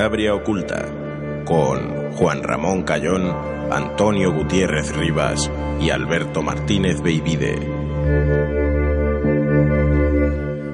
Cantabria 0.00 0.34
Oculta, 0.34 0.86
con 1.44 2.12
Juan 2.12 2.42
Ramón 2.42 2.84
Cayón, 2.84 3.36
Antonio 3.70 4.32
Gutiérrez 4.32 4.96
Rivas 4.96 5.50
y 5.78 5.90
Alberto 5.90 6.40
Martínez 6.40 7.02
Beivide. 7.02 7.58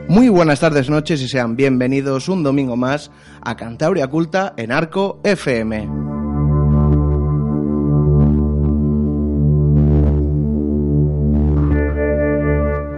Muy 0.06 0.28
buenas 0.28 0.60
tardes, 0.60 0.88
noches 0.88 1.20
y 1.22 1.26
sean 1.26 1.56
bienvenidos 1.56 2.28
un 2.28 2.44
domingo 2.44 2.76
más 2.76 3.10
a 3.40 3.56
Cantabria 3.56 4.04
Oculta 4.04 4.54
en 4.56 4.70
Arco 4.70 5.18
FM. 5.24 5.88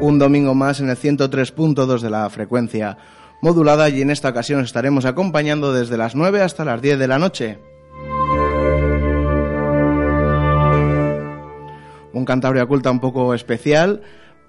Un 0.03 0.19
domingo 0.19 0.55
más 0.55 0.81
en 0.81 0.91
el 0.91 0.97
103.2 0.98 2.00
de 2.00 2.10
la 2.10 2.28
frecuencia 2.28 2.98
modulada 3.41 3.89
y 3.89 4.03
en 4.03 4.11
esta 4.11 4.31
ocasión 4.31 4.62
estaremos 4.64 5.05
acompañando 5.05 5.72
desde 5.72 5.97
las 5.97 6.14
9 6.14 6.42
hasta 6.42 6.64
las 6.64 6.83
10 6.83 6.98
de 6.98 7.08
la 7.08 7.19
noche. 7.19 7.58
Un 12.12 12.25
Cantabria 12.25 12.64
Oculta 12.64 12.91
un 12.91 13.00
poco 13.00 13.34
especial, 13.34 14.03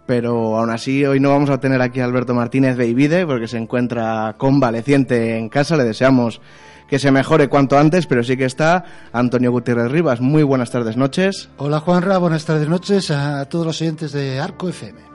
pero 0.08 0.58
aún 0.58 0.72
así 0.72 1.06
hoy 1.06 1.20
no 1.20 1.30
vamos 1.30 1.50
a 1.50 1.60
tener 1.60 1.82
aquí 1.82 2.00
a 2.00 2.06
Alberto 2.06 2.34
Martínez 2.34 2.78
Beivide 2.78 3.28
porque 3.28 3.48
se 3.48 3.58
encuentra 3.58 4.36
convaleciente 4.38 5.38
en 5.38 5.50
casa, 5.50 5.78
le 5.78 5.84
deseamos 5.84 6.42
que 6.88 6.98
se 6.98 7.12
mejore 7.12 7.50
cuanto 7.50 7.78
antes, 7.78 8.08
pero 8.08 8.24
sí 8.24 8.36
que 8.36 8.46
está 8.46 8.84
Antonio 9.14 9.52
Gutiérrez 9.52 9.92
Rivas. 9.92 10.22
Muy 10.22 10.42
buenas 10.42 10.72
tardes, 10.72 10.98
noches. 10.98 11.50
Hola 11.58 11.80
Juanra, 11.80 12.18
buenas 12.18 12.46
tardes, 12.46 12.68
noches 12.68 13.12
a 13.12 13.46
todos 13.46 13.68
los 13.68 13.82
oyentes 13.82 14.12
de 14.12 14.40
Arco 14.40 14.70
FM. 14.70 15.09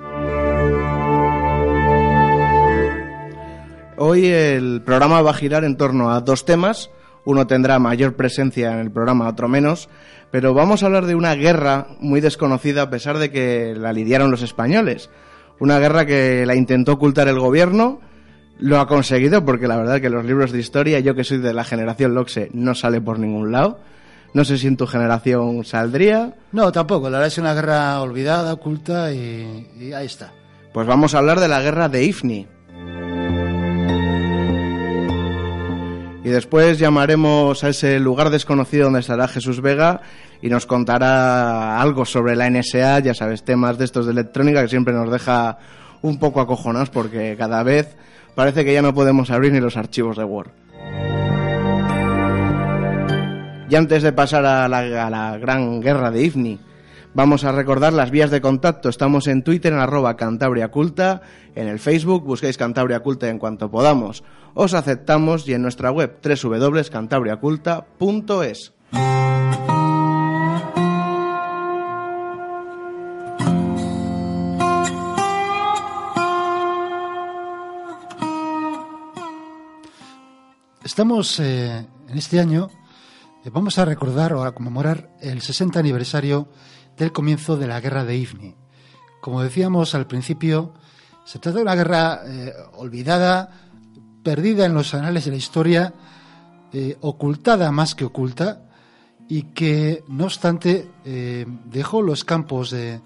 Hoy 3.96 4.26
el 4.26 4.82
programa 4.82 5.22
va 5.22 5.30
a 5.30 5.34
girar 5.34 5.64
en 5.64 5.76
torno 5.76 6.10
a 6.10 6.20
dos 6.20 6.44
temas. 6.44 6.90
Uno 7.24 7.46
tendrá 7.46 7.78
mayor 7.78 8.16
presencia 8.16 8.72
en 8.72 8.80
el 8.80 8.90
programa, 8.90 9.28
otro 9.28 9.48
menos. 9.48 9.88
Pero 10.32 10.52
vamos 10.52 10.82
a 10.82 10.86
hablar 10.86 11.06
de 11.06 11.14
una 11.14 11.34
guerra 11.36 11.86
muy 12.00 12.20
desconocida 12.20 12.82
a 12.82 12.90
pesar 12.90 13.18
de 13.18 13.30
que 13.30 13.74
la 13.76 13.92
lidiaron 13.92 14.32
los 14.32 14.42
españoles. 14.42 15.10
Una 15.60 15.78
guerra 15.78 16.06
que 16.06 16.44
la 16.44 16.56
intentó 16.56 16.94
ocultar 16.94 17.28
el 17.28 17.38
gobierno. 17.38 18.00
Lo 18.58 18.80
ha 18.80 18.88
conseguido 18.88 19.44
porque 19.44 19.68
la 19.68 19.76
verdad 19.76 20.00
que 20.00 20.10
los 20.10 20.24
libros 20.24 20.50
de 20.50 20.58
historia, 20.58 20.98
yo 20.98 21.14
que 21.14 21.24
soy 21.24 21.38
de 21.38 21.52
la 21.52 21.64
generación 21.64 22.14
Loxe, 22.14 22.50
no 22.52 22.74
sale 22.74 23.00
por 23.00 23.20
ningún 23.20 23.52
lado. 23.52 23.78
No 24.32 24.44
sé 24.44 24.58
si 24.58 24.66
en 24.66 24.76
tu 24.76 24.88
generación 24.88 25.64
saldría. 25.64 26.34
No, 26.50 26.72
tampoco. 26.72 27.08
La 27.08 27.18
verdad 27.18 27.28
es 27.28 27.38
una 27.38 27.54
guerra 27.54 28.00
olvidada, 28.00 28.54
oculta 28.54 29.12
y, 29.12 29.68
y 29.78 29.92
ahí 29.92 30.06
está. 30.06 30.32
Pues 30.72 30.86
vamos 30.88 31.14
a 31.14 31.18
hablar 31.18 31.38
de 31.38 31.46
la 31.46 31.62
guerra 31.62 31.88
de 31.88 32.04
Ifni. 32.04 32.48
Y 36.24 36.30
después 36.30 36.78
llamaremos 36.78 37.62
a 37.64 37.68
ese 37.68 38.00
lugar 38.00 38.30
desconocido 38.30 38.84
donde 38.84 39.00
estará 39.00 39.28
Jesús 39.28 39.60
Vega 39.60 40.00
y 40.40 40.48
nos 40.48 40.64
contará 40.64 41.78
algo 41.78 42.06
sobre 42.06 42.34
la 42.34 42.48
NSA, 42.48 43.00
ya 43.00 43.12
sabes, 43.12 43.44
temas 43.44 43.76
de 43.76 43.84
estos 43.84 44.06
de 44.06 44.12
electrónica 44.12 44.62
que 44.62 44.68
siempre 44.68 44.94
nos 44.94 45.10
deja 45.10 45.58
un 46.00 46.18
poco 46.18 46.40
acojonados 46.40 46.88
porque 46.88 47.36
cada 47.36 47.62
vez 47.62 47.94
parece 48.34 48.64
que 48.64 48.72
ya 48.72 48.80
no 48.80 48.94
podemos 48.94 49.30
abrir 49.30 49.52
ni 49.52 49.60
los 49.60 49.76
archivos 49.76 50.16
de 50.16 50.24
Word. 50.24 50.50
Y 53.68 53.74
antes 53.74 54.02
de 54.02 54.12
pasar 54.12 54.46
a 54.46 54.66
la, 54.66 55.36
gran 55.36 55.80
guerra 55.80 56.10
de 56.10 56.22
IFNI, 56.22 56.58
Vamos 57.16 57.44
a 57.44 57.52
recordar 57.52 57.92
las 57.92 58.10
vías 58.10 58.32
de 58.32 58.40
contacto. 58.40 58.88
Estamos 58.88 59.28
en 59.28 59.44
Twitter 59.44 59.72
en 59.72 59.78
arroba 59.78 60.16
Cantabria 60.16 60.72
Culta, 60.72 61.22
en 61.54 61.68
el 61.68 61.78
Facebook 61.78 62.24
busquéis 62.24 62.58
Cantabria 62.58 62.98
Culta 62.98 63.28
en 63.28 63.38
cuanto 63.38 63.70
podamos. 63.70 64.24
Os 64.54 64.72
aceptamos 64.72 65.46
y 65.48 65.54
en 65.54 65.62
nuestra 65.62 65.90
web 65.90 66.20
www.cantabriaculta.es. 66.22 68.72
Estamos 80.84 81.40
eh, 81.40 81.84
en 82.08 82.18
este 82.18 82.38
año, 82.38 82.68
eh, 83.44 83.50
vamos 83.52 83.80
a 83.80 83.84
recordar 83.84 84.32
o 84.34 84.44
a 84.44 84.54
conmemorar 84.54 85.10
el 85.20 85.42
60 85.42 85.80
aniversario 85.80 86.48
del 86.96 87.10
comienzo 87.10 87.56
de 87.56 87.66
la 87.66 87.80
guerra 87.80 88.04
de 88.04 88.16
Ifni. 88.16 88.54
Como 89.20 89.42
decíamos 89.42 89.96
al 89.96 90.06
principio, 90.06 90.72
se 91.24 91.40
trata 91.40 91.56
de 91.56 91.62
una 91.62 91.74
guerra 91.74 92.20
eh, 92.24 92.52
olvidada, 92.74 93.63
perdida 94.24 94.66
en 94.66 94.74
los 94.74 94.94
anales 94.94 95.26
de 95.26 95.30
la 95.30 95.36
historia, 95.36 95.94
eh, 96.72 96.96
ocultada 97.00 97.70
más 97.70 97.94
que 97.94 98.04
oculta, 98.04 98.62
y 99.28 99.42
que, 99.54 100.04
no 100.08 100.24
obstante, 100.24 100.90
eh, 101.04 101.46
dejó 101.66 102.02
los 102.02 102.24
campos 102.24 102.70
de 102.70 103.00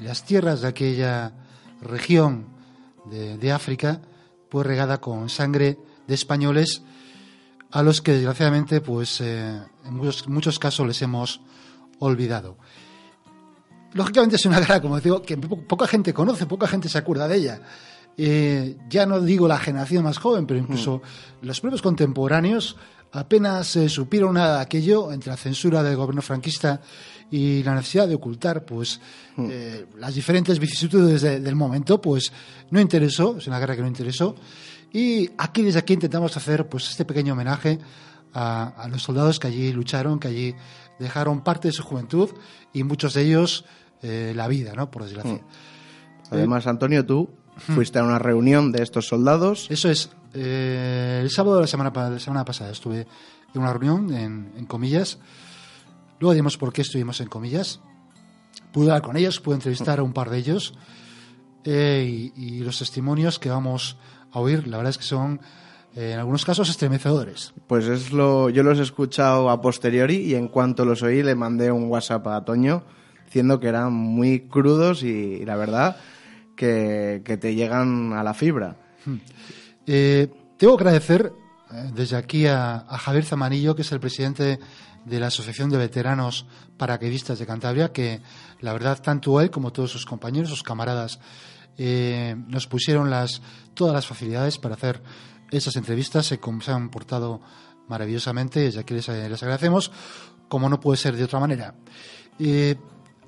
las 0.00 0.24
tierras 0.24 0.62
de 0.62 0.68
aquella 0.68 1.32
región 1.82 2.46
de, 3.10 3.52
África, 3.52 4.00
pues 4.48 4.66
regada 4.66 5.00
con 5.00 5.28
sangre 5.28 5.78
de 6.06 6.14
españoles 6.14 6.82
a 7.70 7.82
los 7.82 8.00
que 8.00 8.12
desgraciadamente, 8.12 8.80
pues 8.80 9.20
en 9.20 9.64
muchos, 9.90 10.28
muchos 10.28 10.58
casos 10.58 10.86
les 10.86 11.02
hemos 11.02 11.40
olvidado 11.98 12.56
lógicamente 13.94 14.36
es 14.36 14.46
una 14.46 14.60
guerra, 14.60 14.80
como 14.80 15.00
digo, 15.00 15.22
que 15.22 15.36
poca 15.36 15.86
gente 15.86 16.12
conoce, 16.12 16.46
poca 16.46 16.66
gente 16.66 16.88
se 16.88 16.98
acuerda 16.98 17.28
de 17.28 17.36
ella. 17.36 17.60
Eh, 18.16 18.76
ya 18.90 19.06
no 19.06 19.20
digo 19.20 19.48
la 19.48 19.58
generación 19.58 20.04
más 20.04 20.18
joven, 20.18 20.46
pero 20.46 20.60
incluso 20.60 21.00
los 21.40 21.60
propios 21.60 21.80
contemporáneos 21.82 22.76
apenas 23.12 23.74
eh, 23.76 23.88
supieron 23.88 24.34
nada 24.34 24.56
de 24.56 24.62
aquello 24.62 25.12
entre 25.12 25.30
la 25.30 25.36
censura 25.36 25.82
del 25.82 25.96
gobierno 25.96 26.22
franquista 26.22 26.80
y 27.30 27.62
la 27.62 27.74
necesidad 27.74 28.06
de 28.08 28.14
ocultar 28.14 28.64
pues 28.64 29.00
eh, 29.38 29.86
las 29.98 30.14
diferentes 30.14 30.58
vicisitudes 30.58 31.22
de- 31.22 31.40
del 31.40 31.56
momento, 31.56 32.00
pues 32.00 32.32
no 32.70 32.80
interesó, 32.80 33.36
es 33.38 33.46
una 33.46 33.58
guerra 33.58 33.74
que 33.76 33.82
no 33.82 33.88
interesó. 33.88 34.34
Y 34.92 35.30
aquí 35.38 35.62
desde 35.62 35.78
aquí 35.78 35.94
intentamos 35.94 36.36
hacer 36.36 36.68
pues 36.68 36.90
este 36.90 37.06
pequeño 37.06 37.32
homenaje 37.32 37.78
a, 38.34 38.68
a 38.82 38.88
los 38.88 39.02
soldados 39.02 39.38
que 39.40 39.46
allí 39.46 39.72
lucharon, 39.72 40.18
que 40.20 40.28
allí 40.28 40.54
dejaron 40.98 41.42
parte 41.42 41.68
de 41.68 41.72
su 41.72 41.82
juventud 41.82 42.28
y 42.74 42.82
muchos 42.84 43.14
de 43.14 43.22
ellos 43.22 43.64
eh, 44.02 44.32
la 44.36 44.48
vida, 44.48 44.74
¿no? 44.74 44.90
Por 44.90 45.04
desgracia. 45.04 45.40
Además, 46.30 46.66
Antonio, 46.66 47.04
tú 47.06 47.28
fuiste 47.66 47.98
a 47.98 48.04
una 48.04 48.18
reunión 48.18 48.72
de 48.72 48.82
estos 48.82 49.06
soldados. 49.08 49.66
Eso 49.70 49.88
es. 49.90 50.10
eh, 50.34 51.20
el 51.22 51.30
sábado 51.30 51.56
de 51.56 51.62
la 51.62 51.66
semana, 51.66 51.92
la 51.94 52.18
semana 52.18 52.44
pasada 52.44 52.70
estuve 52.70 53.06
en 53.54 53.60
una 53.60 53.72
reunión 53.72 54.12
en, 54.14 54.52
en 54.56 54.66
comillas. 54.66 55.18
Luego 56.20 56.32
diremos 56.34 56.56
por 56.56 56.72
qué 56.72 56.82
estuvimos 56.82 57.20
en 57.20 57.28
comillas. 57.28 57.80
Pude 58.72 58.86
hablar 58.90 59.02
con 59.02 59.16
ellos, 59.16 59.40
pude 59.40 59.56
entrevistar 59.56 59.98
a 59.98 60.02
un 60.02 60.12
par 60.12 60.30
de 60.30 60.38
ellos. 60.38 60.74
eh, 61.64 62.32
y, 62.36 62.42
y 62.58 62.58
los 62.60 62.78
testimonios 62.78 63.38
que 63.38 63.50
vamos 63.50 63.96
a 64.32 64.40
oír, 64.40 64.66
la 64.66 64.78
verdad 64.78 64.90
es 64.90 64.98
que 64.98 65.04
son, 65.04 65.40
eh, 65.94 66.12
en 66.12 66.18
algunos 66.18 66.44
casos, 66.44 66.68
estremecedores. 66.70 67.52
Pues 67.66 67.86
es 67.86 68.12
lo, 68.12 68.48
yo 68.50 68.62
los 68.62 68.78
he 68.78 68.82
escuchado 68.82 69.50
a 69.50 69.60
posteriori 69.60 70.16
y 70.16 70.34
en 70.34 70.48
cuanto 70.48 70.84
los 70.84 71.02
oí 71.02 71.22
le 71.22 71.34
mandé 71.34 71.70
un 71.70 71.84
WhatsApp 71.90 72.26
a 72.28 72.44
Toño 72.44 72.82
diciendo 73.26 73.60
que 73.60 73.68
eran 73.68 73.92
muy 73.92 74.40
crudos 74.48 75.02
y, 75.02 75.08
y 75.08 75.44
la 75.44 75.56
verdad 75.56 75.96
que, 76.56 77.38
te 77.40 77.54
llegan 77.54 78.12
a 78.12 78.22
la 78.22 78.34
fibra. 78.34 78.76
Eh, 79.86 80.28
tengo 80.56 80.76
que 80.76 80.84
agradecer 80.84 81.32
eh, 81.72 81.90
desde 81.94 82.16
aquí 82.16 82.46
a, 82.46 82.84
Javier 82.88 83.24
Zamanillo, 83.24 83.74
que 83.74 83.82
es 83.82 83.92
el 83.92 84.00
presidente 84.00 84.58
de 85.04 85.20
la 85.20 85.26
Asociación 85.26 85.70
de 85.70 85.78
Veteranos 85.78 86.46
Paracaidistas 86.76 87.38
de 87.38 87.46
Cantabria, 87.46 87.92
que 87.92 88.20
la 88.60 88.72
verdad 88.72 89.02
tanto 89.02 89.40
él 89.40 89.50
como 89.50 89.72
todos 89.72 89.90
sus 89.90 90.06
compañeros, 90.06 90.50
sus 90.50 90.62
camaradas 90.62 91.18
eh, 91.78 92.36
nos 92.46 92.66
pusieron 92.66 93.10
las, 93.10 93.42
todas 93.74 93.94
las 93.94 94.06
facilidades 94.06 94.58
para 94.58 94.74
hacer 94.74 95.02
esas 95.50 95.74
entrevistas, 95.76 96.26
se, 96.26 96.38
han 96.68 96.90
portado 96.90 97.40
maravillosamente, 97.88 98.70
ya 98.70 98.84
que 98.84 98.94
les, 98.94 99.08
les, 99.08 99.42
agradecemos, 99.42 99.90
como 100.48 100.68
no 100.68 100.80
puede 100.80 100.96
ser 100.96 101.16
de 101.16 101.24
otra 101.24 101.40
manera. 101.40 101.74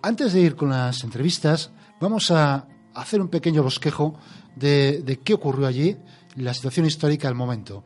Antes 0.02 0.34
de 0.34 0.40
ir 0.40 0.54
con 0.54 0.70
las 0.70 1.02
entrevistas, 1.02 1.70
vamos 2.00 2.30
a 2.30 2.66
hacer 2.94 3.20
un 3.20 3.29
pequeño 3.29 3.62
bosquejo 3.62 4.14
de, 4.56 5.02
de 5.05 5.19
qué 5.19 5.35
ocurrió 5.35 5.67
allí, 5.67 5.96
la 6.37 6.55
situación 6.55 6.87
histórica 6.87 7.29
del 7.29 7.37
momento. 7.37 7.85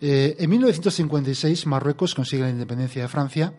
Eh, 0.00 0.36
en 0.38 0.50
1956 0.50 1.66
Marruecos 1.66 2.14
consigue 2.14 2.42
la 2.42 2.50
independencia 2.50 3.02
de 3.02 3.08
Francia 3.08 3.52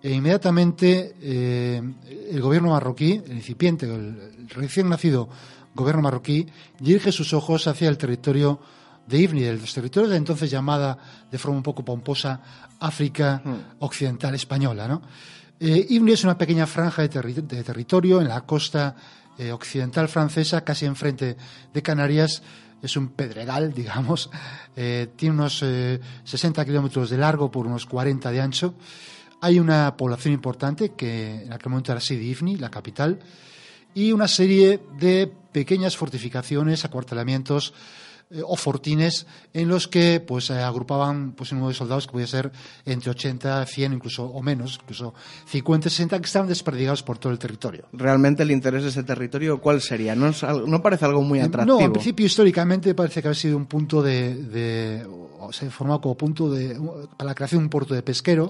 e 0.00 0.12
inmediatamente 0.12 1.16
eh, 1.20 1.82
el 2.30 2.40
gobierno 2.40 2.70
marroquí, 2.70 3.20
el 3.26 3.32
incipiente, 3.32 3.86
el, 3.86 4.48
recién 4.48 4.88
nacido 4.88 5.28
gobierno 5.74 6.02
marroquí, 6.02 6.46
dirige 6.78 7.10
sus 7.10 7.32
ojos 7.32 7.66
hacia 7.66 7.88
el 7.88 7.98
territorio 7.98 8.60
de 9.06 9.18
Ifni, 9.18 9.42
de 9.42 9.54
los 9.54 9.74
territorios 9.74 10.10
de 10.10 10.16
entonces 10.16 10.50
llamada 10.50 10.96
de 11.30 11.38
forma 11.38 11.56
un 11.56 11.62
poco 11.62 11.84
pomposa 11.84 12.40
África 12.78 13.42
hmm. 13.44 13.54
Occidental 13.80 14.34
Española. 14.34 14.86
¿no? 14.86 15.02
Eh, 15.58 15.86
es 15.90 16.24
una 16.24 16.38
pequeña 16.38 16.66
franja 16.66 17.02
de, 17.02 17.08
territorio 17.08 18.20
en 18.20 18.28
la 18.28 18.40
costa 18.42 18.96
occidental 19.52 20.08
francesa, 20.08 20.64
casi 20.64 20.84
enfrente 20.84 21.36
de 21.72 21.82
Canarias, 21.82 22.42
es 22.82 22.96
un 22.96 23.08
pedregal, 23.08 23.72
digamos, 23.74 24.30
eh, 24.76 25.08
tiene 25.16 25.34
unos 25.34 25.58
60 25.58 26.62
eh, 26.62 26.64
kilómetros 26.64 27.10
de 27.10 27.18
largo 27.18 27.50
por 27.50 27.66
unos 27.66 27.86
40 27.86 28.30
de 28.30 28.40
ancho. 28.40 28.74
Hay 29.40 29.58
una 29.58 29.96
población 29.96 30.34
importante 30.34 30.90
que 30.90 31.44
en 31.44 31.52
aquel 31.52 31.70
momento 31.70 31.92
era 31.92 32.00
Sidi 32.00 32.30
Ifni, 32.30 32.56
la 32.56 32.70
capital, 32.70 33.20
y 33.94 34.12
una 34.12 34.28
serie 34.28 34.80
de 34.98 35.32
pequeñas 35.52 35.96
fortificaciones, 35.96 36.84
acuartelamientos 36.84 37.72
eh, 38.30 38.42
o 38.46 38.54
fortines 38.56 39.26
en 39.52 39.68
los 39.68 39.88
que 39.88 40.20
pues 40.20 40.50
eh, 40.50 40.60
agrupaban 40.60 41.32
pues 41.32 41.50
un 41.50 41.58
número 41.58 41.72
de 41.72 41.78
soldados 41.78 42.06
que 42.06 42.12
podía 42.12 42.28
ser 42.28 42.52
entre 42.84 43.10
80, 43.10 43.66
100 43.66 43.92
incluso 43.92 44.24
o 44.24 44.40
menos, 44.40 44.78
incluso 44.82 45.14
50, 45.46 45.90
60 45.90 46.20
que 46.20 46.26
estaban 46.26 46.48
desperdigados 46.48 47.02
por 47.02 47.18
todo 47.18 47.32
el 47.32 47.40
territorio. 47.40 47.86
¿Realmente 47.92 48.44
el 48.44 48.52
interés 48.52 48.84
de 48.84 48.90
ese 48.90 49.02
territorio 49.02 49.60
cuál 49.60 49.80
sería? 49.80 50.14
¿No, 50.14 50.30
no 50.66 50.82
parece 50.82 51.06
algo 51.06 51.22
muy 51.22 51.40
atractivo? 51.40 51.80
No, 51.80 51.84
en 51.84 51.92
principio 51.92 52.26
históricamente 52.26 52.94
parece 52.94 53.20
que 53.20 53.28
ha 53.28 53.34
sido 53.34 53.56
un 53.56 53.66
punto 53.66 54.00
de, 54.00 54.34
de 54.34 55.06
o 55.40 55.52
se 55.52 55.66
ha 55.66 55.70
formado 55.70 56.00
como 56.00 56.16
punto 56.16 56.50
de 56.50 56.78
para 57.16 57.30
la 57.30 57.34
creación 57.34 57.60
de 57.60 57.64
un 57.64 57.70
puerto 57.70 57.94
de 57.94 58.02
pesquero 58.02 58.48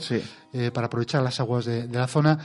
eh, 0.52 0.70
para 0.72 0.88
aprovechar 0.88 1.22
las 1.22 1.40
aguas 1.40 1.64
de, 1.64 1.86
de 1.86 1.98
la 1.98 2.06
zona 2.06 2.38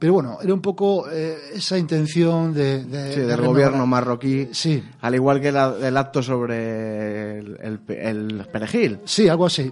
pero 0.00 0.14
bueno, 0.14 0.38
era 0.42 0.54
un 0.54 0.62
poco 0.62 1.10
eh, 1.10 1.36
esa 1.52 1.76
intención 1.76 2.54
de, 2.54 2.84
del 2.84 3.38
gobierno 3.42 3.86
marroquí, 3.86 4.48
sí. 4.50 4.82
al 5.02 5.14
igual 5.14 5.42
que 5.42 5.48
el 5.48 5.96
acto 5.98 6.22
sobre 6.22 7.38
el, 7.38 8.48
perejil. 8.50 9.00
Sí, 9.04 9.28
algo 9.28 9.44
así. 9.44 9.70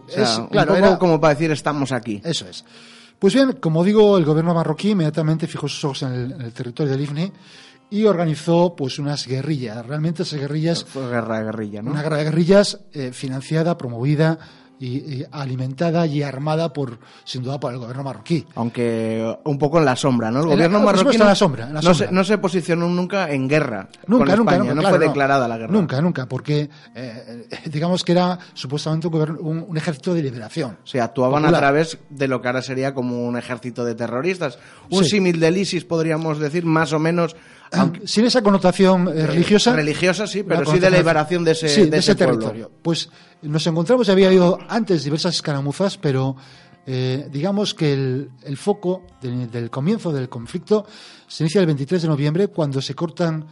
claro, 0.50 0.76
era 0.76 0.98
como 0.98 1.18
para 1.18 1.32
decir 1.32 1.50
estamos 1.50 1.92
aquí. 1.92 2.20
Eso 2.22 2.46
es. 2.46 2.62
Pues 3.18 3.32
bien, 3.32 3.54
como 3.54 3.82
digo, 3.82 4.18
el 4.18 4.26
gobierno 4.26 4.52
marroquí 4.52 4.90
inmediatamente 4.90 5.46
fijó 5.46 5.66
sus 5.66 5.82
ojos 5.86 6.02
en 6.02 6.12
el, 6.12 6.52
territorio 6.52 6.92
del 6.92 7.00
IFNI 7.00 7.32
y 7.88 8.04
organizó 8.04 8.76
pues 8.76 8.98
unas 8.98 9.26
guerrillas. 9.26 9.86
Realmente 9.86 10.24
esas 10.24 10.40
guerrillas... 10.40 10.84
Fue 10.84 11.08
guerra 11.08 11.38
de 11.38 11.44
guerrilla, 11.46 11.80
¿no? 11.80 11.90
Una 11.90 12.02
guerra 12.02 12.18
de 12.18 12.24
guerrillas 12.24 12.80
eh, 12.92 13.12
financiada, 13.14 13.78
promovida 13.78 14.38
y, 14.80 15.24
alimentada 15.30 16.06
y 16.06 16.22
armada 16.22 16.72
por 16.72 16.98
sin 17.24 17.42
duda 17.42 17.58
por 17.58 17.72
el 17.72 17.78
gobierno 17.78 18.02
marroquí. 18.02 18.46
Aunque 18.54 19.36
un 19.44 19.58
poco 19.58 19.78
en 19.78 19.84
la 19.84 19.96
sombra, 19.96 20.30
¿no? 20.30 20.40
El 20.40 20.46
gobierno 20.46 20.80
marroquí 20.80 21.18
no, 21.18 21.34
sombra, 21.34 21.66
no, 21.66 21.94
Se, 21.94 22.10
no, 22.10 22.24
se, 22.24 22.38
posicionó 22.38 22.88
nunca 22.88 23.30
en 23.30 23.48
guerra. 23.48 23.88
Nunca, 24.06 24.24
con 24.24 24.38
nunca, 24.38 24.54
España, 24.54 24.74
no 24.74 24.82
fue 24.82 24.98
declarada 24.98 25.48
la 25.48 25.58
guerra. 25.58 25.72
Nunca, 25.72 26.00
nunca, 26.00 26.26
porque 26.26 26.68
eh, 26.94 27.48
digamos 27.66 28.04
que 28.04 28.12
era 28.12 28.38
supuestamente 28.54 29.08
un, 29.08 29.64
un, 29.68 29.76
ejército 29.76 30.14
de 30.14 30.22
liberación. 30.22 30.78
O 30.82 30.86
sea, 30.86 31.04
actuaban 31.04 31.44
a 31.44 31.52
través 31.52 31.98
de 32.10 32.28
lo 32.28 32.40
que 32.40 32.48
ahora 32.48 32.62
sería 32.62 32.94
como 32.94 33.26
un 33.26 33.36
ejército 33.36 33.84
de 33.84 33.94
terroristas. 33.94 34.58
Un 34.90 35.04
símil 35.04 35.40
del 35.40 35.56
ISIS, 35.56 35.84
podríamos 35.84 36.38
decir, 36.38 36.64
más 36.64 36.92
o 36.92 36.98
menos 36.98 37.36
sin 38.04 38.24
esa 38.24 38.42
connotación 38.42 39.08
eh, 39.08 39.26
religiosa. 39.26 39.74
Religiosa 39.74 40.26
sí, 40.26 40.42
pero 40.42 40.64
sí 40.64 40.78
de 40.78 40.90
liberación 40.90 41.44
de 41.44 41.52
ese, 41.52 41.86
de 41.86 41.98
ese, 41.98 42.14
territorio. 42.14 42.70
Pues 42.82 43.10
nos 43.42 43.66
encontramos, 43.66 44.06
ya 44.06 44.12
había 44.12 44.28
habido 44.28 44.58
antes 44.68 45.04
diversas 45.04 45.36
escaramuzas, 45.36 45.98
pero 45.98 46.36
eh, 46.86 47.28
digamos 47.30 47.74
que 47.74 47.92
el, 47.92 48.56
foco 48.56 49.02
del, 49.20 49.68
comienzo 49.68 50.10
del 50.10 50.30
conflicto 50.30 50.86
se 51.26 51.44
inicia 51.44 51.60
el 51.60 51.66
23 51.66 52.00
de 52.00 52.08
noviembre 52.08 52.48
cuando 52.48 52.80
se 52.80 52.94
cortan 52.94 53.46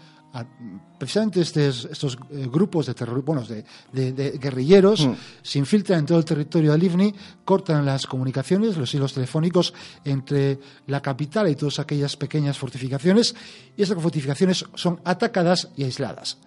precisamente 0.98 1.40
estos, 1.40 2.18
eh, 2.30 2.48
grupos 2.50 2.86
de, 2.86 2.94
terror, 2.94 3.22
bueno, 3.22 3.42
de, 3.42 4.38
guerrilleros 4.40 5.06
mm. 5.06 5.14
se 5.42 5.58
infiltran 5.58 6.00
en 6.00 6.06
todo 6.06 6.18
el 6.18 6.24
territorio 6.24 6.72
de 6.72 6.78
Livni, 6.78 7.14
cortan 7.44 7.84
las 7.84 8.06
comunicaciones, 8.06 8.76
los 8.76 8.92
hilos 8.94 9.12
telefónicos 9.12 9.72
entre 10.04 10.58
la 10.86 11.00
capital 11.00 11.48
y 11.48 11.54
todas 11.54 11.78
aquellas 11.78 12.16
pequeñas 12.16 12.58
fortificaciones, 12.58 13.34
y 13.76 13.82
esas 13.82 14.00
fortificaciones 14.02 14.64
son 14.74 15.00
atacadas 15.04 15.68
y 15.76 15.84
aisladas. 15.84 16.38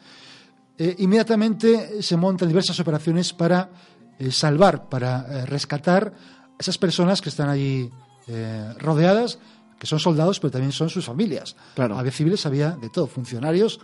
Eh, 0.78 0.96
inmediatamente 1.00 2.02
se 2.02 2.18
montan 2.18 2.48
diversas 2.48 2.80
operaciones 2.80 3.34
para 3.34 3.70
eh, 4.18 4.32
salvar, 4.32 4.90
para 4.90 5.46
rescatar 5.46 6.14
a 6.14 6.56
esas 6.58 6.78
personas 6.78 7.22
que 7.22 7.30
están 7.30 7.50
allí 7.50 7.90
rodeadas, 8.78 9.40
que 9.80 9.88
son 9.88 10.00
soldados, 10.00 10.40
pero 10.40 10.52
también 10.52 10.72
son 10.72 10.90
sus 10.90 11.06
familias. 11.06 11.56
Claro. 11.74 11.98
Había 11.98 12.12
civiles, 12.12 12.46
había 12.46 12.72
de 12.72 12.90
todo, 12.90 13.08
funcionarios, 13.08 13.80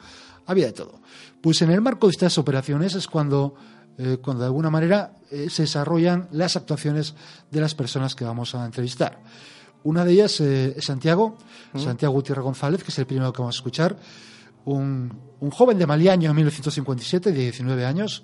había 0.45 0.67
de 0.67 0.73
todo. 0.73 0.99
Pues 1.41 1.61
en 1.61 1.71
el 1.71 1.81
marco 1.81 2.07
de 2.07 2.11
estas 2.11 2.37
operaciones 2.37 2.95
es 2.95 3.07
cuando, 3.07 3.55
eh, 3.97 4.17
cuando 4.21 4.41
de 4.41 4.47
alguna 4.47 4.69
manera 4.69 5.13
eh, 5.31 5.49
se 5.49 5.63
desarrollan 5.63 6.27
las 6.31 6.55
actuaciones 6.55 7.15
de 7.49 7.61
las 7.61 7.73
personas 7.73 8.13
que 8.13 8.25
vamos 8.25 8.53
a 8.53 8.65
entrevistar. 8.65 9.19
Una 9.83 10.03
de 10.03 10.11
ellas 10.13 10.41
eh, 10.41 10.73
es 10.77 10.85
Santiago, 10.85 11.37
mm. 11.73 11.79
Santiago 11.79 12.13
Gutiérrez 12.13 12.43
González, 12.43 12.83
que 12.83 12.91
es 12.91 12.99
el 12.99 13.05
primero 13.05 13.31
que 13.31 13.41
vamos 13.41 13.55
a 13.55 13.59
escuchar, 13.59 13.97
un, 14.65 15.13
un 15.39 15.51
joven 15.51 15.77
de 15.77 15.85
Maliaño 15.85 16.29
en 16.29 16.35
1957, 16.35 17.31
de 17.31 17.39
19 17.39 17.85
años, 17.85 18.23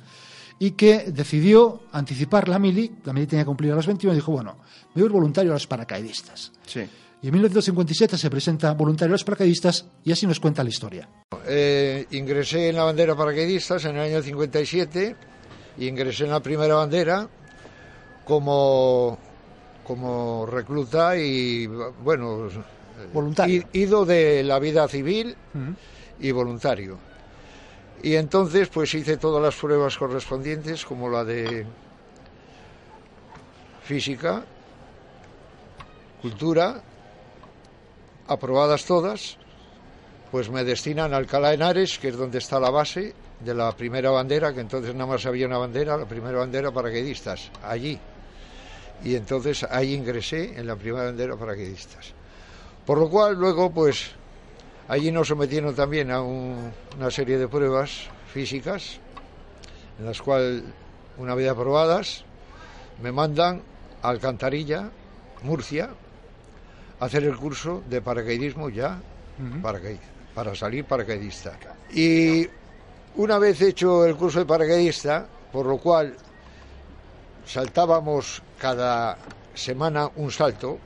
y 0.58 0.72
que 0.72 1.12
decidió 1.12 1.84
anticipar 1.92 2.50
la 2.50 2.60
mili, 2.60 2.92
la 3.04 3.14
mili 3.14 3.28
tenía 3.28 3.44
que 3.44 3.48
cumplir 3.48 3.72
a 3.72 3.76
los 3.76 3.88
21, 3.88 4.14
y 4.14 4.16
dijo, 4.16 4.32
bueno, 4.32 4.58
me 4.94 5.02
voy 5.02 5.12
voluntario 5.12 5.52
a 5.52 5.56
los 5.56 5.68
paracaidistas. 5.68 6.52
Sí. 6.66 6.82
Y 7.24 7.28
en 7.28 7.34
1957 7.34 8.18
se 8.18 8.30
presenta 8.32 8.74
voluntario 8.74 9.12
a 9.12 9.16
los 9.16 9.24
paracaidistas 9.24 9.86
y 10.04 10.12
así 10.12 10.26
nos 10.26 10.40
cuenta 10.40 10.64
la 10.64 10.70
historia. 10.70 11.08
Eh, 11.46 12.08
ingresé 12.12 12.70
en 12.70 12.76
la 12.78 12.84
bandera 12.84 13.16
paracaidistas 13.16 13.86
en 13.86 13.96
el 13.96 14.02
año 14.02 14.22
57 14.24 15.16
y 15.78 15.88
ingresé 15.88 16.24
en 16.24 16.32
la 16.32 16.40
primera 16.40 16.76
bandera 16.76 17.30
como, 18.26 19.20
como 19.86 20.48
recluta 20.48 21.16
y, 21.16 21.68
bueno, 21.68 22.50
voluntario. 23.14 23.68
ido 23.72 24.04
de 24.04 24.44
la 24.44 24.58
vida 24.58 24.88
civil 24.88 25.36
y 26.20 26.32
voluntario. 26.32 26.98
Y 28.02 28.16
entonces 28.16 28.68
pues 28.70 28.96
hice 28.96 29.18
todas 29.18 29.44
las 29.44 29.56
pruebas 29.56 29.96
correspondientes 29.96 30.84
como 30.86 31.08
la 31.08 31.24
de 31.24 31.68
física, 33.84 34.44
cultura 36.20 36.82
aprobadas 38.28 38.86
todas, 38.86 39.38
pues 40.32 40.50
me 40.50 40.64
destinan 40.64 41.14
a 41.14 41.18
Alcalá 41.18 41.50
de 41.50 41.56
Henares, 41.56 42.00
que 42.00 42.10
es 42.10 42.18
donde 42.18 42.38
está 42.38 42.60
la 42.60 42.70
base 42.70 43.14
de 43.40 43.54
la 43.54 43.72
primera 43.74 44.12
bandera, 44.12 44.54
que 44.54 44.62
entonces 44.62 44.94
nada 44.94 45.08
más 45.12 45.26
había 45.26 45.48
una 45.48 45.58
bandera, 45.58 45.98
la 45.98 46.06
primera 46.06 46.40
bandera 46.40 46.72
paracaidistas, 46.72 47.52
allí. 47.64 48.00
Y 49.04 49.16
entonces 49.16 49.66
ahí 49.70 49.94
ingresé 49.94 50.58
en 50.58 50.68
la 50.68 50.76
primera 50.76 51.06
bandera 51.06 51.36
paracaidistas. 51.36 52.14
Por 52.86 52.98
lo 52.98 53.10
cual 53.10 53.36
luego 53.36 53.72
pues 53.72 54.12
allí 54.88 55.12
nos 55.12 55.28
sometieron 55.28 55.76
también 55.76 56.12
a 56.12 56.22
una 56.22 57.10
serie 57.10 57.38
de 57.38 57.48
pruebas 57.48 58.10
físicas, 58.32 59.00
en 60.00 60.06
las 60.06 60.22
cuales, 60.22 60.64
una 61.18 61.36
vez 61.36 61.50
aprobadas, 61.50 62.24
me 63.02 63.12
mandan 63.12 63.62
a 64.02 64.10
Alcantarilla, 64.10 64.90
Murcia, 65.44 65.90
hacer 67.02 67.24
el 67.24 67.36
curso 67.36 67.84
de 67.90 68.02
paracaidismo 68.02 68.70
ya 68.70 69.02
para 70.34 70.56
salir 70.56 70.86
paracaidista. 70.86 71.58
Y 71.94 72.48
una 73.16 73.40
vez 73.40 73.60
hecho 73.62 74.06
el 74.06 74.16
curso 74.16 74.40
de 74.40 74.46
paracaidista, 74.46 75.28
por 75.52 75.66
lo 75.66 75.78
cual 75.78 76.16
saltábamos 77.46 78.42
cada 78.60 79.18
semana 79.56 80.10
un 80.16 80.32
salto, 80.32 80.78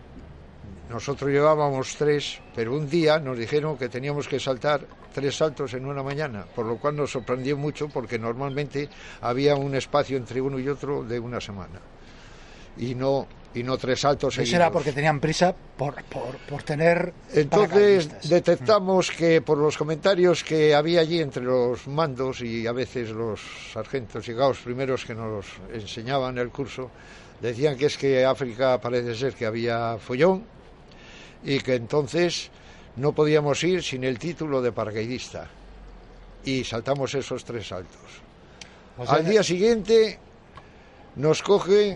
nosotros 0.89 1.29
llevábamos 1.29 1.95
tres, 1.97 2.39
pero 2.55 2.73
un 2.75 2.89
día 2.89 3.19
nos 3.19 3.37
dijeron 3.37 3.77
que 3.77 3.89
teníamos 3.89 4.27
que 4.27 4.39
saltar 4.39 4.87
tres 5.13 5.35
saltos 5.35 5.73
en 5.73 5.85
una 5.85 6.01
mañana, 6.01 6.45
por 6.55 6.65
lo 6.65 6.77
cual 6.77 6.95
nos 6.95 7.11
sorprendió 7.11 7.57
mucho 7.57 7.89
porque 7.89 8.17
normalmente 8.17 8.87
había 9.21 9.55
un 9.55 9.75
espacio 9.75 10.15
entre 10.15 10.39
uno 10.39 10.59
y 10.59 10.69
otro 10.69 11.03
de 11.03 11.19
una 11.19 11.41
semana. 11.41 11.79
y 12.77 12.93
no 12.95 13.27
y 13.55 13.63
no 13.63 13.77
tres 13.77 14.01
saltos 14.01 14.33
Eso 14.33 14.41
seguidos. 14.41 14.55
era 14.55 14.71
porque 14.71 14.91
tenían 14.91 15.19
prisa 15.19 15.55
por, 15.77 16.03
por, 16.03 16.37
por 16.47 16.63
tener. 16.63 17.13
Entonces 17.33 18.29
detectamos 18.29 19.09
que 19.11 19.41
por 19.41 19.57
los 19.57 19.77
comentarios 19.77 20.43
que 20.43 20.75
había 20.75 20.99
allí 21.01 21.21
entre 21.21 21.43
los 21.43 21.87
mandos 21.87 22.41
y 22.41 22.67
a 22.67 22.73
veces 22.73 23.09
los 23.09 23.39
sargentos 23.73 24.27
llegados 24.27 24.59
primeros 24.59 25.05
que 25.05 25.15
nos 25.15 25.45
enseñaban 25.73 26.37
el 26.37 26.49
curso, 26.49 26.91
decían 27.41 27.77
que 27.77 27.85
es 27.87 27.97
que 27.97 28.25
África 28.25 28.79
parece 28.81 29.15
ser 29.15 29.33
que 29.33 29.45
había 29.45 29.97
follón 29.97 30.43
y 31.43 31.59
que 31.59 31.75
entonces 31.75 32.49
no 32.97 33.13
podíamos 33.13 33.63
ir 33.63 33.81
sin 33.83 34.03
el 34.03 34.19
título 34.19 34.61
de 34.61 34.71
paracaidista. 34.71 35.47
Y 36.43 36.63
saltamos 36.63 37.13
esos 37.15 37.43
tres 37.43 37.67
saltos. 37.67 38.01
O 38.97 39.05
sea, 39.05 39.15
Al 39.15 39.25
día 39.25 39.43
siguiente 39.43 40.19
nos 41.15 41.41
coge 41.41 41.95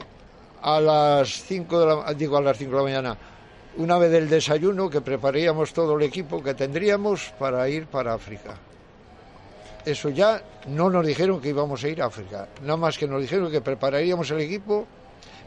a 0.62 0.80
las 0.80 1.44
5 1.44 1.80
de 1.80 1.86
la 1.86 2.14
digo 2.14 2.38
a 2.38 2.42
las 2.42 2.58
5 2.58 2.72
de 2.72 2.78
la 2.78 2.84
mañana 2.84 3.18
una 3.78 3.98
vez 3.98 4.12
del 4.12 4.30
desayuno 4.30 4.90
que 4.90 5.02
prepararíamos 5.02 5.74
todo 5.74 5.96
el 5.96 6.04
equipo 6.04 6.44
que 6.44 6.54
tendríamos 6.54 7.34
para 7.40 7.68
ir 7.70 7.86
para 7.88 8.14
África. 8.14 8.56
Eso 9.86 10.10
ya 10.10 10.42
no 10.68 10.90
nos 10.90 11.06
dijeron 11.06 11.40
que 11.40 11.50
íbamos 11.50 11.84
a 11.84 11.88
ir 11.88 12.02
a 12.02 12.08
África, 12.08 12.48
nada 12.62 12.78
más 12.78 12.98
que 12.98 13.08
nos 13.08 13.22
dijeron 13.22 13.50
que 13.50 13.62
prepararíamos 13.62 14.30
el 14.32 14.42
equipo 14.42 14.86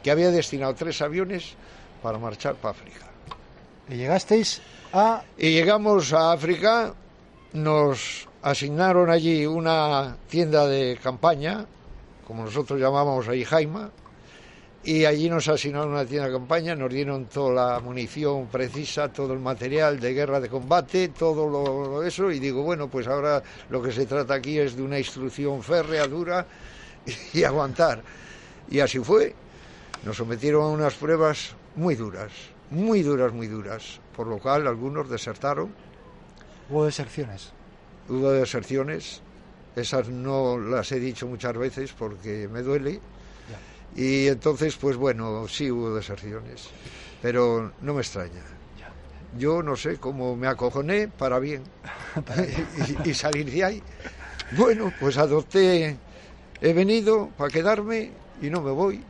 que 0.02 0.10
había 0.10 0.30
destinado 0.30 0.74
tres 0.74 1.02
aviones 1.02 1.54
para 2.02 2.18
marchar 2.18 2.54
para 2.54 2.70
África. 2.70 3.06
Y 3.88 3.96
llegasteis 3.96 4.62
a. 4.92 5.22
Y 5.36 5.50
llegamos 5.50 6.12
a 6.12 6.32
África, 6.32 6.94
nos 7.52 8.28
asignaron 8.42 9.10
allí 9.10 9.46
una 9.46 10.16
tienda 10.28 10.66
de 10.66 10.98
campaña, 11.02 11.66
como 12.26 12.44
nosotros 12.44 12.80
llamábamos 12.80 13.28
ahí 13.28 13.44
Jaima, 13.44 13.90
y 14.84 15.04
allí 15.04 15.28
nos 15.30 15.48
asignaron 15.48 15.90
una 15.90 16.04
tienda 16.04 16.26
de 16.26 16.32
campaña, 16.32 16.74
nos 16.74 16.92
dieron 16.92 17.26
toda 17.26 17.74
la 17.74 17.80
munición 17.80 18.48
precisa, 18.48 19.12
todo 19.12 19.32
el 19.32 19.38
material 19.38 20.00
de 20.00 20.12
guerra 20.12 20.40
de 20.40 20.48
combate, 20.48 21.08
todo 21.08 21.48
lo, 21.48 21.86
lo 21.86 22.02
eso, 22.02 22.30
y 22.30 22.38
digo, 22.38 22.62
bueno, 22.62 22.88
pues 22.88 23.06
ahora 23.06 23.42
lo 23.70 23.80
que 23.80 23.92
se 23.92 24.06
trata 24.06 24.34
aquí 24.34 24.58
es 24.58 24.76
de 24.76 24.82
una 24.82 24.98
instrucción 24.98 25.62
férrea, 25.62 26.06
dura, 26.06 26.46
y 27.32 27.44
aguantar. 27.44 28.02
Y 28.70 28.80
así 28.80 28.98
fue. 28.98 29.34
Nos 30.04 30.16
sometieron 30.16 30.64
a 30.64 30.68
unas 30.68 30.94
pruebas 30.94 31.54
muy 31.76 31.94
duras, 31.94 32.32
muy 32.70 33.02
duras, 33.02 33.32
muy 33.32 33.46
duras, 33.46 34.00
por 34.16 34.26
lo 34.26 34.38
cual 34.38 34.66
algunos 34.66 35.08
desertaron 35.08 35.70
Hubo 36.68 36.86
deserciones. 36.86 37.52
Hubo 38.08 38.30
deserciones, 38.30 39.20
esas 39.76 40.08
no 40.08 40.58
las 40.58 40.90
he 40.92 40.98
dicho 40.98 41.26
muchas 41.26 41.56
veces 41.56 41.92
porque 41.92 42.48
me 42.50 42.62
duele. 42.62 43.00
Y 43.96 44.28
entonces, 44.28 44.76
pues 44.76 44.96
bueno, 44.96 45.46
sí 45.48 45.70
hubo 45.70 45.94
deserciones, 45.94 46.68
pero 47.20 47.72
no 47.82 47.94
me 47.94 48.00
extraña. 48.00 48.42
Yo 49.38 49.62
no 49.62 49.76
sé 49.76 49.96
cómo 49.96 50.36
me 50.36 50.46
acojoné 50.46 51.08
para 51.08 51.38
bien 51.38 51.62
y, 53.04 53.10
y 53.10 53.14
salir 53.14 53.50
de 53.50 53.64
ahí. 53.64 53.82
Bueno, 54.52 54.92
pues 55.00 55.16
adopté, 55.16 55.96
he 56.60 56.72
venido 56.72 57.30
para 57.36 57.50
quedarme 57.50 58.10
y 58.42 58.50
no 58.50 58.60
me 58.60 58.70
voy. 58.70 59.00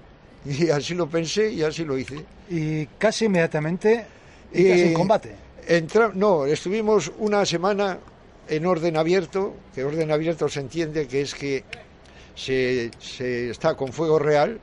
Y 0.45 0.71
así 0.71 0.95
lo 0.95 1.09
pensé 1.09 1.51
y 1.51 1.63
así 1.63 1.85
lo 1.85 1.97
hice. 1.99 2.25
Y 2.51 2.87
casi 2.99 3.27
inmediatamente. 3.27 4.07
Y- 4.53 4.67
en 4.69 4.95
combate. 4.95 5.35
Entra- 5.69 6.13
no, 6.15 6.45
estuvimos 6.47 7.13
una 7.19 7.47
semana 7.47 7.99
en 8.49 8.67
orden 8.67 8.97
abierto, 8.97 9.55
que 9.75 9.85
orden 9.85 10.11
abierto 10.11 10.49
se 10.49 10.61
entiende 10.61 11.07
que 11.07 11.23
es 11.23 11.35
que 11.35 11.65
se, 12.35 12.91
se 13.01 13.51
está 13.51 13.75
con 13.77 13.93
fuego 13.93 14.19
real 14.19 14.59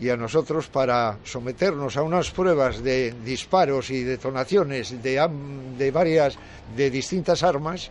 y 0.00 0.08
a 0.10 0.16
nosotros 0.16 0.68
para 0.68 1.18
someternos 1.24 1.96
a 1.96 2.02
unas 2.02 2.30
pruebas 2.30 2.82
de 2.82 3.12
disparos 3.24 3.90
y 3.90 4.04
detonaciones 4.04 5.02
de, 5.02 5.28
de 5.76 5.90
varias, 5.90 6.36
de 6.76 6.90
distintas 6.90 7.42
armas, 7.42 7.90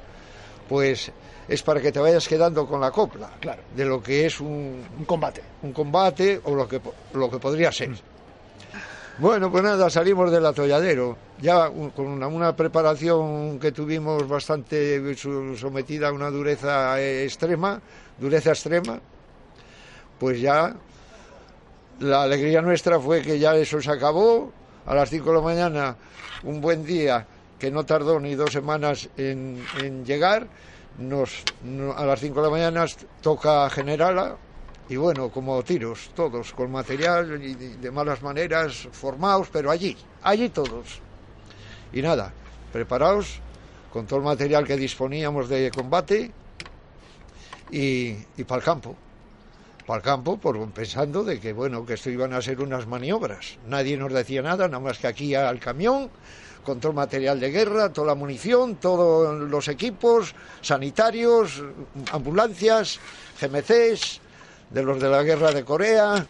pues 0.70 1.12
es 1.48 1.64
para 1.64 1.80
que 1.82 1.92
te 1.92 2.00
vayas 2.00 2.28
quedando 2.28 2.66
con 2.68 2.80
la 2.82 2.92
copla 2.92 3.32
Claro. 3.40 3.62
de 3.76 3.86
lo 3.86 4.02
que 4.02 4.26
es 4.26 4.40
un, 4.40 4.84
Un 4.98 5.06
combate. 5.06 5.42
un 5.64 5.72
combate 5.74 6.40
o 6.44 6.56
lo 6.56 6.68
que, 6.68 6.80
lo 7.14 7.30
que 7.30 7.40
podría 7.40 7.72
ser. 7.72 7.92
Bueno, 9.20 9.52
pues 9.52 9.64
nada, 9.64 9.90
salimos 9.90 10.30
del 10.32 10.46
atolladero, 10.46 11.18
ya 11.42 11.70
un- 11.70 11.90
con 11.90 12.06
una, 12.08 12.28
una 12.28 12.56
preparación 12.56 13.60
que 13.60 13.72
tuvimos 13.72 14.28
bastante 14.28 15.02
sometida 15.16 16.10
a 16.10 16.12
una 16.14 16.30
dureza 16.30 17.02
eh, 17.02 17.24
extrema, 17.24 17.82
dureza 18.20 18.52
extrema, 18.52 19.00
pues 20.20 20.40
ya 20.40 20.76
la 22.00 22.24
alegría 22.24 22.62
nuestra 22.62 23.00
fue 23.00 23.22
que 23.24 23.40
ya 23.40 23.56
eso 23.56 23.82
se 23.82 23.92
acabó, 23.92 24.52
a 24.86 24.96
las 24.96 25.10
5 25.10 25.30
de 25.30 25.36
la 25.36 25.42
mañana, 25.42 25.98
un 26.44 26.62
buen 26.62 26.86
día 26.86 27.26
que 27.60 27.72
no 27.72 27.86
tardó 27.86 28.20
ni 28.20 28.36
dos 28.36 28.54
semanas 28.54 29.10
en, 29.18 30.06
llegar, 30.06 30.48
nos, 30.98 31.48
no- 31.62 31.94
a 31.94 32.06
las 32.06 32.20
5 32.20 32.40
de 32.42 32.48
la 32.48 32.52
mañana 32.52 32.86
toca 33.22 33.70
Generala, 33.70 34.38
y 34.90 34.96
bueno, 34.96 35.30
como 35.30 35.62
tiros, 35.64 36.12
todos, 36.16 36.54
con 36.54 36.72
material 36.72 37.44
y 37.44 37.56
de, 37.56 37.78
de 37.78 37.92
malas 37.92 38.22
maneras, 38.22 38.88
formados, 38.92 39.50
pero 39.52 39.70
allí, 39.70 39.98
allí 40.22 40.50
todos. 40.50 41.02
Y 41.92 42.02
nada, 42.02 42.34
preparados 42.72 43.42
con 43.90 44.06
todo 44.08 44.20
el 44.20 44.26
material 44.26 44.66
que 44.66 44.78
disponíamos 44.78 45.50
de 45.50 45.72
combate 45.72 46.32
y, 47.70 48.16
y 48.38 48.44
para 48.46 48.60
el 48.60 48.64
campo. 48.66 48.96
Para 49.88 50.00
el 50.00 50.04
campo, 50.04 50.36
por, 50.36 50.60
pensando 50.72 51.24
de 51.24 51.40
que, 51.40 51.54
bueno, 51.54 51.86
que 51.86 51.94
esto 51.94 52.10
iban 52.10 52.34
a 52.34 52.42
ser 52.42 52.60
unas 52.60 52.86
maniobras. 52.86 53.58
Nadie 53.68 53.96
nos 53.96 54.12
decía 54.12 54.42
nada, 54.42 54.68
nada 54.68 54.82
más 54.82 54.98
que 54.98 55.08
aquí 55.08 55.34
al 55.34 55.62
camión, 55.62 56.10
con 56.66 56.82
todo 56.82 56.90
el 56.90 56.98
material 56.98 57.40
de 57.40 57.52
guerra, 57.52 57.94
toda 57.94 58.08
la 58.08 58.16
munición, 58.16 58.76
todos 58.76 59.40
los 59.50 59.70
equipos 59.70 60.36
sanitarios, 60.60 61.64
ambulancias, 62.12 63.00
GMCs, 63.40 64.20
de 64.72 64.84
los 64.84 65.00
de 65.00 65.10
la 65.10 65.24
guerra 65.24 65.54
de 65.54 65.64
Corea 65.64 66.28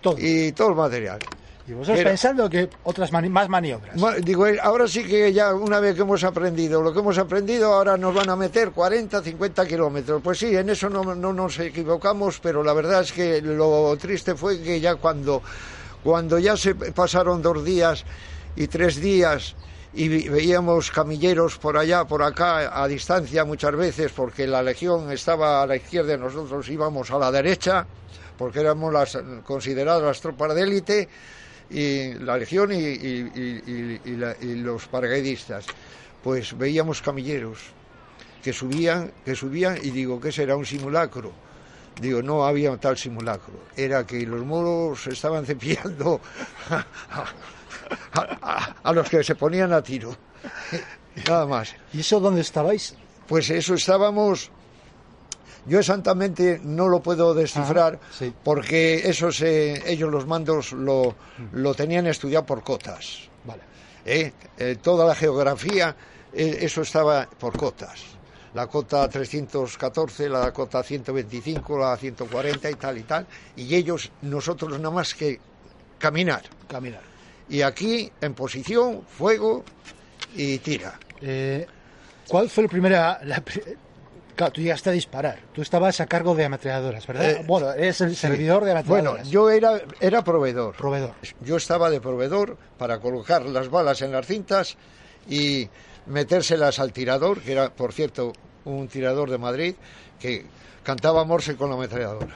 Todo. 0.00 0.16
y 0.18 0.52
todo 0.52 0.70
el 0.70 0.76
material. 0.76 1.18
Y 1.66 1.72
vosotros 1.72 2.00
Era- 2.00 2.10
pensando 2.10 2.50
que 2.50 2.68
otras 2.82 3.10
mani- 3.10 3.30
más 3.30 3.48
maniobras. 3.48 3.96
Ma- 3.98 4.16
Digo, 4.16 4.46
eh, 4.46 4.58
ahora 4.62 4.86
sí 4.86 5.02
que 5.04 5.32
ya 5.32 5.54
una 5.54 5.80
vez 5.80 5.94
que 5.94 6.02
hemos 6.02 6.22
aprendido 6.22 6.82
lo 6.82 6.92
que 6.92 6.98
hemos 6.98 7.16
aprendido, 7.16 7.72
ahora 7.72 7.96
nos 7.96 8.14
van 8.14 8.28
a 8.28 8.36
meter 8.36 8.70
40, 8.72 9.22
50 9.22 9.66
kilómetros. 9.66 10.20
Pues 10.22 10.38
sí, 10.38 10.54
en 10.54 10.68
eso 10.68 10.90
no, 10.90 11.14
no 11.14 11.32
nos 11.32 11.58
equivocamos, 11.58 12.38
pero 12.40 12.62
la 12.62 12.74
verdad 12.74 13.00
es 13.00 13.12
que 13.12 13.40
lo 13.40 13.96
triste 13.98 14.34
fue 14.34 14.60
que 14.60 14.78
ya 14.78 14.96
cuando, 14.96 15.42
cuando 16.02 16.38
ya 16.38 16.54
se 16.56 16.74
pasaron 16.74 17.40
dos 17.40 17.64
días 17.64 18.04
y 18.56 18.66
tres 18.66 18.96
días 18.96 19.56
y 19.94 20.28
veíamos 20.28 20.90
camilleros 20.90 21.56
por 21.56 21.78
allá, 21.78 22.04
por 22.04 22.22
acá, 22.22 22.82
a 22.82 22.86
distancia 22.88 23.44
muchas 23.46 23.74
veces, 23.74 24.12
porque 24.12 24.46
la 24.46 24.62
legión 24.62 25.10
estaba 25.10 25.62
a 25.62 25.66
la 25.66 25.76
izquierda 25.76 26.12
y 26.14 26.18
nosotros 26.18 26.68
íbamos 26.68 27.10
a 27.10 27.18
la 27.18 27.30
derecha, 27.30 27.86
porque 28.36 28.60
éramos 28.60 28.92
las 28.92 29.16
consideradas 29.44 30.02
las 30.02 30.20
tropas 30.20 30.54
de 30.54 30.62
élite 30.62 31.08
y 31.70 32.14
la 32.14 32.36
legión 32.38 32.70
y, 32.72 34.06
la- 34.16 34.36
y 34.40 34.54
los 34.56 34.86
paracaidistas. 34.86 35.66
Pues 36.22 36.56
veíamos 36.56 37.02
camilleros 37.02 37.58
que 38.42 38.52
subían, 38.52 39.12
que 39.24 39.34
subían 39.34 39.78
y 39.82 39.90
digo 39.90 40.20
que 40.20 40.32
será 40.32 40.56
un 40.56 40.66
simulacro. 40.66 41.32
Digo, 42.00 42.22
no 42.22 42.44
había 42.44 42.76
tal 42.78 42.96
simulacro. 42.98 43.54
Era 43.76 44.06
que 44.06 44.26
los 44.26 44.44
moros 44.44 45.06
estaban 45.06 45.46
cepillando 45.46 46.20
a, 46.70 46.84
a- 47.10 47.34
a- 48.42 48.76
a 48.82 48.92
los 48.92 49.08
que 49.08 49.22
se 49.22 49.34
ponían 49.34 49.72
a 49.72 49.82
tiro. 49.82 50.16
Nada 51.28 51.46
más. 51.46 51.74
¿Y 51.92 52.00
eso 52.00 52.18
dónde 52.20 52.40
estabais? 52.40 52.94
Pues 53.28 53.48
eso 53.50 53.74
estábamos. 53.74 54.50
Yo 55.66 55.78
exactamente 55.78 56.60
no 56.62 56.88
lo 56.88 57.00
puedo 57.00 57.34
descifrar 57.34 57.94
Ajá, 57.94 58.12
sí. 58.18 58.32
porque 58.42 59.08
eso 59.08 59.32
se, 59.32 59.90
ellos 59.90 60.10
los 60.10 60.26
mandos 60.26 60.72
lo, 60.72 61.14
lo 61.52 61.74
tenían 61.74 62.06
estudiado 62.06 62.44
por 62.44 62.62
cotas. 62.62 63.28
Vale. 63.44 63.62
¿eh? 64.04 64.32
Eh, 64.58 64.76
toda 64.82 65.06
la 65.06 65.14
geografía, 65.14 65.96
eh, 66.32 66.58
eso 66.60 66.82
estaba 66.82 67.28
por 67.38 67.56
cotas. 67.56 68.00
La 68.54 68.68
cota 68.68 69.08
314, 69.08 70.28
la 70.28 70.52
cota 70.52 70.82
125, 70.82 71.78
la 71.78 71.96
140 71.96 72.70
y 72.70 72.74
tal 72.74 72.98
y 72.98 73.02
tal. 73.02 73.26
Y 73.56 73.74
ellos, 73.74 74.12
nosotros 74.22 74.78
nada 74.78 74.94
más 74.94 75.14
que 75.14 75.40
caminar. 75.98 76.42
Caminar. 76.68 77.02
Y 77.48 77.62
aquí, 77.62 78.10
en 78.20 78.32
posición, 78.34 79.02
fuego 79.08 79.64
y 80.36 80.58
tira. 80.58 80.98
Eh, 81.20 81.66
¿Cuál 82.28 82.48
fue 82.48 82.64
el 82.64 82.70
primera... 82.70 83.20
La, 83.24 83.42
claro, 84.34 84.52
tú 84.52 84.60
llegaste 84.60 84.90
a 84.90 84.92
disparar. 84.92 85.38
Tú 85.52 85.62
estabas 85.62 86.00
a 86.00 86.06
cargo 86.06 86.34
de 86.34 86.44
ametralladoras, 86.44 87.06
¿verdad? 87.06 87.30
Eh, 87.30 87.44
bueno, 87.46 87.72
eres 87.72 88.00
el 88.00 88.10
Sí. 88.10 88.16
servidor 88.16 88.64
de 88.64 88.72
Bueno, 88.72 88.80
ametralladoras. 89.10 89.28
yo 89.30 89.50
era, 89.50 89.80
era 90.00 90.22
proveedor. 90.24 90.76
Proveedor. 90.76 91.12
Yo 91.40 91.56
estaba 91.56 91.90
de 91.90 92.00
proveedor 92.00 92.56
para 92.78 92.98
colocar 93.00 93.42
las 93.46 93.68
balas 93.70 94.02
en 94.02 94.12
las 94.12 94.26
cintas 94.26 94.76
y 95.28 95.68
metérselas 96.06 96.78
al 96.78 96.92
tirador, 96.92 97.40
que 97.40 97.52
era, 97.52 97.70
por 97.70 97.92
cierto, 97.92 98.32
un 98.64 98.88
tirador 98.88 99.30
de 99.30 99.38
Madrid, 99.38 99.74
que 100.20 100.46
cantaba 100.82 101.24
Morse 101.24 101.56
con 101.56 101.70
la 101.70 101.76
ametralladora. 101.76 102.34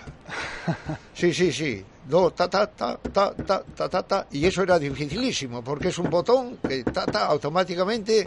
Sí, 1.14 1.32
sí, 1.34 1.52
sí. 1.52 1.84
Do, 2.08 2.30
ta, 2.30 2.48
ta, 2.48 2.66
ta, 2.66 2.96
ta, 3.12 3.34
ta, 3.34 3.62
ta, 3.76 3.88
ta, 3.88 4.02
ta. 4.02 4.26
Y 4.32 4.46
eso 4.46 4.62
era 4.62 4.78
dificilísimo, 4.78 5.62
porque 5.62 5.88
es 5.88 5.98
un 5.98 6.08
botón 6.08 6.56
que 6.66 6.82
ta, 6.84 7.04
ta, 7.04 7.26
automáticamente 7.26 8.26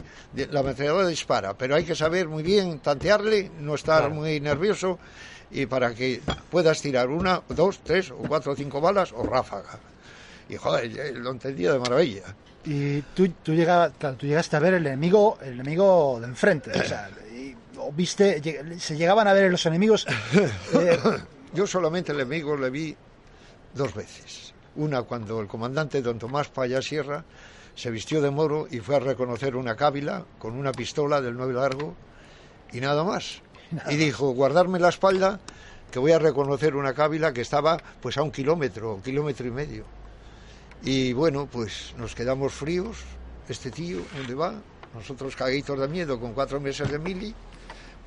la 0.51 0.59
ametralladora 0.59 1.07
dispara. 1.07 1.55
Pero 1.55 1.75
hay 1.75 1.83
que 1.83 1.95
saber 1.95 2.27
muy 2.27 2.43
bien 2.43 2.79
tantearle, 2.79 3.49
no 3.59 3.73
estar 3.73 4.09
muy 4.11 4.39
nervioso, 4.39 4.99
y 5.49 5.65
para 5.65 5.95
que 5.95 6.21
puedas 6.51 6.79
tirar 6.81 7.09
una, 7.09 7.41
dos, 7.49 7.79
tres, 7.83 8.11
o 8.11 8.17
cuatro 8.17 8.51
o 8.51 8.55
cinco 8.55 8.79
balas, 8.81 9.11
o 9.13 9.23
ráfaga. 9.23 9.79
Y 10.47 10.57
joder, 10.57 11.17
lo 11.17 11.31
entendía 11.31 11.73
de 11.73 11.79
maravilla. 11.79 12.35
Y 12.63 13.01
tú, 13.15 13.27
tú, 13.41 13.53
llega- 13.53 13.91
claro, 13.97 14.15
tú 14.15 14.27
llegaste 14.27 14.55
a 14.57 14.59
ver 14.59 14.75
el 14.75 14.85
enemigo, 14.85 15.39
el 15.41 15.53
enemigo 15.53 16.19
de 16.21 16.27
enfrente. 16.27 16.69
O 16.79 16.83
sea, 16.83 17.09
y- 17.33 17.55
o 17.79 17.91
viste, 17.91 18.39
se 18.79 18.95
llegaban 18.95 19.27
a 19.27 19.33
ver 19.33 19.49
los 19.49 19.65
enemigos. 19.65 20.05
eh, 20.75 20.99
Yo 21.53 21.65
solamente 21.65 22.11
el 22.11 22.19
enemigo 22.19 22.55
le 22.55 22.69
vi 22.69 22.95
dos 23.73 23.93
veces. 23.93 24.53
Una 24.75 25.03
cuando 25.03 25.41
el 25.41 25.47
comandante 25.47 26.01
don 26.01 26.19
Tomás 26.19 26.49
Paya 26.49 26.81
Sierra 26.81 27.23
se 27.75 27.91
vistió 27.91 28.21
de 28.21 28.31
moro 28.31 28.67
y 28.69 28.79
fue 28.79 28.95
a 28.95 28.99
reconocer 28.99 29.55
una 29.55 29.75
cábila 29.75 30.25
con 30.39 30.55
una 30.55 30.71
pistola 30.71 31.21
del 31.21 31.35
9 31.35 31.53
largo 31.53 31.95
y 32.71 32.79
nada 32.79 33.03
más. 33.03 33.41
Y 33.89 33.95
dijo, 33.95 34.31
guardarme 34.31 34.79
la 34.79 34.89
espalda 34.89 35.39
que 35.91 35.99
voy 35.99 36.11
a 36.11 36.19
reconocer 36.19 36.75
una 36.75 36.93
cábila 36.93 37.33
que 37.33 37.41
estaba 37.41 37.77
pues 38.01 38.17
a 38.17 38.23
un 38.23 38.31
kilómetro, 38.31 38.95
un 38.95 39.01
kilómetro 39.01 39.47
y 39.47 39.51
medio. 39.51 39.85
Y 40.83 41.13
bueno, 41.13 41.47
pues 41.51 41.93
nos 41.97 42.15
quedamos 42.15 42.53
fríos. 42.53 42.97
Este 43.47 43.71
tío, 43.71 43.99
¿dónde 44.15 44.33
va? 44.33 44.53
Nosotros 44.93 45.35
caguitos 45.35 45.79
de 45.79 45.87
miedo 45.87 46.19
con 46.19 46.33
cuatro 46.33 46.59
meses 46.59 46.89
de 46.89 46.99
mili 46.99 47.33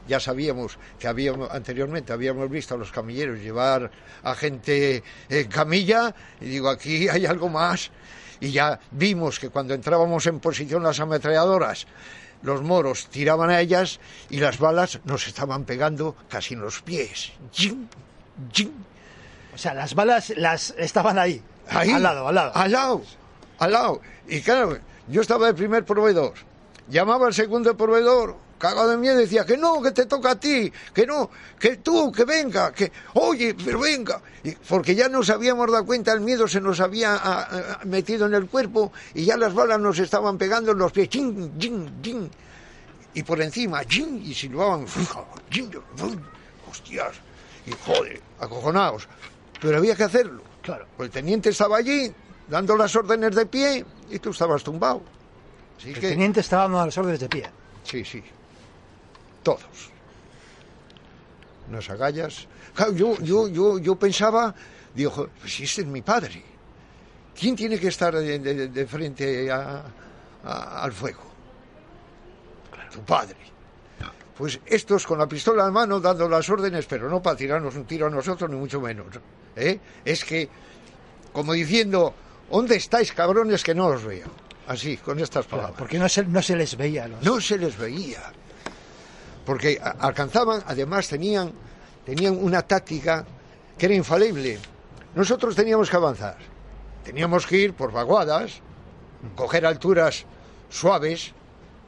ya 0.08 0.20
sabíamos 0.20 0.78
que 0.98 1.08
habíamos 1.08 1.50
anteriormente 1.50 2.12
habíamos 2.12 2.50
visto 2.50 2.74
a 2.74 2.78
los 2.78 2.90
camilleros 2.92 3.40
llevar 3.40 3.90
a 4.22 4.34
gente 4.34 5.02
en 5.28 5.48
camilla 5.48 6.14
y 6.40 6.46
digo 6.46 6.68
aquí 6.68 7.08
hay 7.08 7.26
algo 7.26 7.48
más 7.48 7.90
y 8.40 8.50
ya 8.50 8.78
vimos 8.90 9.38
que 9.38 9.48
cuando 9.48 9.74
entrábamos 9.74 10.26
en 10.26 10.40
posición 10.40 10.82
las 10.82 11.00
ametralladoras 11.00 11.86
los 12.42 12.62
moros 12.62 13.06
tiraban 13.06 13.50
a 13.50 13.60
ellas 13.60 14.00
y 14.28 14.38
las 14.38 14.58
balas 14.58 15.00
nos 15.04 15.26
estaban 15.26 15.64
pegando 15.64 16.16
casi 16.28 16.54
en 16.54 16.60
los 16.60 16.82
pies 16.82 17.32
¡Yin! 17.52 17.88
¡Yin! 18.52 18.94
o 19.54 19.58
sea, 19.58 19.72
las 19.72 19.94
balas 19.94 20.32
las 20.36 20.74
estaban 20.76 21.18
ahí. 21.18 21.40
Ahí, 21.68 21.90
Al 21.92 22.02
lado, 22.02 22.28
al 22.28 22.34
lado. 22.34 22.52
Al 22.54 22.72
lado, 22.72 23.02
al 23.58 23.72
lado. 23.72 24.00
Y 24.26 24.40
claro, 24.40 24.78
yo 25.08 25.20
estaba 25.20 25.46
de 25.46 25.54
primer 25.54 25.84
proveedor. 25.84 26.34
Llamaba 26.88 27.28
al 27.28 27.34
segundo 27.34 27.76
proveedor, 27.76 28.36
cagado 28.64 28.88
de 28.88 28.96
miedo, 28.96 29.18
decía 29.18 29.44
que 29.44 29.58
no, 29.58 29.82
que 29.82 29.90
te 29.90 30.06
toca 30.06 30.30
a 30.30 30.40
ti, 30.40 30.72
que 30.94 31.06
no, 31.06 31.28
que 31.60 31.76
tú, 31.76 32.10
que 32.10 32.24
venga, 32.24 32.72
que, 32.72 32.90
oye, 33.12 33.54
pero 33.62 33.80
venga. 33.80 34.22
Y 34.42 34.52
porque 34.52 34.94
ya 34.94 35.06
nos 35.06 35.28
habíamos 35.28 35.70
dado 35.70 35.84
cuenta, 35.84 36.14
el 36.14 36.22
miedo 36.22 36.48
se 36.48 36.62
nos 36.62 36.80
había 36.80 37.14
ah, 37.14 37.48
ah, 37.50 37.80
metido 37.84 38.24
en 38.24 38.32
el 38.32 38.46
cuerpo 38.46 38.90
y 39.12 39.26
ya 39.26 39.36
las 39.36 39.52
balas 39.52 39.78
nos 39.78 39.98
estaban 39.98 40.38
pegando 40.38 40.72
en 40.72 40.78
los 40.78 40.92
pies. 40.92 41.10
Chin, 41.10 41.58
chin, 41.58 42.00
chin. 42.00 42.30
Y 43.12 43.22
por 43.22 43.42
encima, 43.42 43.82
y 43.82 44.32
silbaban. 44.32 44.86
Hostias. 46.70 47.16
Y 47.66 47.72
joder, 47.84 48.22
acojonados. 48.40 49.06
Pero 49.60 49.76
había 49.76 49.94
que 49.94 50.04
hacerlo. 50.04 50.42
Claro. 50.62 50.86
El 50.98 51.10
teniente 51.10 51.50
estaba 51.50 51.76
allí 51.76 52.10
dando 52.48 52.78
las 52.78 52.96
órdenes 52.96 53.34
de 53.34 53.44
pie 53.44 53.84
y 54.10 54.18
tú 54.20 54.30
estabas 54.30 54.64
tumbado. 54.64 55.02
Así 55.76 55.90
El 55.90 56.00
que, 56.00 56.08
teniente 56.08 56.40
estaba 56.40 56.62
dando 56.62 56.86
las 56.86 56.96
órdenes 56.96 57.20
de 57.20 57.28
pie. 57.28 57.44
sí, 57.84 58.02
sí. 58.06 58.24
Todos. 59.44 59.90
Unas 61.68 61.88
agallas. 61.88 62.48
Yo, 62.94 63.16
yo, 63.20 63.46
yo, 63.48 63.78
yo 63.78 63.94
pensaba, 63.96 64.52
digo, 64.94 65.10
"Jo, 65.12 65.28
pues 65.40 65.54
si 65.54 65.62
este 65.64 65.82
es 65.82 65.86
mi 65.86 66.02
padre. 66.02 66.42
¿Quién 67.38 67.54
tiene 67.54 67.78
que 67.78 67.88
estar 67.88 68.14
de, 68.14 68.38
de- 68.38 68.68
de 68.68 68.86
frente 68.86 69.50
a- 69.50 69.84
a- 70.44 70.82
al 70.82 70.92
fuego? 70.92 71.22
Tu 72.92 73.00
padre. 73.02 73.36
Pues 74.36 74.58
estos 74.66 75.06
con 75.06 75.18
la 75.18 75.28
pistola 75.28 75.66
en 75.66 75.72
mano 75.72 76.00
dando 76.00 76.28
las 76.28 76.48
órdenes, 76.50 76.86
pero 76.86 77.08
no 77.08 77.22
para 77.22 77.36
tirarnos 77.36 77.74
un 77.76 77.84
tiro 77.84 78.06
a 78.06 78.10
nosotros, 78.10 78.50
ni 78.50 78.56
mucho 78.56 78.80
menos. 78.80 79.06
¿eh? 79.56 79.78
Es 80.04 80.24
que, 80.24 80.48
como 81.32 81.52
diciendo, 81.52 82.12
¿dónde 82.50 82.76
estáis 82.76 83.12
cabrones 83.12 83.62
que 83.62 83.74
no 83.74 83.86
os 83.86 84.04
veo? 84.04 84.26
Así, 84.66 84.96
con 84.96 85.18
estas 85.20 85.46
palabras. 85.46 85.76
Porque 85.78 85.98
no 85.98 86.08
se, 86.08 86.24
no 86.24 86.40
se 86.42 86.56
les 86.56 86.76
veía. 86.76 87.04
a 87.04 87.08
Los... 87.08 87.22
No 87.22 87.40
se 87.40 87.58
les 87.58 87.76
veía. 87.76 88.32
Porque 89.44 89.80
alcanzaban, 90.00 90.62
además 90.66 91.08
tenían, 91.08 91.52
tenían 92.04 92.36
una 92.42 92.62
táctica 92.62 93.24
que 93.76 93.86
era 93.86 93.94
infalible. 93.94 94.58
Nosotros 95.14 95.54
teníamos 95.54 95.90
que 95.90 95.96
avanzar. 95.96 96.36
Teníamos 97.04 97.46
que 97.46 97.58
ir 97.58 97.74
por 97.74 97.92
vaguadas, 97.92 98.60
coger 99.36 99.66
alturas 99.66 100.24
suaves 100.70 101.32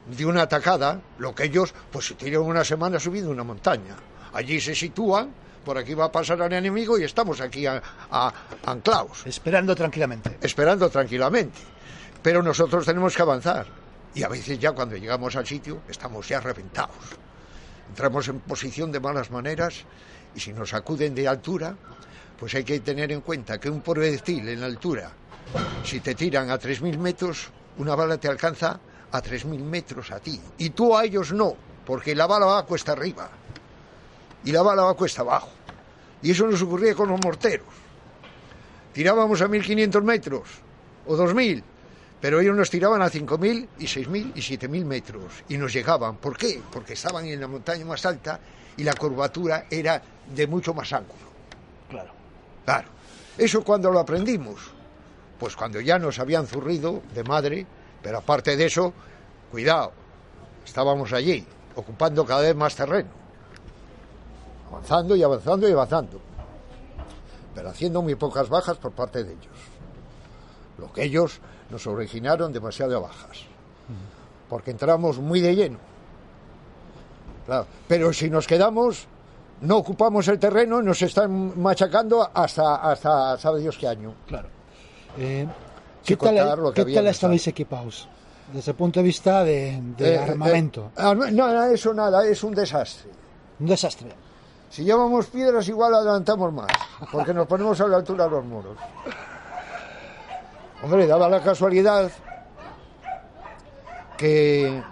de 0.07 0.27
una 0.27 0.43
atacada, 0.43 1.01
lo 1.19 1.35
que 1.35 1.45
ellos 1.45 1.75
pues 1.91 2.07
se 2.07 2.15
tiran 2.15 2.43
una 2.43 2.65
semana 2.65 3.01
subiendo 3.01 3.31
una 3.31 3.43
montaña. 3.45 3.97
Allí 4.35 4.61
se 4.61 4.75
sitúan, 4.75 5.31
por 5.65 5.79
aquí 5.79 5.95
va 5.95 6.05
a 6.05 6.13
pasar 6.13 6.41
el 6.43 6.53
enemigo 6.53 6.99
y 6.99 7.05
estamos 7.05 7.41
aquí 7.41 7.67
a- 7.67 7.83
a- 8.11 8.33
anclados 8.67 9.27
Esperando 9.27 9.75
tranquilamente. 9.75 10.39
esperando 10.43 10.89
tranquilamente. 10.91 11.59
Pero 12.23 12.43
nosotros 12.43 12.85
tenemos 12.85 13.17
que 13.17 13.23
avanzar. 13.23 13.67
Y 14.15 14.23
a 14.23 14.29
veces 14.29 14.59
ya 14.59 14.73
cuando 14.73 14.97
llegamos 14.97 15.35
al 15.37 15.47
sitio 15.47 15.81
estamos 15.89 16.29
ya 16.29 16.41
reventados. 16.41 16.95
Entramos 17.97 18.29
en 18.29 18.41
posición 18.41 18.93
de 18.93 19.01
malas 19.01 19.31
maneras 19.31 19.87
y 20.35 20.41
si 20.41 20.53
nos 20.53 20.75
acuden 20.75 21.15
de 21.15 21.27
altura, 21.27 21.75
pues 22.39 22.55
hay 22.55 22.63
que 22.63 22.81
tener 22.81 23.11
en 23.11 23.23
cuenta 23.23 23.59
que 23.59 23.71
un 23.71 23.81
proyectil 23.81 24.47
en 24.51 24.63
altura, 24.63 25.11
si 25.83 26.01
te 26.01 26.15
tiran 26.15 26.51
a 26.51 26.61
3.000 26.61 26.99
metros, 26.99 27.49
una 27.79 27.95
bala 27.95 28.19
te 28.19 28.29
alcanza 28.29 28.79
a 29.11 29.23
3.000 29.23 29.59
metros 29.63 30.11
a 30.11 30.21
ti. 30.21 30.39
Y 30.59 30.69
tú 30.77 30.95
a 30.95 31.07
ellos 31.07 31.33
no, 31.33 31.57
porque 31.87 32.15
la 32.15 32.27
bala 32.27 32.45
va 32.45 32.67
cuesta 32.67 32.93
arriba 32.93 33.31
y 34.45 34.53
la 34.53 34.61
bala 34.61 34.83
va 34.83 34.93
cuesta 34.93 35.23
abajo. 35.23 35.49
Y 36.21 36.33
eso 36.33 36.47
nos 36.47 36.61
ocurría 36.61 36.95
con 36.95 37.09
los 37.09 37.19
morteros 37.25 37.87
tirábamos 38.93 39.41
a 39.41 39.49
1500 39.49 40.05
metros 40.05 40.49
o 41.07 41.17
2000, 41.17 41.65
pero 42.21 42.41
ellos 42.41 42.57
nos 42.57 42.71
tiraban 42.71 43.03
a 43.03 43.11
5000 43.11 43.69
y 43.79 43.87
6000 43.87 44.33
y 44.35 44.43
7000 44.43 44.85
metros 44.85 45.45
y 45.49 45.59
nos 45.59 45.73
llegaban. 45.73 46.17
¿Por 46.17 46.37
qué? 46.37 46.63
Porque 46.73 46.95
estaban 46.95 47.27
en 47.27 47.41
la 47.41 47.49
montaña 47.49 47.85
más 47.85 48.07
alta 48.07 48.41
y 48.77 48.85
la 48.85 48.95
curvatura 48.95 49.67
era 49.71 50.03
de 50.35 50.47
mucho 50.47 50.73
más 50.75 50.93
ángulo. 50.93 51.27
Claro. 51.89 52.11
Claro. 52.65 52.89
Eso 53.37 53.63
cuando 53.63 53.91
lo 53.91 54.01
aprendimos, 54.01 54.61
pues 55.39 55.55
cuando 55.55 55.81
ya 55.81 55.99
nos 55.99 56.19
habían 56.19 56.47
zurrido 56.47 57.03
de 57.15 57.23
madre, 57.23 57.67
pero 58.03 58.19
aparte 58.19 58.57
de 58.57 58.65
eso, 58.65 58.95
cuidado, 59.51 59.93
estábamos 60.65 61.13
allí, 61.13 61.47
ocupando 61.75 62.25
cada 62.25 62.41
vez 62.41 62.57
más 62.57 62.75
terreno, 62.75 63.11
avanzando 64.71 65.15
y 65.17 65.23
avanzando 65.23 65.69
y 65.69 65.73
avanzando, 65.73 66.21
pero 67.55 67.69
haciendo 67.69 68.01
muy 68.01 68.15
pocas 68.15 68.49
bajas 68.49 68.79
por 68.79 68.93
parte 68.93 69.23
de 69.23 69.33
ellos. 69.33 69.55
Lo 70.79 70.93
que 70.93 71.05
ellos 71.05 71.41
nos 71.71 71.87
originaron 71.87 72.53
demasiado 72.53 73.01
bajas, 73.01 73.39
porque 74.49 74.71
entramos 74.71 75.19
muy 75.19 75.41
de 75.41 75.55
lleno. 75.55 75.79
Claro, 77.47 77.67
pero 77.89 78.13
si 78.13 78.29
nos 78.31 78.47
quedamos, 78.47 79.07
no 79.61 79.77
ocupamos 79.79 80.27
el 80.29 80.39
terreno 80.39 80.83
nos 80.83 81.01
están 81.03 81.61
machacando 81.61 82.29
hasta, 82.35 82.77
hasta 82.77 83.39
sabe 83.39 83.61
Dios 83.61 83.77
qué 83.79 83.89
año. 83.89 84.15
Claro. 84.27 84.49
Eh, 85.19 85.47
¿Qué 86.05 86.17
tal, 86.17 86.73
¿qué 86.75 86.85
tal 86.85 87.07
estabais 87.09 87.47
equipados? 87.49 88.09
Desde 88.53 88.71
el 88.71 88.77
punto 88.77 89.01
de 89.01 89.05
vista 89.05 89.43
de, 89.43 89.81
de 89.97 90.15
Eh, 90.15 90.19
armamento. 90.19 90.91
eh, 90.97 91.01
arma- 91.03 91.31
no, 91.33 91.53
no, 91.53 91.65
eso 91.65 91.93
nada, 91.93 92.25
es 92.27 92.45
un 92.45 92.55
desastre. 92.55 93.11
Un 93.59 93.67
desastre. 93.67 94.13
Si 94.71 94.85
llevamos 94.85 95.27
piedras, 95.27 95.67
igual 95.69 95.95
adelantamos 95.95 96.53
más, 96.53 96.67
porque 97.11 97.33
nos 97.35 97.47
ponemos 97.49 97.81
a 97.81 97.89
la 97.89 97.97
altura 97.97 98.25
de 98.25 98.31
los 98.31 98.45
muros. 98.45 98.77
Hombre, 100.83 101.07
daba 101.07 101.29
la 101.29 101.43
casualidad 101.43 102.11
que, 104.17 104.83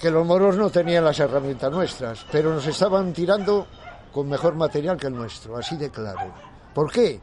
que 0.00 0.10
los 0.10 0.26
moros 0.26 0.56
no 0.56 0.70
tenían 0.70 1.04
las 1.04 1.18
herramientas 1.20 1.70
nuestras, 1.70 2.26
pero 2.30 2.52
nos 2.54 2.66
estaban 2.66 3.12
tirando 3.12 3.66
con 4.12 4.28
mejor 4.28 4.54
material 4.54 4.96
que 4.96 5.06
el 5.06 5.14
nuestro, 5.14 5.56
así 5.56 5.76
de 5.76 5.90
claro. 5.90 6.32
¿Por 6.74 6.90
qué? 6.90 7.20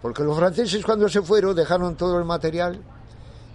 Porque 0.00 0.22
los 0.22 0.36
franceses 0.36 0.84
cuando 0.84 1.08
se 1.08 1.22
fueron 1.22 1.54
dejaron 1.54 1.96
todo 1.96 2.18
el 2.18 2.24
material 2.24 2.80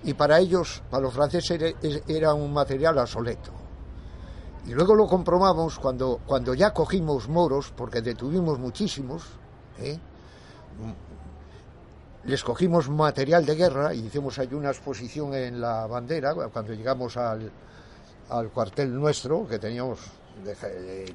y 0.03 0.13
para 0.13 0.39
ellos, 0.39 0.83
para 0.89 1.03
los 1.03 1.13
franceses, 1.13 1.75
era- 2.07 2.33
un 2.33 2.53
material 2.53 2.97
obsoleto. 2.97 3.51
Y 4.67 4.73
luego 4.73 4.95
lo 4.95 5.07
comprobamos 5.07 5.79
cuando, 5.79 6.19
cuando 6.25 6.53
ya 6.53 6.73
cogimos 6.73 7.29
moros, 7.29 7.71
porque 7.75 8.01
detuvimos 8.01 8.57
muchísimos, 8.59 9.23
¿eh? 9.79 9.97
Les 12.25 12.43
cogimos 12.43 12.89
material 12.89 13.45
de 13.45 13.55
guerra 13.55 13.93
y 13.93 13.99
hicimos 14.05 14.39
ahí 14.39 14.53
una 14.53 14.69
exposición 14.69 15.33
en 15.35 15.61
la 15.61 15.85
bandera 15.85 16.33
cuando 16.33 16.73
llegamos 16.73 17.17
al, 17.17 17.51
al 18.29 18.49
cuartel 18.49 18.93
nuestro, 18.95 19.47
que 19.47 19.59
teníamos 19.59 19.99
de, 20.43 21.13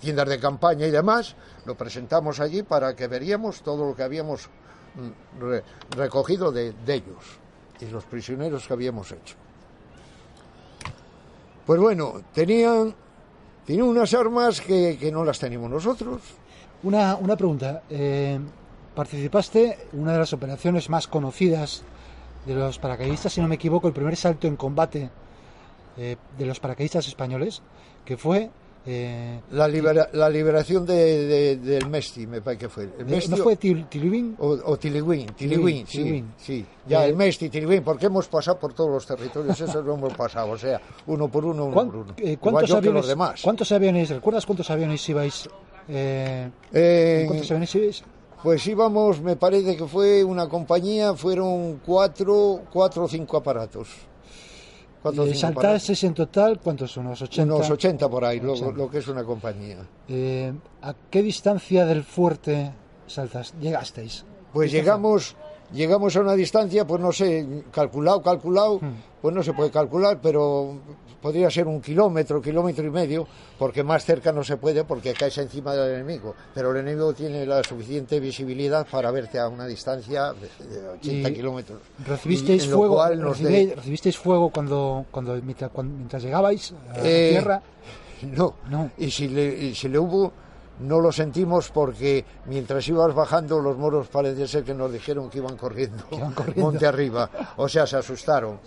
tiendas 0.00 0.28
de 0.28 0.40
campaña 0.40 0.86
y 0.86 0.90
demás, 0.90 1.36
lo 1.66 1.74
presentamos 1.74 2.40
allí 2.40 2.62
para 2.62 2.96
que 2.96 3.08
veríamos 3.08 3.60
todo 3.62 3.84
lo 3.86 3.94
que 3.94 4.02
habíamos 4.04 4.48
mm, 4.94 5.40
re- 5.40 5.62
recogido 5.90 6.50
de, 6.50 6.72
de 6.72 6.94
ellos 6.94 7.38
y 7.80 7.86
los 7.86 8.04
prisioneros 8.04 8.66
que 8.66 8.72
habíamos 8.72 9.12
hecho. 9.12 9.36
Pues 11.66 11.78
bueno, 11.78 12.22
tenían, 12.32 12.94
tenían 13.66 13.86
unas 13.86 14.14
armas 14.14 14.60
que, 14.62 14.96
que 14.98 15.12
no 15.12 15.24
las 15.24 15.38
tenemos 15.38 15.70
nosotros. 15.70 16.22
Una, 16.84 17.16
una 17.16 17.36
pregunta. 17.36 17.82
eh, 17.90 18.40
participaste 18.94 19.78
en 19.92 20.00
una 20.00 20.12
de 20.12 20.18
las 20.18 20.32
operaciones 20.32 20.88
más 20.90 21.06
conocidas 21.08 21.82
de 22.46 22.54
los 22.54 22.78
paracaidistas, 22.78 23.32
si 23.32 23.40
no 23.40 23.48
me 23.48 23.54
equivoco, 23.54 23.86
el 23.88 23.94
primer 23.94 24.16
salto 24.16 24.46
en 24.46 24.56
combate 24.56 25.10
eh, 25.96 26.16
de 26.38 26.46
los 26.46 26.58
paracaidistas 26.60 27.06
españoles, 27.06 27.62
que 28.04 28.16
fue... 28.16 28.50
eh, 28.84 29.40
La, 29.52 29.68
libera- 29.68 30.08
la 30.12 30.28
liberación 30.28 30.84
de, 30.84 31.24
de- 31.26 31.56
del 31.56 31.88
Mesti, 31.88 32.26
me 32.26 32.40
parece 32.42 32.60
que 32.62 32.68
fue. 32.68 32.90
El 32.98 33.06
Mesti 33.06 33.30
¿No 33.30 33.36
fue 33.36 33.56
Til- 33.56 33.88
Tilibín? 33.88 34.34
O, 34.40 34.48
o 34.64 34.76
Tiliwin, 34.76 35.26
Tiliwin, 35.36 35.86
sí, 35.86 35.98
Tiliwin. 35.98 36.32
sí. 36.36 36.66
Ya 36.88 37.04
Eh, 37.04 37.10
el 37.10 37.16
Mesti, 37.16 37.48
Tiliwin, 37.48 37.84
porque 37.84 38.06
hemos 38.06 38.26
pasado 38.26 38.58
por 38.58 38.72
todos 38.74 38.90
los 38.90 39.06
territorios, 39.06 39.60
eso 39.60 39.80
lo 39.82 39.94
hemos 39.94 40.14
pasado, 40.14 40.50
o 40.50 40.58
sea, 40.58 40.80
uno 41.06 41.28
por 41.28 41.44
uno, 41.44 41.66
uno 41.66 41.74
¿Cuán- 41.74 41.86
por 41.90 41.96
uno. 41.96 42.14
eh, 42.18 42.32
Igual 42.32 42.38
¿Cuántos 42.40 42.70
que 42.70 42.76
aviones, 42.78 43.00
los 43.02 43.08
demás. 43.08 43.40
¿Cuántos 43.42 43.70
aviones, 43.70 44.10
recuerdas 44.10 44.44
cuántos 44.46 44.68
aviones 44.70 45.08
ibais? 45.08 45.48
Eh, 45.88 46.50
Eh, 46.72 47.24
¿Cuántos 47.28 47.50
aviones 47.52 47.74
ibais? 47.76 48.04
Pues 48.42 48.66
íbamos, 48.66 49.20
me 49.20 49.36
parece 49.36 49.76
que 49.76 49.86
fue 49.86 50.24
una 50.24 50.48
compañía, 50.48 51.14
fueron 51.14 51.80
cuatro, 51.84 52.62
cuatro 52.72 53.04
o 53.04 53.08
cinco 53.08 53.36
aparatos. 53.36 53.88
Cuatro 55.02 55.24
Eh, 55.24 55.32
en 56.02 56.14
total, 56.14 56.60
¿cuántos? 56.60 56.96
Unos 56.96 57.20
80. 57.22 57.54
Unos 57.54 57.70
80 57.70 58.08
por 58.08 58.24
ahí, 58.24 58.38
lo, 58.40 58.52
80. 58.52 58.72
lo 58.78 58.88
que 58.90 58.98
es 58.98 59.08
una 59.08 59.24
compañía. 59.24 59.78
Eh, 60.08 60.52
¿A 60.80 60.94
qué 61.10 61.22
distancia 61.22 61.84
del 61.84 62.04
fuerte 62.04 62.72
saltas? 63.06 63.52
llegasteis? 63.60 64.24
Pues 64.52 64.70
¿Qué 64.70 64.76
llegamos, 64.76 65.34
llegamos 65.72 66.14
a 66.14 66.20
una 66.20 66.34
distancia, 66.34 66.86
pues 66.86 67.00
no 67.00 67.10
sé, 67.10 67.64
calculado, 67.72 68.22
calculado, 68.22 68.78
Hmm. 68.78 68.94
pues 69.20 69.34
no 69.34 69.42
se 69.42 69.52
puede 69.52 69.70
calcular, 69.72 70.20
pero 70.22 70.78
podría 71.22 71.48
ser 71.50 71.66
un 71.68 71.80
kilómetro, 71.80 72.42
kilómetro 72.42 72.84
y 72.84 72.90
medio, 72.90 73.26
porque 73.58 73.82
más 73.84 74.04
cerca 74.04 74.32
no 74.32 74.42
se 74.42 74.56
puede 74.56 74.82
porque 74.84 75.14
caes 75.14 75.38
encima 75.38 75.72
del 75.74 75.94
enemigo. 75.94 76.34
Pero 76.52 76.72
el 76.72 76.78
enemigo 76.78 77.14
tiene 77.14 77.46
la 77.46 77.62
suficiente 77.62 78.18
visibilidad 78.20 78.86
para 78.90 79.10
verte 79.12 79.38
a 79.38 79.48
una 79.48 79.66
distancia 79.66 80.32
de 80.34 80.66
de 80.68 80.88
80 80.88 81.28
Y 81.30 81.34
kilómetros. 81.34 81.78
¿Recibisteis 82.06 82.66
fuego, 82.66 82.96
nos 83.16 83.38
de- 83.40 83.48
recibí- 83.48 83.74
¿Recibisteis 83.76 84.18
fuego 84.18 84.50
cuando, 84.50 85.06
cuando, 85.10 85.34
mientras, 85.42 85.70
cuando- 85.70 85.94
mientras 85.96 86.22
llegabais 86.22 86.72
a 86.92 86.98
la 86.98 87.08
Eh, 87.08 87.28
tierra? 87.30 87.62
No, 88.22 88.54
No. 88.68 88.90
Y, 88.98 89.10
si 89.10 89.28
le, 89.28 89.44
y 89.46 89.74
si 89.74 89.88
le 89.88 89.98
hubo, 89.98 90.32
no 90.80 91.00
lo 91.00 91.12
sentimos 91.12 91.70
porque 91.70 92.24
mientras 92.46 92.86
ibas 92.88 93.14
bajando, 93.14 93.60
los 93.60 93.76
moros 93.76 94.08
parece 94.08 94.46
ser 94.48 94.64
que 94.64 94.74
nos 94.74 94.92
dijeron 94.92 95.28
que 95.30 95.38
iban 95.38 95.56
corriendo, 95.56 96.04
Que 96.08 96.16
iban 96.16 96.32
corriendo. 96.32 96.62
monte 96.62 96.86
arriba. 96.86 97.28
O 97.56 97.68
sea, 97.68 97.86
se 97.86 97.96
asustaron. 97.96 98.58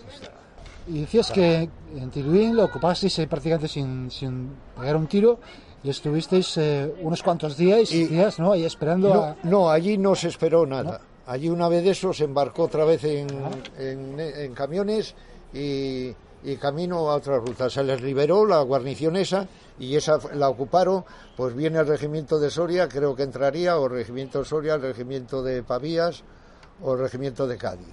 Y 0.87 1.01
decías 1.01 1.31
que 1.31 1.67
en 1.95 2.11
Tilbuín 2.11 2.55
lo 2.55 2.65
ocupasteis 2.65 3.17
eh, 3.19 3.27
prácticamente 3.27 3.67
sin, 3.67 4.11
sin 4.11 4.51
pegar 4.77 4.95
un 4.95 5.07
tiro 5.07 5.39
y 5.83 5.89
estuvisteis 5.89 6.57
eh, 6.57 6.93
unos 7.01 7.23
cuantos 7.23 7.57
días, 7.57 7.91
Y- 7.91 8.05
días 8.05 8.39
¿no? 8.39 8.51
ahí 8.51 8.65
esperando 8.65 9.13
No, 9.13 9.23
a... 9.23 9.35
no, 9.43 9.69
allí 9.69 9.97
no 9.97 10.13
se 10.15 10.27
esperó 10.27 10.65
nada. 10.65 11.01
Allí 11.27 11.49
una 11.49 11.67
vez 11.69 11.83
de 11.83 11.89
eso 11.91 12.13
se 12.13 12.25
embarcó 12.25 12.63
otra 12.63 12.85
vez 12.85 13.03
en, 13.03 13.27
en- 13.79 14.19
en 14.19 14.53
camiones 14.53 15.15
y, 15.53 16.13
y 16.43 16.55
camino 16.59 17.09
a 17.09 17.15
otra 17.15 17.37
ruta. 17.39 17.67
Se 17.69 17.83
les 17.83 18.01
liberó 18.01 18.45
la 18.45 18.61
guarnición 18.61 19.15
esa 19.15 19.47
y 19.79 19.95
esa 19.95 20.19
la 20.35 20.49
ocuparon. 20.49 21.03
Pues 21.35 21.55
viene 21.55 21.79
el 21.79 21.87
regimiento 21.87 22.37
de 22.39 22.51
Soria, 22.51 22.87
creo 22.87 23.15
que 23.15 23.23
entraría, 23.23 23.77
o 23.79 23.85
el 23.87 23.91
regimiento 23.93 24.39
de 24.39 24.45
Soria, 24.45 24.75
el 24.75 24.81
regimiento 24.83 25.41
de 25.41 25.63
Pavías 25.63 26.23
o 26.83 26.93
el 26.93 26.99
regimiento 26.99 27.47
de 27.47 27.57
Cádiz. 27.57 27.87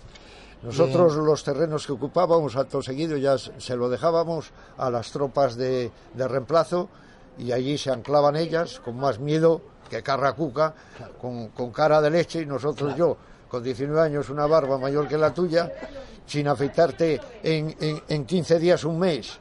Nosotros 0.62 1.16
los 1.16 1.42
terrenos 1.42 1.86
que 1.86 1.92
ocupábamos, 1.92 2.54
acto 2.56 2.82
seguido, 2.82 3.16
ya 3.16 3.36
se 3.36 3.76
lo 3.76 3.88
dejábamos 3.88 4.52
a 4.78 4.90
las 4.90 5.10
tropas 5.10 5.56
de, 5.56 5.90
de 6.14 6.28
reemplazo 6.28 6.88
y 7.38 7.50
allí 7.50 7.76
se 7.78 7.90
anclaban 7.90 8.36
ellas 8.36 8.80
con 8.80 8.96
más 8.96 9.18
miedo 9.18 9.60
que 9.90 10.02
Carracuca, 10.02 10.74
con, 11.20 11.48
con 11.48 11.72
cara 11.72 12.00
de 12.00 12.10
leche 12.10 12.42
y 12.42 12.46
nosotros 12.46 12.96
yo, 12.96 13.16
con 13.48 13.62
19 13.62 14.00
años, 14.00 14.30
una 14.30 14.46
barba 14.46 14.78
mayor 14.78 15.08
que 15.08 15.18
la 15.18 15.34
tuya, 15.34 15.70
sin 16.26 16.48
afeitarte 16.48 17.20
en, 17.42 17.76
en, 17.80 18.02
en 18.08 18.24
15 18.24 18.58
días, 18.58 18.84
un 18.84 18.98
mes, 18.98 19.38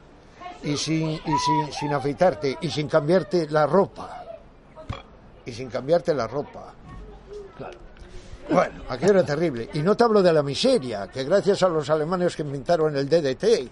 y, 0.62 0.76
sin, 0.76 1.10
y 1.10 1.20
sin, 1.20 1.72
sin 1.72 1.92
afeitarte 1.92 2.58
y 2.60 2.70
sin 2.70 2.88
cambiarte 2.88 3.48
la 3.48 3.66
ropa, 3.66 4.24
y 5.46 5.52
sin 5.52 5.70
cambiarte 5.70 6.14
la 6.14 6.26
ropa. 6.26 6.74
Bueno, 8.50 8.82
aquello 8.88 9.12
era 9.12 9.24
terrible. 9.24 9.70
Y 9.74 9.82
no 9.82 9.96
te 9.96 10.04
hablo 10.04 10.22
de 10.22 10.32
la 10.32 10.42
miseria, 10.42 11.08
que 11.08 11.24
gracias 11.24 11.62
a 11.62 11.68
los 11.68 11.88
alemanes 11.90 12.36
que 12.36 12.42
inventaron 12.42 12.96
el 12.96 13.08
DDT. 13.08 13.70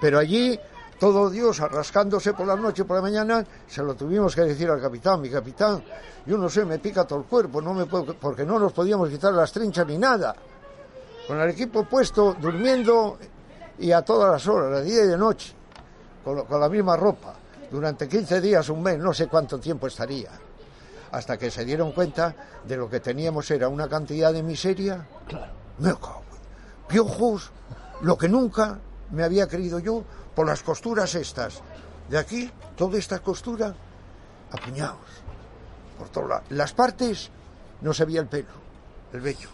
Pero 0.00 0.18
allí, 0.18 0.58
todo 0.98 1.30
Dios 1.30 1.60
arrascándose 1.60 2.34
por 2.34 2.46
la 2.46 2.56
noche, 2.56 2.84
por 2.84 2.96
la 2.96 3.02
mañana, 3.02 3.44
se 3.66 3.82
lo 3.82 3.94
tuvimos 3.94 4.34
que 4.34 4.42
decir 4.42 4.68
al 4.70 4.80
capitán. 4.80 5.20
Mi 5.20 5.30
capitán, 5.30 5.82
yo 6.26 6.36
no 6.36 6.48
sé, 6.48 6.64
me 6.64 6.78
pica 6.78 7.06
todo 7.06 7.20
el 7.20 7.24
cuerpo, 7.24 7.62
no 7.62 7.72
me 7.72 7.86
puedo, 7.86 8.14
porque 8.14 8.44
no 8.44 8.58
nos 8.58 8.72
podíamos 8.72 9.08
quitar 9.08 9.32
las 9.32 9.52
trinchas 9.52 9.86
ni 9.86 9.98
nada. 9.98 10.34
Con 11.26 11.40
el 11.40 11.50
equipo 11.50 11.84
puesto, 11.84 12.36
durmiendo 12.40 13.18
y 13.78 13.92
a 13.92 14.02
todas 14.02 14.32
las 14.32 14.46
horas, 14.46 14.80
de 14.80 14.90
día 14.90 15.04
y 15.04 15.08
de 15.08 15.18
noche, 15.18 15.54
con 16.24 16.60
la 16.60 16.68
misma 16.68 16.96
ropa. 16.96 17.34
Durante 17.70 18.08
15 18.08 18.40
días, 18.40 18.68
un 18.70 18.82
mes, 18.82 18.98
no 18.98 19.12
sé 19.12 19.26
cuánto 19.28 19.58
tiempo 19.58 19.86
estaría 19.86 20.47
hasta 21.12 21.36
que 21.36 21.50
se 21.50 21.64
dieron 21.64 21.92
cuenta 21.92 22.34
de 22.64 22.76
lo 22.76 22.88
que 22.88 23.00
teníamos 23.00 23.50
era 23.50 23.68
una 23.68 23.88
cantidad 23.88 24.32
de 24.32 24.42
miseria. 24.42 25.06
Claro. 25.26 25.52
Me 25.78 25.90
cago 25.90 26.22
Piojos, 26.88 27.50
lo 28.00 28.16
que 28.16 28.28
nunca 28.28 28.78
me 29.10 29.22
había 29.22 29.46
creído 29.46 29.78
yo 29.78 30.02
por 30.34 30.46
las 30.46 30.62
costuras 30.62 31.14
estas. 31.14 31.60
De 32.08 32.18
aquí, 32.18 32.50
toda 32.76 32.98
esta 32.98 33.18
costura, 33.18 33.74
apuñados. 34.50 34.96
Por 35.98 36.08
todos 36.08 36.28
lados. 36.30 36.44
Las 36.48 36.72
partes 36.72 37.30
no 37.82 37.92
se 37.92 38.06
veía 38.06 38.20
el 38.20 38.26
pelo, 38.26 38.48
el 39.12 39.20
vello. 39.20 39.50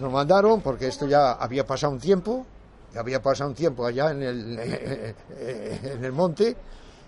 Nos 0.00 0.12
mandaron, 0.12 0.60
porque 0.60 0.88
esto 0.88 1.06
ya 1.06 1.32
había 1.32 1.64
pasado 1.64 1.92
un 1.92 2.00
tiempo, 2.00 2.44
ya 2.92 3.00
había 3.00 3.22
pasado 3.22 3.50
un 3.50 3.54
tiempo 3.54 3.86
allá 3.86 4.10
en 4.10 4.22
el, 4.22 4.58
en 5.38 6.04
el 6.04 6.12
monte, 6.12 6.56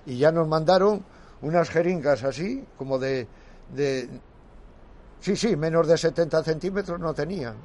y 0.07 0.19
ya 0.19 0.31
nos 0.31 0.47
mandaron 0.47 1.05
unas 1.43 1.69
jeringas 1.71 2.23
así, 2.25 2.65
como 2.79 2.99
de, 2.99 3.27
de... 3.75 4.09
Sí, 5.21 5.37
sí, 5.37 5.57
menos 5.57 5.87
de 5.89 5.97
70 5.99 6.43
centímetros 6.45 7.01
no 7.01 7.13
tenían. 7.15 7.57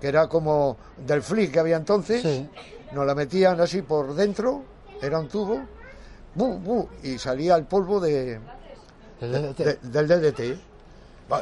Que 0.00 0.08
era 0.08 0.28
como 0.28 0.76
del 0.96 1.22
flick 1.22 1.52
que 1.52 1.60
había 1.60 1.76
entonces. 1.76 2.22
Sí. 2.22 2.48
Nos 2.92 3.06
la 3.06 3.14
metían 3.14 3.60
así 3.60 3.82
por 3.82 4.14
dentro, 4.14 4.62
era 5.00 5.18
un 5.18 5.28
tubo, 5.28 5.60
bu, 6.34 6.58
bu, 6.58 6.88
y 7.02 7.18
salía 7.18 7.56
el 7.56 7.64
polvo 7.64 8.00
de, 8.00 8.38
DDT. 9.20 9.58
de- 9.58 9.78
del 9.82 10.08
DDT. 10.08 10.58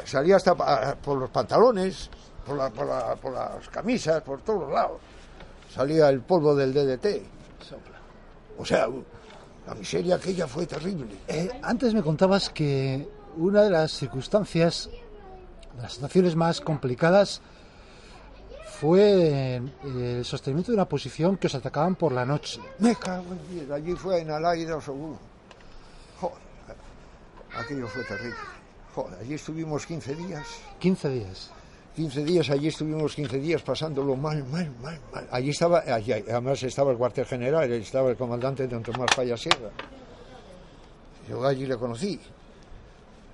Salía 0.05 0.37
hasta 0.37 0.55
pa- 0.55 0.95
por 0.95 1.17
los 1.17 1.29
pantalones, 1.29 2.09
por, 2.45 2.57
la- 2.57 2.69
por 2.69 2.87
la- 2.87 3.15
por 3.15 3.33
las 3.33 3.67
camisas, 3.69 4.21
por 4.23 4.41
todos 4.41 4.61
los 4.61 4.71
lados. 4.71 4.99
Salía 5.69 6.09
el 6.09 6.21
polvo 6.21 6.55
del 6.55 6.73
DDT. 6.73 7.23
O 8.57 8.65
sea, 8.65 8.87
la 9.67 9.75
miseria 9.75 10.15
aquella 10.15 10.47
fue 10.47 10.65
terrible. 10.65 11.15
Eh, 11.27 11.49
antes 11.61 11.93
me 11.93 12.01
contabas 12.01 12.49
que 12.49 13.07
una 13.37 13.63
de 13.63 13.69
las 13.69 13.91
circunstancias, 13.91 14.89
de 15.75 15.81
las 15.81 15.93
situaciones 15.93 16.35
más 16.35 16.61
complicadas, 16.61 17.41
fue 18.79 19.55
eh, 19.55 19.61
el 20.17 20.25
sostenimiento 20.25 20.71
de 20.71 20.75
una 20.75 20.89
posición 20.89 21.37
que 21.37 21.47
os 21.47 21.55
atacaban 21.55 21.95
por 21.95 22.11
la 22.11 22.25
noche. 22.25 22.59
Me 22.79 22.95
cago 22.95 23.31
en 23.31 23.49
diez, 23.49 23.71
allí 23.71 23.93
fue 23.93 24.19
en 24.19 24.31
Alaida 24.31 24.75
Osogú. 24.75 25.15
Joder, 26.19 26.37
aquello 27.57 27.87
fue 27.87 28.03
terrible. 28.03 28.35
Joder, 28.93 29.19
allí 29.19 29.35
estuvimos 29.35 29.85
15 29.85 30.15
días. 30.15 30.47
15 30.79 31.09
días. 31.09 31.51
15 31.95 32.23
días, 32.23 32.49
allí 32.49 32.69
estuvimos 32.69 33.13
15 33.13 33.37
días 33.37 33.61
pasándolo 33.61 34.15
mal, 34.15 34.43
mal, 34.45 34.71
mal, 34.81 34.99
mal. 35.13 35.27
Allí 35.31 35.51
estaba, 35.51 35.79
allí, 35.85 36.11
además 36.11 36.61
estaba 36.63 36.91
el 36.91 36.97
cuartel 36.97 37.25
general, 37.25 37.71
estaba 37.71 38.09
el 38.09 38.17
comandante 38.17 38.67
don 38.67 38.81
Tomás 38.81 39.09
Falla 39.15 39.37
Sierra. 39.37 39.69
Yo 41.29 41.45
allí 41.45 41.67
le 41.67 41.77
conocí. 41.77 42.19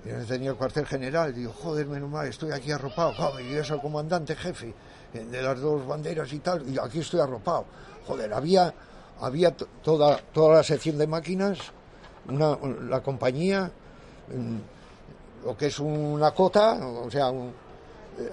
Y 0.04 0.08
él 0.08 0.26
tenía 0.26 0.50
el 0.50 0.56
cuartel 0.56 0.86
general, 0.86 1.34
digo, 1.34 1.52
joder, 1.52 1.86
menos 1.86 2.10
mal, 2.10 2.26
estoy 2.26 2.52
aquí 2.52 2.70
arropado. 2.70 3.12
Joder, 3.14 3.46
y 3.46 3.54
es 3.54 3.70
el 3.70 3.80
comandante 3.80 4.36
jefe 4.36 4.74
eh, 5.14 5.24
de 5.24 5.42
las 5.42 5.58
dos 5.60 5.86
banderas 5.86 6.30
y 6.32 6.38
tal, 6.40 6.66
y 6.68 6.78
aquí 6.78 7.00
estoy 7.00 7.20
arropado. 7.20 7.64
Joder, 8.06 8.32
había, 8.32 8.72
había 9.20 9.54
to- 9.56 9.68
toda, 9.82 10.18
toda 10.32 10.56
la 10.56 10.62
sección 10.62 10.98
de 10.98 11.06
máquinas, 11.06 11.58
una, 12.28 12.58
la 12.88 13.02
compañía, 13.02 13.70
mm, 14.28 15.46
lo 15.46 15.56
que 15.56 15.66
es 15.66 15.78
una 15.80 16.30
cota, 16.32 16.74
o 16.86 17.10
sea, 17.10 17.30
un- 17.30 17.52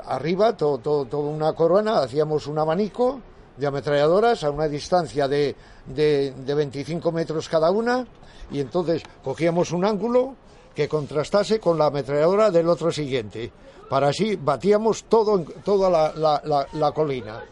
arriba, 0.05 0.55
todo, 0.55 1.05
todo, 1.05 1.19
una 1.21 1.53
corona, 1.53 1.99
hacíamos 1.99 2.47
un 2.47 2.59
abanico 2.59 3.21
de 3.55 3.67
ametralladoras 3.67 4.43
a 4.43 4.51
una 4.51 4.67
distancia 4.67 5.27
de, 5.27 5.55
de, 5.85 6.31
de 6.31 6.53
25 6.53 7.11
metros 7.11 7.49
cada 7.49 7.71
una 7.71 8.05
y 8.51 8.59
entonces 8.59 9.03
cogíamos 9.23 9.71
un 9.71 9.85
ángulo 9.85 10.35
que 10.77 10.87
contrastase 10.87 11.59
con 11.59 11.77
la 11.77 11.87
ametralladora 11.87 12.51
del 12.51 12.69
otro 12.69 12.91
siguiente. 12.91 13.51
Para 13.89 14.09
así 14.09 14.35
batíamos 14.35 15.05
todo, 15.05 15.43
toda 15.63 15.89
la, 15.89 16.67
la, 16.71 16.91
colina. 16.91 17.43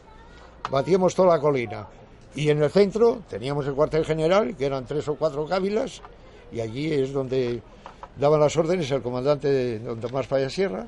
Batíamos 0.69 1.15
toda 1.15 1.35
la 1.35 1.41
colina. 1.41 1.87
Y 2.35 2.49
en 2.49 2.61
el 2.61 2.69
centro 2.69 3.23
teníamos 3.27 3.65
el 3.65 3.73
cuartel 3.73 4.05
general, 4.05 4.55
que 4.55 4.65
eran 4.65 4.85
tres 4.85 5.07
o 5.07 5.15
cuatro 5.15 5.47
cávilas, 5.47 6.03
y 6.51 6.59
allí 6.59 6.93
es 6.93 7.13
donde 7.13 7.63
daban 8.15 8.41
las 8.41 8.55
órdenes 8.57 8.91
el 8.91 9.01
comandante 9.01 9.79
don 9.79 9.99
Tomás 9.99 10.27
Falla 10.27 10.49
Sierra. 10.49 10.85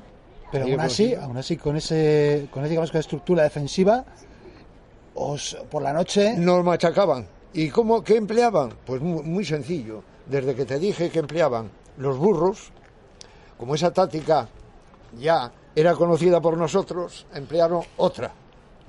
Pero 0.50 0.64
aún 0.64 0.74
el 0.74 0.80
así, 0.80 1.14
aún 1.14 1.36
así 1.36 1.56
con 1.56 1.76
ese, 1.76 2.48
con 2.50 2.62
ese, 2.62 2.70
digamos, 2.70 2.90
con 2.90 3.00
estructura 3.00 3.42
defensiva, 3.42 4.04
os 5.14 5.56
por 5.70 5.82
la 5.82 5.92
noche 5.92 6.34
nos 6.36 6.64
machacaban. 6.64 7.26
¿Y 7.52 7.68
cómo, 7.70 8.02
qué 8.02 8.16
empleaban? 8.16 8.72
Pues 8.86 9.00
muy, 9.00 9.22
muy 9.22 9.44
sencillo. 9.44 10.02
Desde 10.26 10.54
que 10.54 10.64
te 10.64 10.78
dije 10.78 11.10
que 11.10 11.18
empleaban 11.18 11.70
los 11.96 12.18
burros, 12.18 12.70
como 13.56 13.74
esa 13.74 13.92
táctica 13.92 14.48
ya 15.18 15.50
era 15.74 15.94
conocida 15.94 16.40
por 16.40 16.56
nosotros, 16.56 17.26
emplearon 17.34 17.82
otra. 17.96 18.32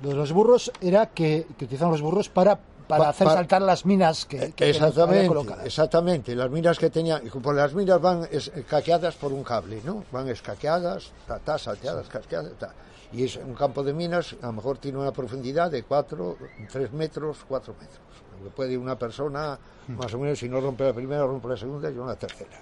lo 0.02 0.10
de 0.10 0.14
los 0.14 0.32
burros 0.32 0.70
era 0.80 1.06
que, 1.06 1.46
que 1.56 1.64
utilizaban 1.64 1.92
los 1.92 2.02
burros 2.02 2.28
para, 2.28 2.58
para 2.90 3.04
Pa- 3.04 3.08
hacer 3.10 3.26
pa- 3.26 3.34
saltar 3.34 3.62
las 3.62 3.86
minas 3.86 4.26
que, 4.26 4.52
que 4.52 4.64
había 4.64 4.74
exactamente, 4.74 5.26
colocadas. 5.28 5.66
exactamente. 5.66 6.34
Las 6.36 6.50
minas 6.50 6.78
que 6.78 6.90
tenían, 6.90 7.22
pues 7.42 7.56
las 7.56 7.72
minas 7.74 8.00
van 8.00 8.28
escaqueadas 8.30 9.14
por 9.16 9.32
un 9.32 9.42
cable, 9.42 9.80
¿no? 9.84 10.04
Van 10.12 10.28
escaqueadas, 10.28 11.10
ta, 11.26 11.38
ta, 11.38 11.56
salteadas, 11.58 12.08
casqueadas, 12.08 12.52
ta. 12.58 12.74
Y 13.12 13.24
es 13.24 13.36
un 13.36 13.54
campo 13.54 13.82
de 13.82 13.92
minas, 13.92 14.36
a 14.42 14.46
lo 14.46 14.52
mejor 14.52 14.78
tiene 14.78 14.98
una 14.98 15.10
profundidad 15.12 15.70
de 15.70 15.82
4, 15.82 16.36
3 16.70 16.92
metros, 16.92 17.38
4 17.48 17.74
metros. 17.80 17.98
Lo 18.38 18.44
que 18.44 18.50
puede 18.54 18.78
una 18.78 18.96
persona, 18.98 19.58
más 19.88 20.14
o 20.14 20.18
menos, 20.18 20.38
si 20.38 20.48
no 20.48 20.60
rompe 20.60 20.84
la 20.84 20.92
primera, 20.92 21.22
rompe 21.26 21.48
la 21.48 21.56
segunda 21.56 21.90
y 21.90 21.96
una 21.98 22.14
tercera. 22.14 22.60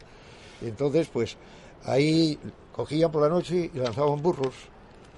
Entonces, 0.63 1.09
pues, 1.13 1.37
ahí 1.85 2.39
cogían 2.75 3.11
por 3.13 3.23
la 3.23 3.29
noche 3.29 3.71
y 3.73 3.79
lanzaban 3.79 4.23
burros. 4.23 4.55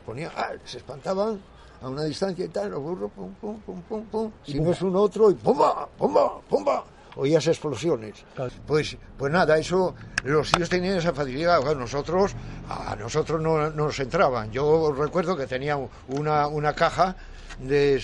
Ponían, 0.05 0.33
ah, 0.37 0.51
se 0.64 0.79
espantaban 0.79 1.40
a 1.83 1.88
una 1.88 2.05
distancia 2.05 2.45
y 2.45 2.49
tal, 2.49 2.71
los 2.71 2.81
burros, 2.81 3.11
pum, 3.12 3.33
pum, 3.40 3.61
pum, 3.61 3.83
pum, 3.83 4.05
pum. 4.07 4.33
Si 4.45 4.61
no 4.61 4.71
es 4.71 4.83
uno 4.83 5.01
otro, 5.01 5.31
y 5.31 5.35
pumba, 5.35 5.88
pumba, 5.99 6.40
pumba. 6.49 6.85
Oías 7.16 7.47
explosiones. 7.47 8.25
Pues, 8.66 8.97
pues 9.19 9.33
nada, 9.33 9.59
eso, 9.59 9.95
los 10.25 10.51
tíos 10.53 10.69
tenían 10.69 10.99
esa 10.99 11.12
facilidad. 11.12 11.61
Nosotros, 11.75 12.35
a 12.69 12.95
nosotros 12.95 13.40
no, 13.40 13.71
no 13.71 13.87
nos 13.87 13.99
entraban. 13.99 14.51
Yo 14.53 14.93
recuerdo 14.93 15.37
que 15.37 15.47
tenía 15.47 15.77
una, 16.09 16.47
una 16.47 16.73
caja 16.73 17.16
de, 17.59 18.01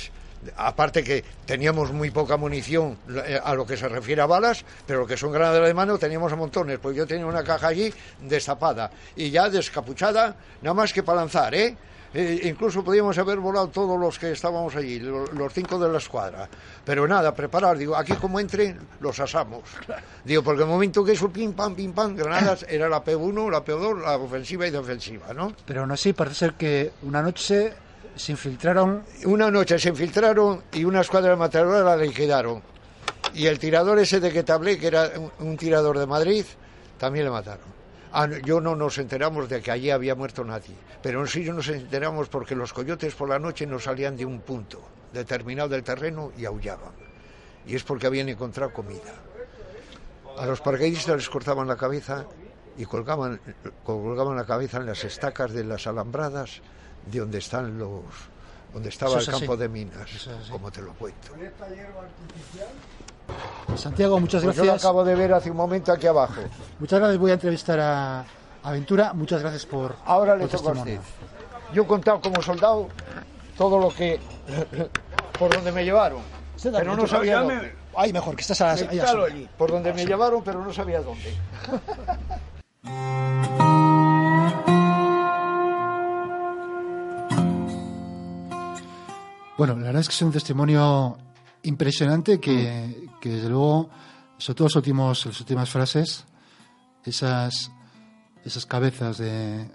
aparte 0.56 1.02
que 1.02 1.24
teníamos 1.44 1.92
muy 1.92 2.10
poca 2.10 2.36
munición 2.36 2.98
eh, 3.26 3.40
a 3.42 3.54
lo 3.54 3.66
que 3.66 3.76
se 3.76 3.88
refiere 3.88 4.22
a 4.22 4.26
balas, 4.26 4.64
pero 4.86 5.00
lo 5.00 5.06
que 5.06 5.16
son 5.16 5.32
granadas 5.32 5.66
de 5.66 5.74
mano 5.74 5.98
teníamos 5.98 6.32
a 6.32 6.36
montones, 6.36 6.78
pues 6.78 6.96
yo 6.96 7.06
tenía 7.06 7.26
una 7.26 7.44
caja 7.44 7.68
allí 7.68 7.92
destapada 8.20 8.90
y 9.14 9.30
ya 9.30 9.48
descapuchada, 9.48 10.36
nada 10.62 10.74
más 10.74 10.92
que 10.92 11.02
para 11.02 11.20
lanzar, 11.20 11.54
¿eh? 11.54 11.76
Eh, 12.14 12.40
incluso 12.44 12.82
podíamos 12.82 13.18
haber 13.18 13.38
volado 13.38 13.68
todos 13.68 13.98
los 13.98 14.18
que 14.18 14.32
estábamos 14.32 14.74
allí, 14.76 14.98
lo- 15.00 15.26
los, 15.26 15.52
cinco 15.52 15.78
de 15.78 15.88
la 15.90 15.98
escuadra. 15.98 16.48
Pero 16.84 17.06
nada, 17.06 17.34
preparar, 17.34 17.76
digo, 17.76 17.94
aquí 17.96 18.14
como 18.14 18.40
entren, 18.40 18.78
los 19.00 19.18
asamos. 19.20 19.62
Digo, 20.24 20.42
porque 20.42 20.62
el 20.62 20.68
momento 20.68 21.04
que 21.04 21.12
eso, 21.12 21.28
pim, 21.30 21.52
pam, 21.52 21.74
pim, 21.74 21.92
pam, 21.92 22.14
granadas, 22.16 22.64
era 22.68 22.88
la 22.88 23.04
P1, 23.04 23.50
la 23.50 23.64
P2, 23.64 24.02
la 24.02 24.16
ofensiva 24.16 24.66
y 24.66 24.70
defensiva, 24.70 25.32
¿no? 25.34 25.52
Pero 25.66 25.82
aún 25.82 25.92
así 25.92 26.12
parece 26.12 26.36
ser 26.36 26.54
que 26.54 26.92
una 27.02 27.20
noche 27.22 27.72
se 28.14 28.32
infiltraron 28.32 29.02
Una 29.26 29.50
noche 29.50 29.78
se 29.78 29.90
infiltraron 29.90 30.62
y 30.72 30.84
una 30.84 31.02
escuadra 31.02 31.30
de 31.30 31.36
matadores 31.36 31.84
la 31.84 31.96
liquidaron. 31.98 32.62
Y 33.34 33.46
el 33.46 33.58
tirador 33.58 33.98
ese 33.98 34.20
de 34.20 34.32
que 34.32 34.42
te 34.42 34.52
hablé, 34.52 34.78
que 34.78 34.86
era 34.86 35.10
un, 35.18 35.46
un 35.46 35.56
tirador 35.58 35.98
de 35.98 36.06
Madrid, 36.06 36.46
también 36.96 37.26
le 37.26 37.30
mataron. 37.30 37.75
Ah, 38.18 38.30
yo 38.46 38.62
no 38.62 38.74
nos 38.74 38.96
enteramos 38.96 39.46
de 39.46 39.60
que 39.60 39.70
allí 39.70 39.90
había 39.90 40.14
muerto 40.14 40.42
nadie, 40.42 40.74
pero 41.02 41.26
sí 41.26 41.44
nos 41.44 41.68
enteramos 41.68 42.30
porque 42.30 42.54
los 42.54 42.72
coyotes 42.72 43.14
por 43.14 43.28
la 43.28 43.38
noche 43.38 43.66
no 43.66 43.78
salían 43.78 44.16
de 44.16 44.24
un 44.24 44.40
punto 44.40 44.80
determinado 45.12 45.68
del 45.68 45.82
terreno 45.82 46.32
y 46.34 46.46
aullaban. 46.46 46.92
Y 47.66 47.74
es 47.74 47.84
porque 47.84 48.06
habían 48.06 48.30
encontrado 48.30 48.72
comida. 48.72 49.12
A 50.38 50.46
los 50.46 50.62
paracaidistas 50.62 51.16
les 51.16 51.28
cortaban 51.28 51.68
la 51.68 51.76
cabeza 51.76 52.24
y 52.78 52.86
colgaban, 52.86 53.38
colgaban 53.84 54.34
la 54.34 54.46
cabeza 54.46 54.78
en 54.78 54.86
las 54.86 55.04
estacas 55.04 55.52
de 55.52 55.64
las 55.64 55.86
alambradas 55.86 56.62
de 57.04 57.18
donde 57.18 57.36
están 57.36 57.78
los 57.78 58.02
donde 58.72 58.88
estaba 58.88 59.20
el 59.20 59.26
campo 59.26 59.58
de 59.58 59.68
minas, 59.68 60.10
es 60.10 60.50
como 60.50 60.70
te 60.70 60.80
lo 60.80 60.94
cuento. 60.94 61.32
Santiago, 63.78 64.18
muchas 64.20 64.42
Pues 64.42 64.56
yo 64.56 64.62
lo 64.62 64.66
gracias. 64.72 64.84
acabo 64.84 65.04
de 65.04 65.14
ver 65.14 65.32
hace 65.32 65.50
un 65.50 65.56
momento 65.56 65.92
aquí 65.92 66.06
abajo. 66.06 66.40
Muchas 66.78 66.98
gracias. 66.98 67.18
Voy 67.18 67.30
a 67.30 67.34
entrevistar 67.34 67.80
a 67.80 68.24
Aventura. 68.62 69.12
Muchas 69.12 69.40
gracias 69.42 69.66
por. 69.66 69.96
Ahora 70.04 70.36
le 70.36 70.46
toca 70.48 70.70
a 70.70 70.72
usted. 70.72 70.98
testimonio. 70.98 71.02
Yo 71.72 71.82
he 71.82 71.86
contado 71.86 72.20
como 72.20 72.42
soldado 72.42 72.88
todo 73.56 73.78
lo 73.78 73.88
que 73.90 74.20
por 75.38 75.52
donde 75.54 75.72
me 75.72 75.84
llevaron, 75.84 76.20
Usted 76.56 76.72
pero 76.72 76.96
no 76.96 77.06
sabía 77.06 77.40
dónde. 77.40 77.74
Ay, 77.96 78.12
mejor 78.12 78.36
que 78.36 78.42
estás 78.42 78.60
a, 78.60 78.72
ahí 78.72 78.98
a 78.98 79.06
sombra. 79.06 79.32
Por 79.56 79.70
donde 79.70 79.92
me 79.92 80.04
llevaron, 80.06 80.42
pero 80.44 80.62
no 80.62 80.72
sabía 80.72 81.00
dónde. 81.00 81.34
Bueno, 89.58 89.74
la 89.76 89.86
verdad 89.86 90.00
es 90.00 90.08
que 90.08 90.14
es 90.14 90.22
un 90.22 90.32
testimonio 90.32 91.16
impresionante 91.66 92.40
que, 92.40 93.08
que 93.20 93.28
desde 93.28 93.48
luego, 93.48 93.90
sobre 94.38 94.56
todo 94.56 94.66
los 94.66 94.76
últimos, 94.76 95.26
las 95.26 95.40
últimas 95.40 95.68
frases, 95.68 96.24
esas, 97.04 97.70
esas 98.44 98.66
cabezas 98.66 99.18
de, 99.18 99.68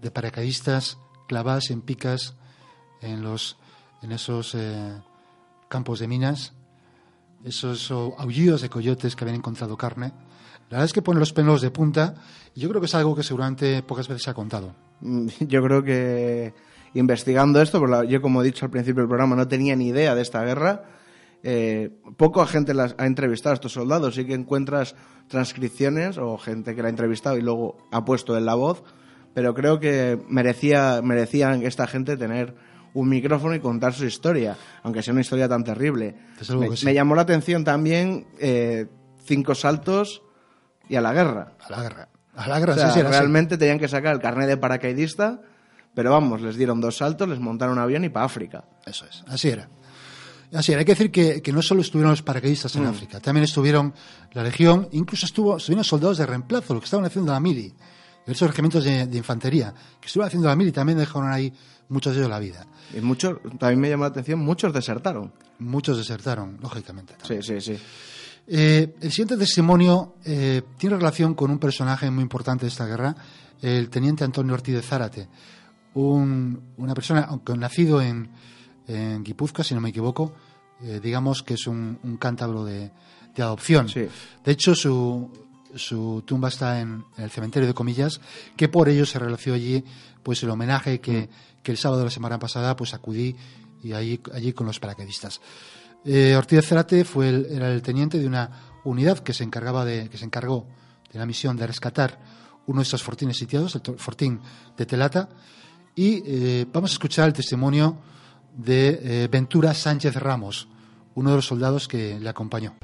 de 0.00 0.10
paracaidistas 0.10 0.98
clavadas 1.28 1.70
en 1.70 1.80
picas 1.80 2.34
en, 3.00 3.22
los, 3.22 3.56
en 4.02 4.12
esos 4.12 4.54
eh, 4.54 4.92
campos 5.68 6.00
de 6.00 6.08
minas, 6.08 6.52
esos 7.44 7.90
aullidos 7.90 8.62
de 8.62 8.68
coyotes 8.68 9.16
que 9.16 9.24
habían 9.24 9.38
encontrado 9.38 9.76
carne. 9.76 10.12
La 10.68 10.78
verdad 10.78 10.84
es 10.86 10.92
que 10.92 11.02
pone 11.02 11.20
los 11.20 11.32
pelos 11.32 11.60
de 11.60 11.70
punta 11.70 12.14
y 12.54 12.60
yo 12.60 12.68
creo 12.68 12.80
que 12.80 12.86
es 12.86 12.94
algo 12.94 13.14
que 13.14 13.22
seguramente 13.22 13.82
pocas 13.82 14.08
veces 14.08 14.22
se 14.24 14.30
ha 14.30 14.34
contado. 14.34 14.74
Mm, 15.00 15.28
Yo 15.40 15.62
creo 15.62 15.82
que 15.82 16.54
investigando 16.94 17.60
esto, 17.62 18.04
yo 18.04 18.20
como 18.20 18.42
he 18.42 18.44
dicho 18.44 18.66
al 18.66 18.70
principio 18.70 19.00
del 19.00 19.08
programa 19.08 19.34
no 19.34 19.48
tenía 19.48 19.74
ni 19.74 19.88
idea 19.88 20.14
de 20.14 20.20
esta 20.20 20.44
guerra, 20.44 20.84
eh, 21.42 21.90
poca 22.16 22.46
gente 22.46 22.74
las 22.74 22.94
ha 22.98 23.06
entrevistado 23.06 23.52
a 23.52 23.54
estos 23.54 23.72
soldados, 23.72 24.14
sí 24.14 24.24
que 24.24 24.34
encuentras 24.34 24.94
transcripciones 25.28 26.18
o 26.18 26.38
gente 26.38 26.74
que 26.74 26.82
la 26.82 26.88
ha 26.88 26.90
entrevistado 26.90 27.36
y 27.36 27.42
luego 27.42 27.78
ha 27.90 28.04
puesto 28.04 28.36
en 28.36 28.46
la 28.46 28.54
voz, 28.54 28.82
pero 29.34 29.54
creo 29.54 29.80
que 29.80 30.20
merecía, 30.28 31.00
merecían 31.02 31.62
esta 31.62 31.86
gente 31.86 32.16
tener 32.16 32.54
un 32.94 33.08
micrófono 33.08 33.54
y 33.54 33.60
contar 33.60 33.94
su 33.94 34.04
historia, 34.04 34.56
aunque 34.82 35.02
sea 35.02 35.12
una 35.12 35.22
historia 35.22 35.48
tan 35.48 35.64
terrible. 35.64 36.14
Me, 36.56 36.68
que 36.68 36.76
sí. 36.76 36.84
me 36.84 36.94
llamó 36.94 37.14
la 37.14 37.22
atención 37.22 37.64
también 37.64 38.26
eh, 38.38 38.86
cinco 39.24 39.54
saltos 39.54 40.22
y 40.88 40.96
a 40.96 41.00
la 41.00 41.12
guerra. 41.12 41.54
A 41.60 41.70
la 41.70 41.82
guerra. 41.82 42.08
A 42.34 42.48
la 42.48 42.58
guerra, 42.60 42.74
O 42.74 42.76
sea, 42.76 42.88
sí, 42.88 42.94
sí, 42.94 43.00
era 43.00 43.08
así. 43.10 43.18
realmente 43.18 43.58
tenían 43.58 43.78
que 43.78 43.88
sacar 43.88 44.14
el 44.14 44.20
carnet 44.20 44.48
de 44.48 44.56
paracaidista, 44.56 45.40
pero 45.94 46.10
vamos, 46.10 46.40
les 46.40 46.56
dieron 46.56 46.80
dos 46.80 46.98
saltos, 46.98 47.28
les 47.28 47.40
montaron 47.40 47.78
un 47.78 47.82
avión 47.82 48.04
y 48.04 48.10
para 48.10 48.26
África. 48.26 48.64
Eso 48.86 49.06
es, 49.06 49.24
así 49.26 49.48
era. 49.48 49.68
Así 50.52 50.72
era. 50.72 50.80
Hay 50.80 50.84
que 50.84 50.92
decir 50.92 51.10
que, 51.10 51.40
que 51.40 51.52
no 51.52 51.62
solo 51.62 51.80
estuvieron 51.80 52.10
los 52.10 52.22
paracaidistas 52.22 52.76
en 52.76 52.84
África, 52.86 53.20
también 53.20 53.44
estuvieron 53.44 53.94
la 54.32 54.42
Legión, 54.42 54.88
incluso 54.92 55.26
estuvo, 55.26 55.56
estuvieron 55.56 55.84
soldados 55.84 56.18
de 56.18 56.26
reemplazo, 56.26 56.74
lo 56.74 56.80
que 56.80 56.84
estaban 56.84 57.06
haciendo 57.06 57.32
la 57.32 57.40
mili, 57.40 57.72
esos 58.26 58.48
regimientos 58.48 58.84
de, 58.84 59.06
de 59.06 59.18
infantería, 59.18 59.72
que 60.00 60.06
estuvieron 60.06 60.28
haciendo 60.28 60.48
la 60.48 60.56
mili, 60.56 60.70
también 60.72 60.98
dejaron 60.98 61.30
ahí 61.32 61.52
muchos 61.88 62.14
de 62.14 62.20
ellos 62.20 62.30
la 62.30 62.38
vida. 62.38 62.66
Y 62.96 63.00
muchos, 63.00 63.38
también 63.58 63.80
me 63.80 63.88
llamó 63.88 64.04
la 64.04 64.08
atención, 64.10 64.40
muchos 64.40 64.72
desertaron. 64.72 65.32
Muchos 65.58 65.96
desertaron, 65.98 66.58
lógicamente. 66.60 67.14
Sí, 67.26 67.36
sí, 67.42 67.60
sí. 67.60 67.78
Eh, 68.46 68.94
el 69.00 69.10
siguiente 69.10 69.36
testimonio 69.36 70.16
eh, 70.24 70.62
tiene 70.76 70.96
relación 70.96 71.34
con 71.34 71.50
un 71.50 71.58
personaje 71.58 72.10
muy 72.10 72.22
importante 72.22 72.66
de 72.66 72.68
esta 72.68 72.86
guerra, 72.86 73.14
el 73.62 73.88
teniente 73.88 74.24
Antonio 74.24 74.54
Ortiz 74.54 74.74
de 74.74 74.82
Zárate, 74.82 75.28
un- 75.94 76.60
una 76.76 76.94
persona, 76.94 77.22
aunque 77.28 77.56
nacido 77.56 78.00
en, 78.02 78.30
en 78.86 79.22
Guipúzcoa, 79.22 79.64
si 79.64 79.74
no 79.74 79.80
me 79.80 79.90
equivoco, 79.90 80.34
eh, 80.82 81.00
digamos 81.02 81.42
que 81.42 81.54
es 81.54 81.66
un, 81.66 81.98
un 82.02 82.16
cántabro 82.16 82.64
de, 82.64 82.90
de 83.34 83.42
adopción. 83.42 83.88
Sí. 83.88 84.06
De 84.44 84.52
hecho, 84.52 84.74
su, 84.74 85.30
su 85.74 86.22
tumba 86.26 86.48
está 86.48 86.80
en, 86.80 87.04
en 87.16 87.24
el 87.24 87.30
cementerio 87.30 87.66
de 87.66 87.74
Comillas, 87.74 88.20
que 88.56 88.68
por 88.68 88.88
ello 88.88 89.06
se 89.06 89.18
realizó 89.18 89.54
allí 89.54 89.84
pues 90.22 90.42
el 90.42 90.50
homenaje 90.50 91.00
que, 91.00 91.28
que 91.62 91.72
el 91.72 91.78
sábado 91.78 92.00
de 92.00 92.06
la 92.06 92.10
semana 92.10 92.38
pasada 92.38 92.76
pues 92.76 92.94
acudí 92.94 93.36
y 93.82 93.92
allí, 93.92 94.20
allí 94.32 94.52
con 94.52 94.66
los 94.66 94.78
paracaidistas. 94.78 95.40
Eh, 96.04 96.34
Ortiz 96.36 96.66
Cerate 96.66 97.04
fue 97.04 97.28
el, 97.28 97.46
era 97.50 97.72
el 97.72 97.82
teniente 97.82 98.18
de 98.18 98.26
una 98.26 98.80
unidad 98.84 99.20
que 99.20 99.32
se 99.32 99.44
encargaba 99.44 99.84
de, 99.84 100.08
que 100.08 100.18
se 100.18 100.24
encargó 100.24 100.66
de 101.12 101.18
la 101.18 101.26
misión 101.26 101.56
de 101.56 101.66
rescatar 101.66 102.18
uno 102.66 102.80
de 102.80 102.84
estos 102.84 103.02
fortines 103.02 103.36
sitiados, 103.36 103.74
el 103.74 103.98
fortín 103.98 104.40
de 104.76 104.86
Telata, 104.86 105.28
y 105.94 106.22
eh, 106.24 106.66
vamos 106.72 106.90
a 106.90 106.94
escuchar 106.94 107.26
el 107.28 107.32
testimonio 107.32 107.98
de 108.56 109.24
eh, 109.24 109.28
Ventura 109.28 109.74
Sánchez 109.74 110.16
Ramos, 110.16 110.68
uno 111.14 111.30
de 111.30 111.36
los 111.36 111.46
soldados 111.46 111.86
que 111.88 112.18
le 112.18 112.28
acompañó. 112.28 112.74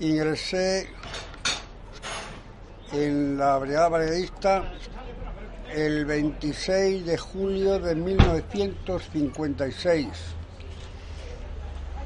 Ingresé 0.00 0.88
en 2.92 3.38
la 3.38 3.56
Brigada 3.58 3.90
Paracaidista 3.90 4.72
el 5.72 6.04
26 6.04 7.06
de 7.06 7.16
julio 7.16 7.78
de 7.78 7.94
1956. 7.94 10.08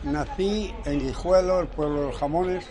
Nací 0.05 0.73
en 0.85 1.01
Guijuelo, 1.01 1.59
el 1.61 1.67
pueblo 1.67 2.03
de 2.03 2.07
los 2.09 2.17
jamones, 2.17 2.65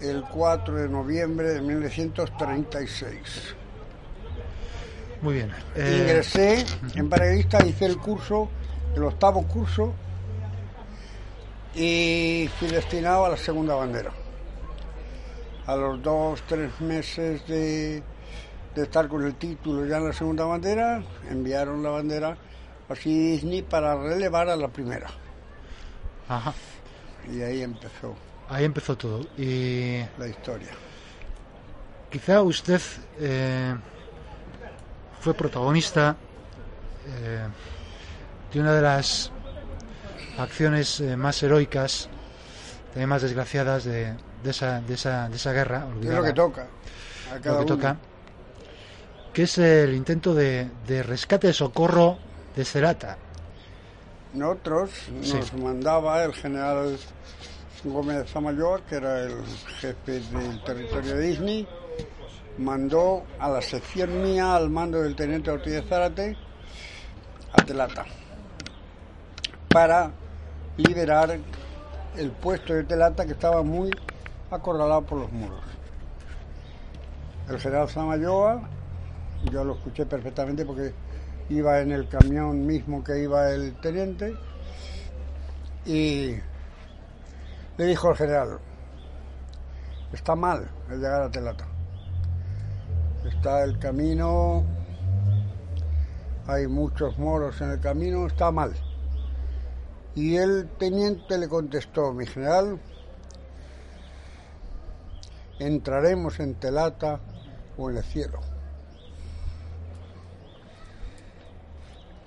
el 0.00 0.22
4 0.22 0.76
de 0.76 0.88
noviembre 0.88 1.50
de 1.50 1.60
1936. 1.60 3.56
Muy 5.22 5.34
bien. 5.34 5.50
Eh, 5.74 5.98
Ingresé 6.00 6.64
en 6.94 7.08
paracaidista, 7.08 7.64
hice 7.66 7.86
el 7.86 7.98
curso, 7.98 8.48
el 8.94 9.04
octavo 9.04 9.42
curso, 9.46 9.92
y 11.74 12.48
fui 12.58 12.68
destinado 12.68 13.24
a 13.26 13.30
la 13.30 13.36
segunda 13.36 13.74
bandera. 13.74 14.12
A 15.66 15.76
los 15.76 16.02
dos, 16.02 16.42
tres 16.46 16.78
meses 16.80 17.46
de, 17.46 18.02
de 18.74 18.82
estar 18.82 19.08
con 19.08 19.24
el 19.24 19.34
título 19.36 19.86
ya 19.86 19.96
en 19.96 20.08
la 20.08 20.12
segunda 20.12 20.44
bandera, 20.44 21.02
enviaron 21.30 21.82
la 21.82 21.90
bandera 21.90 22.36
a 22.88 22.94
Disney 22.94 23.62
para 23.62 23.96
relevar 23.96 24.48
a 24.48 24.56
la 24.56 24.68
primera. 24.68 25.08
Ajá. 26.28 26.52
Y 27.32 27.40
ahí 27.40 27.62
empezó 27.62 28.14
Ahí 28.48 28.64
empezó 28.64 28.96
todo. 28.96 29.26
Y 29.38 30.00
la 30.18 30.28
historia. 30.28 30.68
quizá 32.10 32.42
usted 32.42 32.80
eh, 33.18 33.74
fue 35.24 35.32
protagonista 35.32 36.16
eh, 37.06 37.46
de 38.52 38.60
una 38.60 38.74
de 38.74 38.82
las 38.82 39.32
acciones 40.38 41.00
eh, 41.00 41.16
más 41.16 41.42
heroicas, 41.42 42.10
también 42.92 43.08
más 43.08 43.22
desgraciadas 43.22 43.84
de, 43.84 44.12
de 44.42 44.50
esa, 44.50 44.82
de, 44.82 44.92
esa, 44.94 45.28
de 45.30 45.36
esa 45.36 45.52
guerra. 45.52 45.78
Es 45.88 45.96
olvidada, 45.96 46.18
lo 46.18 46.24
que 46.24 46.32
toca. 46.34 46.66
A 47.34 47.40
cada 47.40 47.60
lo 47.60 47.66
que 47.66 47.72
uno. 47.72 47.76
toca, 47.82 47.96
que 49.32 49.42
es 49.44 49.56
el 49.56 49.94
intento 49.94 50.34
de, 50.34 50.68
de 50.86 51.02
rescate 51.02 51.46
de 51.46 51.52
socorro 51.54 52.18
de 52.54 52.64
Cerata. 52.66 53.16
Nosotros 54.34 54.90
Sí. 55.22 55.34
nos 55.36 55.52
mandaba 55.54 56.22
el 56.22 56.34
general 56.34 56.98
Gómez 57.82 58.30
Zamayoa, 58.30 58.80
que 58.84 58.96
era 58.96 59.20
el 59.22 59.42
jefe 59.80 60.20
del 60.20 60.62
territorio 60.64 61.14
de 61.16 61.20
Disney, 61.28 61.68
mandó 62.58 63.24
a 63.38 63.48
la 63.48 63.62
sección 63.62 64.22
mía 64.22 64.54
al 64.54 64.70
mando 64.70 65.02
del 65.02 65.16
teniente 65.16 65.50
Ortiz 65.50 65.72
de 65.72 65.82
Zárate 65.82 66.36
a 67.52 67.64
Telata 67.64 68.04
para 69.68 70.12
liberar 70.76 71.38
el 72.16 72.30
puesto 72.30 72.74
de 72.74 72.84
Telata 72.84 73.26
que 73.26 73.32
estaba 73.32 73.62
muy 73.62 73.90
acorralado 74.50 75.02
por 75.02 75.18
los 75.18 75.32
muros. 75.32 75.60
El 77.48 77.58
general 77.58 77.88
Zamayoa, 77.88 78.68
yo 79.50 79.64
lo 79.64 79.74
escuché 79.74 80.06
perfectamente 80.06 80.64
porque 80.64 80.94
iba 81.50 81.80
en 81.80 81.92
el 81.92 82.08
camión 82.08 82.64
mismo 82.64 83.02
que 83.02 83.22
iba 83.22 83.50
el 83.50 83.74
teniente 83.80 84.34
y 85.84 86.36
le 87.76 87.84
dijo 87.84 88.08
al 88.08 88.16
general, 88.16 88.58
está 90.12 90.34
mal 90.36 90.70
el 90.88 91.00
llegar 91.00 91.22
a 91.22 91.30
Telata. 91.30 91.73
Está 93.24 93.64
el 93.64 93.78
camino, 93.78 94.64
hay 96.46 96.66
muchos 96.66 97.18
moros 97.18 97.60
en 97.62 97.70
el 97.70 97.80
camino, 97.80 98.26
está 98.26 98.50
mal. 98.50 98.74
Y 100.14 100.36
el 100.36 100.68
teniente 100.78 101.38
le 101.38 101.48
contestó, 101.48 102.12
mi 102.12 102.26
general, 102.26 102.78
entraremos 105.58 106.38
en 106.40 106.54
Telata 106.54 107.20
o 107.78 107.90
en 107.90 107.96
el 107.96 108.04
cielo. 108.04 108.40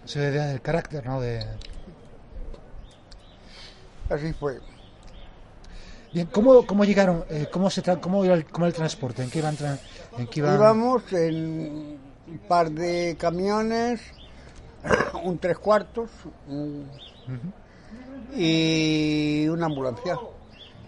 Se 0.06 0.20
idea 0.20 0.48
del 0.48 0.62
carácter, 0.62 1.06
¿no? 1.06 1.22
De... 1.22 1.46
Así 4.10 4.34
fue. 4.34 4.60
Bien, 6.12 6.28
¿cómo, 6.28 6.66
cómo 6.66 6.86
llegaron? 6.86 7.24
eh, 7.30 7.48
¿Cómo 7.52 7.70
se 7.70 7.84
tra- 7.84 8.00
cómo 8.00 8.24
era 8.24 8.34
el, 8.34 8.46
cómo 8.46 8.66
el 8.66 8.74
transporte? 8.74 9.24
¿En 9.24 9.30
qué 9.30 9.40
iban? 9.40 9.58
en 10.18 10.28
qué 10.28 10.40
iban- 10.40 10.56
Íbamos 10.56 11.14
en 11.14 12.00
un 12.28 12.40
par 12.48 12.72
de 12.72 13.16
camiones, 13.20 14.02
un 15.24 15.38
tres 15.38 15.58
cuartos 15.58 16.10
un- 16.48 16.90
y 18.36 19.48
una 19.50 19.66
ambulancia, 19.66 20.20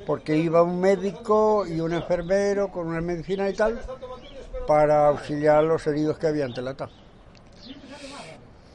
porque 0.06 0.38
iba 0.38 0.62
un 0.64 0.80
médico 0.80 1.66
y 1.68 1.80
un 1.80 1.94
enfermero 1.94 2.72
con 2.72 2.88
una 2.88 3.02
medicina 3.02 3.50
y 3.50 3.54
tal 3.54 3.80
para 4.68 5.08
auxiliar 5.08 5.58
a 5.58 5.62
los 5.62 5.86
heridos 5.88 6.18
que 6.18 6.28
había 6.28 6.46
en 6.46 6.54
Telata. 6.54 6.90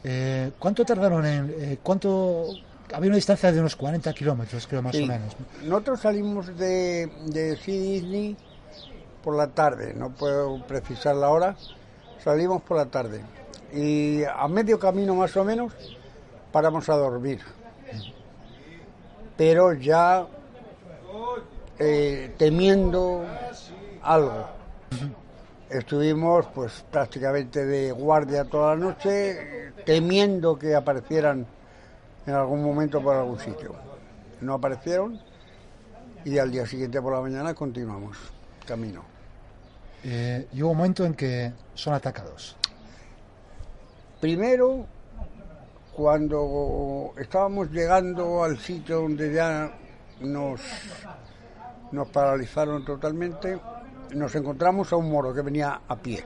Eh, 0.06 0.50
¿Cuánto 0.58 0.84
tardaron 0.84 1.24
en...? 1.24 1.54
eh, 1.56 1.78
¿Cuánto...? 1.82 2.58
Había 2.92 3.08
una 3.08 3.16
distancia 3.16 3.50
de 3.50 3.60
unos 3.60 3.76
40 3.76 4.12
kilómetros, 4.12 4.66
creo, 4.66 4.82
más 4.82 4.94
Sí. 4.94 5.02
o 5.04 5.06
menos. 5.06 5.36
¿no? 5.62 5.68
Nosotros 5.68 6.00
salimos 6.00 6.46
de, 6.56 7.10
de 7.26 7.56
Sea 7.56 7.74
Disney 7.80 8.36
por 9.22 9.36
la 9.36 9.48
tarde, 9.48 9.94
no 9.94 10.10
puedo 10.10 10.64
precisar 10.66 11.16
la 11.16 11.30
hora, 11.30 11.56
salimos 12.22 12.62
por 12.62 12.76
la 12.76 12.86
tarde. 12.86 13.22
Y 13.72 14.22
a 14.24 14.46
medio 14.48 14.78
camino 14.78 15.14
más 15.14 15.36
o 15.36 15.44
menos 15.44 15.72
paramos 16.52 16.88
a 16.88 16.94
dormir. 16.96 17.40
Pero 19.36 19.72
ya 19.72 20.26
eh, 21.78 22.32
temiendo 22.38 23.24
algo. 24.02 24.46
Estuvimos 25.70 26.46
pues 26.54 26.84
prácticamente 26.90 27.64
de 27.64 27.90
guardia 27.90 28.44
toda 28.44 28.76
la 28.76 28.84
noche, 28.84 29.72
temiendo 29.84 30.56
que 30.56 30.74
aparecieran 30.76 31.46
en 32.26 32.34
algún 32.34 32.62
momento 32.62 33.02
por 33.02 33.16
algún 33.16 33.38
sitio. 33.38 33.74
No 34.40 34.54
aparecieron 34.54 35.20
y 36.24 36.38
al 36.38 36.50
día 36.50 36.66
siguiente 36.66 37.00
por 37.00 37.12
la 37.12 37.20
mañana 37.20 37.54
continuamos 37.54 38.16
camino. 38.66 39.04
Eh, 40.02 40.48
y 40.52 40.62
hubo 40.62 40.70
un 40.70 40.76
momento 40.78 41.04
en 41.04 41.14
que 41.14 41.52
son 41.74 41.94
atacados. 41.94 42.56
Primero, 44.20 44.86
cuando 45.94 47.12
estábamos 47.18 47.70
llegando 47.70 48.42
al 48.42 48.58
sitio 48.58 49.02
donde 49.02 49.32
ya 49.32 49.72
nos, 50.20 50.60
nos 51.92 52.08
paralizaron 52.08 52.84
totalmente, 52.84 53.58
nos 54.14 54.34
encontramos 54.34 54.92
a 54.92 54.96
un 54.96 55.10
moro 55.10 55.32
que 55.34 55.42
venía 55.42 55.82
a 55.86 55.96
pie. 55.96 56.24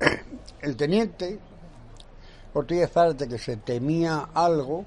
El 0.60 0.76
teniente 0.76 1.38
De 2.54 2.86
Zárate, 2.86 3.28
que 3.28 3.38
se 3.38 3.56
temía 3.56 4.28
algo, 4.34 4.84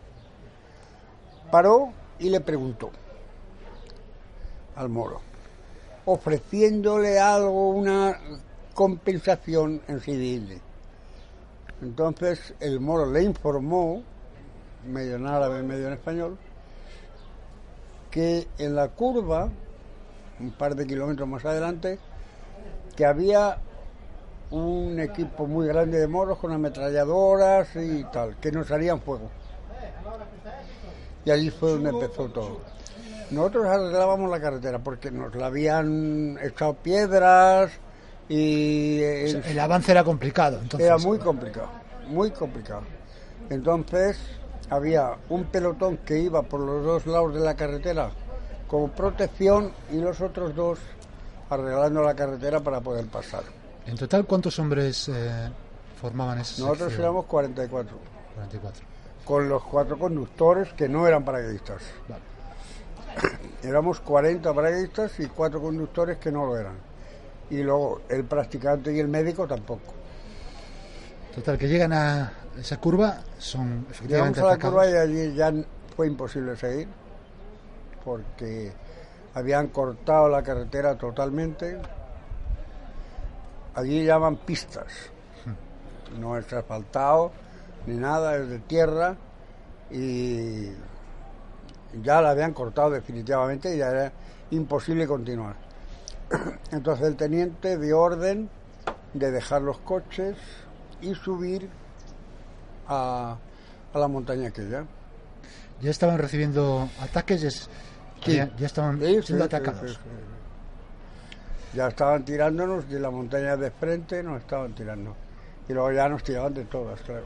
paró 1.51 1.93
y 2.19 2.29
le 2.29 2.39
preguntó 2.39 2.91
al 4.75 4.89
moro, 4.89 5.19
ofreciéndole 6.05 7.19
algo, 7.19 7.69
una 7.69 8.19
compensación 8.73 9.81
en 9.87 9.99
civil. 9.99 10.61
Entonces 11.81 12.53
el 12.59 12.79
moro 12.79 13.11
le 13.11 13.23
informó, 13.23 14.03
medio 14.85 15.15
en 15.15 15.25
árabe, 15.25 15.63
medio 15.63 15.87
en 15.87 15.93
español, 15.93 16.37
que 18.11 18.47
en 18.59 18.75
la 18.75 18.89
curva, 18.89 19.49
un 20.39 20.51
par 20.51 20.75
de 20.75 20.85
kilómetros 20.85 21.27
más 21.27 21.43
adelante, 21.45 21.97
que 22.95 23.05
había 23.05 23.57
un 24.55 24.99
equipo 24.99 25.45
muy 25.47 25.67
grande 25.67 25.99
de 25.99 26.07
moros 26.07 26.37
con 26.37 26.51
ametralladoras 26.51 27.67
y 27.75 28.03
tal, 28.05 28.37
que 28.37 28.51
nos 28.51 28.71
harían 28.71 29.01
fuego. 29.01 29.29
Y 31.25 31.31
allí 31.31 31.49
fue 31.49 31.71
donde 31.71 31.89
empezó 31.89 32.29
todo. 32.29 32.59
Nosotros 33.31 33.65
arreglábamos 33.65 34.29
la 34.29 34.39
carretera 34.39 34.79
porque 34.79 35.11
nos 35.11 35.35
la 35.35 35.47
habían 35.47 36.37
echado 36.41 36.75
piedras 36.75 37.71
y 38.29 39.01
O 39.03 39.27
sea, 39.27 39.51
el 39.51 39.59
avance 39.59 39.91
era 39.91 40.03
complicado. 40.03 40.59
Entonces, 40.61 40.87
era 40.87 40.97
muy 40.99 41.17
complicado, 41.17 41.69
muy 42.07 42.31
complicado. 42.31 42.83
Entonces 43.49 44.17
había 44.69 45.17
un 45.29 45.45
pelotón 45.45 45.97
que 45.97 46.19
iba 46.19 46.43
por 46.43 46.61
los 46.61 46.83
dos 46.83 47.07
lados 47.07 47.33
de 47.33 47.41
la 47.41 47.55
carretera 47.55 48.11
como 48.67 48.87
protección 48.89 49.71
y 49.91 49.97
los 49.97 50.21
otros 50.21 50.55
dos 50.55 50.79
arreglando 51.49 52.01
la 52.03 52.15
carretera 52.15 52.61
para 52.61 52.79
poder 52.79 53.05
pasar. 53.07 53.43
En 53.85 53.95
total, 53.95 54.25
¿cuántos 54.25 54.57
hombres 54.59 55.09
eh, 55.09 55.49
formaban 56.01 56.39
esa 56.39 56.61
Nosotros 56.61 56.87
sección? 56.89 57.01
éramos 57.01 57.25
44, 57.25 57.97
44. 58.35 58.81
con 59.23 59.47
los 59.49 59.63
cuatro 59.63 59.97
conductores 59.99 60.73
que 60.73 60.89
no 60.89 61.07
eran 61.07 61.23
paracaidistas. 61.23 61.81
Vale. 62.07 62.23
Éramos 63.63 63.99
40 64.01 64.53
paracaidistas 64.53 65.19
y 65.19 65.27
cuatro 65.27 65.61
conductores 65.61 66.17
que 66.17 66.31
no 66.31 66.45
lo 66.45 66.57
eran. 66.57 66.75
Y 67.49 67.61
luego 67.63 68.01
el 68.09 68.23
practicante 68.25 68.91
y 68.93 68.99
el 68.99 69.07
médico 69.07 69.47
tampoco. 69.47 69.93
Total, 71.33 71.57
que 71.57 71.67
llegan 71.67 71.93
a, 71.93 72.31
esa 72.59 72.77
curva 72.77 73.21
son 73.37 73.85
efectivamente 73.89 74.39
Llegamos 74.39 74.39
a 74.39 74.41
la 74.41 74.51
atacados. 74.53 74.73
curva 74.73 74.89
y 74.89 74.95
allí 74.95 75.35
ya 75.35 75.53
fue 75.95 76.07
imposible 76.07 76.55
seguir 76.55 76.87
porque 78.03 78.71
habían 79.33 79.67
cortado 79.67 80.29
la 80.29 80.43
carretera 80.43 80.95
totalmente. 80.97 81.77
Allí 83.75 84.05
llaman 84.05 84.37
pistas. 84.37 84.87
No 86.19 86.37
es 86.37 86.51
asfaltado 86.53 87.31
ni 87.87 87.97
nada, 87.97 88.35
es 88.37 88.49
de 88.49 88.59
tierra 88.59 89.15
y 89.91 90.69
ya 92.01 92.21
la 92.21 92.31
habían 92.31 92.53
cortado 92.53 92.89
definitivamente 92.91 93.75
y 93.75 93.79
ya 93.79 93.89
era 93.89 94.11
imposible 94.51 95.05
continuar. 95.07 95.55
Entonces 96.71 97.05
el 97.07 97.15
teniente 97.15 97.77
dio 97.77 97.99
orden 97.99 98.49
de 99.13 99.31
dejar 99.31 99.61
los 99.61 99.77
coches 99.79 100.35
y 101.01 101.13
subir 101.15 101.69
a, 102.87 103.37
a 103.93 103.99
la 103.99 104.07
montaña 104.07 104.47
aquella. 104.49 104.85
Ya 105.81 105.91
estaban 105.91 106.17
recibiendo 106.17 106.89
ataques, 107.01 107.41
ya, 108.25 108.49
ya, 108.57 108.65
estaban 108.65 108.99
Sí, 108.99 109.21
siendo 109.21 109.43
sí, 109.45 109.55
atacados. 109.55 109.91
sí, 109.91 109.95
sí. 109.95 109.99
Ya 111.75 111.87
estaban 111.89 112.23
tirándonos 112.23 112.89
de 112.89 112.99
la 112.99 113.09
montaña 113.11 113.57
de 113.57 113.69
frente, 113.71 114.23
nos 114.23 114.39
estaban 114.41 114.73
tirando. 114.73 115.15
Y 115.67 115.73
luego 115.73 115.91
ya 115.91 116.07
nos 116.07 116.23
tiraban 116.23 116.53
de 116.53 116.63
todas, 116.65 116.99
claro. 117.01 117.25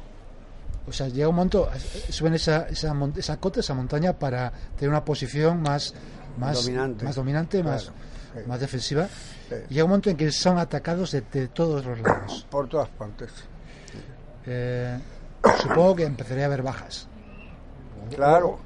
O 0.88 0.92
sea, 0.92 1.08
llega 1.08 1.30
un 1.30 1.36
momento, 1.36 1.70
eh, 1.74 1.80
suben 2.12 2.34
esa, 2.34 2.68
esa, 2.70 2.96
esa 3.16 3.38
cota, 3.40 3.60
esa 3.60 3.74
montaña, 3.76 4.14
para 4.14 4.52
tener 4.76 4.90
una 4.90 5.06
posición 5.06 5.62
más, 5.62 5.94
más 6.38 6.64
Dominante. 6.66 7.06
más, 7.06 7.16
dominante, 7.16 7.64
más, 7.64 7.84
Claro, 7.84 7.98
sí. 8.44 8.50
más 8.50 8.60
defensiva. 8.60 9.08
Sí. 9.08 9.56
Y 9.70 9.74
llega 9.76 9.84
un 9.86 9.90
momento 9.92 10.10
en 10.10 10.18
que 10.18 10.32
son 10.32 10.58
atacados 10.58 11.12
de, 11.12 11.22
de 11.22 11.48
todos 11.50 11.86
los 11.86 12.00
lados. 12.00 12.48
Por 12.50 12.68
todas 12.68 12.90
partes. 12.90 13.30
Eh, 14.48 14.98
supongo 15.62 15.96
que 15.98 16.04
empezaría 16.06 16.46
a 16.46 16.48
haber 16.48 16.64
bajas. 16.64 17.08
Claro. 18.16 18.58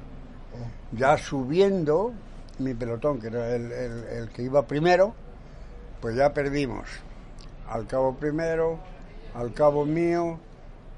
Ya 0.93 1.17
subiendo, 1.17 2.13
mi 2.59 2.73
pelotón, 2.73 3.19
que 3.19 3.27
era 3.27 3.53
el, 3.55 3.71
el- 3.71 4.03
el 4.05 4.29
que 4.29 4.43
iba 4.43 4.65
primero, 4.65 5.15
pues 6.03 6.17
ya 6.17 6.33
perdimos 6.33 6.85
al 7.69 7.87
cabo 7.87 8.13
primero, 8.15 8.77
al 9.33 9.53
cabo 9.53 9.85
mío, 9.85 10.37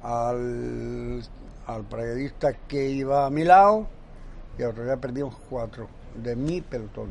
al, 0.01 1.21
al 1.67 1.83
paracaidista 1.83 2.53
que 2.53 2.89
iba 2.89 3.27
a 3.27 3.29
mi 3.29 3.43
lado, 3.43 3.85
y 4.57 4.63
a 4.63 4.69
otro 4.69 4.83
ya 4.83 4.97
perdimos 4.97 5.35
cuatro 5.47 5.87
de 6.15 6.35
mi 6.35 6.61
pelotón. 6.61 7.09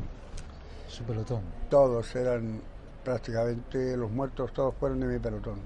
Su 0.89 1.05
pelotón. 1.05 1.39
Todos 1.69 2.13
eran 2.17 2.59
prácticamente 3.05 3.95
los 3.95 4.11
muertos, 4.11 4.51
todos 4.51 4.75
fueron 4.77 4.99
de 4.99 5.07
mi 5.07 5.19
pelotón. 5.19 5.59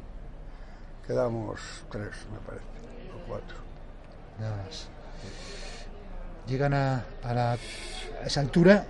Quedamos 1.07 1.59
tres, 1.89 2.11
me 2.32 2.38
parece, 2.45 2.65
o 3.15 3.27
cuatro. 3.27 3.57
Nada 4.39 4.55
más. 4.57 4.88
Llegan 6.45 6.75
a, 6.75 7.05
a, 7.23 7.34
la- 7.34 7.53
a 7.53 8.25
esa 8.27 8.41
altura 8.41 8.86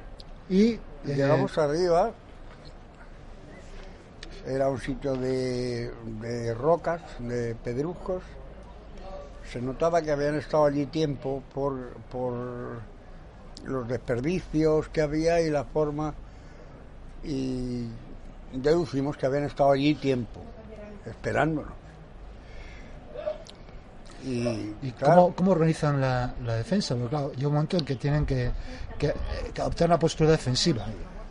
y... 0.49 0.71
eh, 0.73 0.79
Llegamos 1.05 1.57
arriba, 1.57 2.11
era 4.45 4.69
un 4.69 4.79
sitio 4.79 5.15
de, 5.15 5.91
de 6.21 6.53
rocas, 6.53 7.01
de 7.19 7.55
pedruscos. 7.55 8.23
Se 9.51 9.61
notaba 9.61 10.01
que 10.01 10.11
habían 10.11 10.35
estado 10.35 10.65
allí 10.65 10.85
tiempo 10.85 11.41
por, 11.53 11.93
por 12.11 12.81
los 13.65 13.87
desperdicios 13.87 14.89
que 14.89 15.01
había 15.01 15.41
y 15.41 15.49
la 15.49 15.63
forma. 15.63 16.13
Y 17.23 17.87
deducimos 18.53 19.17
que 19.17 19.25
habían 19.25 19.43
estado 19.45 19.71
allí 19.71 19.95
tiempo, 19.95 20.41
esperándonos. 21.05 21.73
Y, 24.23 24.75
¿Y 24.81 24.91
claro, 24.97 25.15
cómo, 25.15 25.35
cómo 25.35 25.51
organizan 25.51 26.01
la, 26.01 26.33
la 26.43 26.55
defensa? 26.55 26.93
Porque 26.95 27.09
claro, 27.09 27.31
llega 27.33 27.47
un 27.47 27.53
momento 27.53 27.77
en 27.77 27.85
que 27.85 27.95
tienen 27.95 28.25
que, 28.25 28.51
que- 28.97 29.13
que 29.53 29.61
adoptar 29.61 29.87
una 29.87 29.99
postura 29.99 30.31
defensiva. 30.31 30.85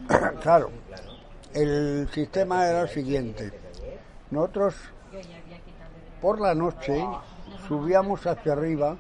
Claro, 0.43 0.71
el 1.63 2.09
sistema 2.13 2.67
era 2.67 2.83
el 2.83 2.89
siguiente. 2.89 3.53
Nosotros 4.31 4.75
por 6.21 6.41
la 6.41 6.55
noche 6.55 7.05
subíamos 7.67 8.27
hacia 8.27 8.53
arriba 8.53 8.97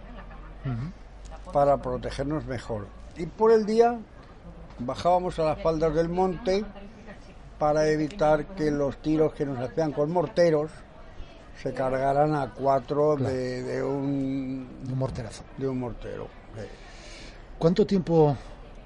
para 1.52 1.76
protegernos 1.78 2.44
mejor. 2.46 2.86
Y 3.16 3.26
por 3.26 3.52
el 3.52 3.66
día 3.66 3.98
bajábamos 4.78 5.38
a 5.38 5.44
las 5.44 5.62
faldas 5.62 5.94
del 5.94 6.08
monte 6.08 6.64
para 7.58 7.88
evitar 7.88 8.44
que 8.46 8.70
los 8.70 8.96
tiros 8.98 9.32
que 9.34 9.44
nos 9.44 9.58
hacían 9.58 9.92
con 9.92 10.10
morteros 10.12 10.70
se 11.60 11.74
cargaran 11.74 12.36
a 12.36 12.52
cuatro 12.54 13.16
de, 13.16 13.62
de 13.64 13.82
un, 13.82 14.68
Un 14.88 14.98
morterazo. 14.98 15.42
de 15.56 15.68
un 15.68 15.80
mortero. 15.80 16.28
¿Cuánto 17.58 17.84
tiempo, 17.84 18.36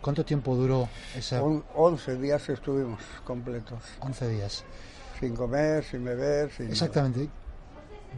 cuánto 0.03 0.25
tiempo 0.25 0.55
duró 0.55 0.89
esa 1.17 1.43
on- 1.43 1.65
11 1.75 2.17
días 2.17 2.49
estuvimos 2.51 3.01
completos. 3.25 3.79
11 4.01 4.29
días? 4.29 4.65
sin 5.21 5.37
comer, 5.37 5.85
sin 5.85 6.05
beber, 6.05 6.51
sin 6.51 6.67
Exactamente. 6.69 7.29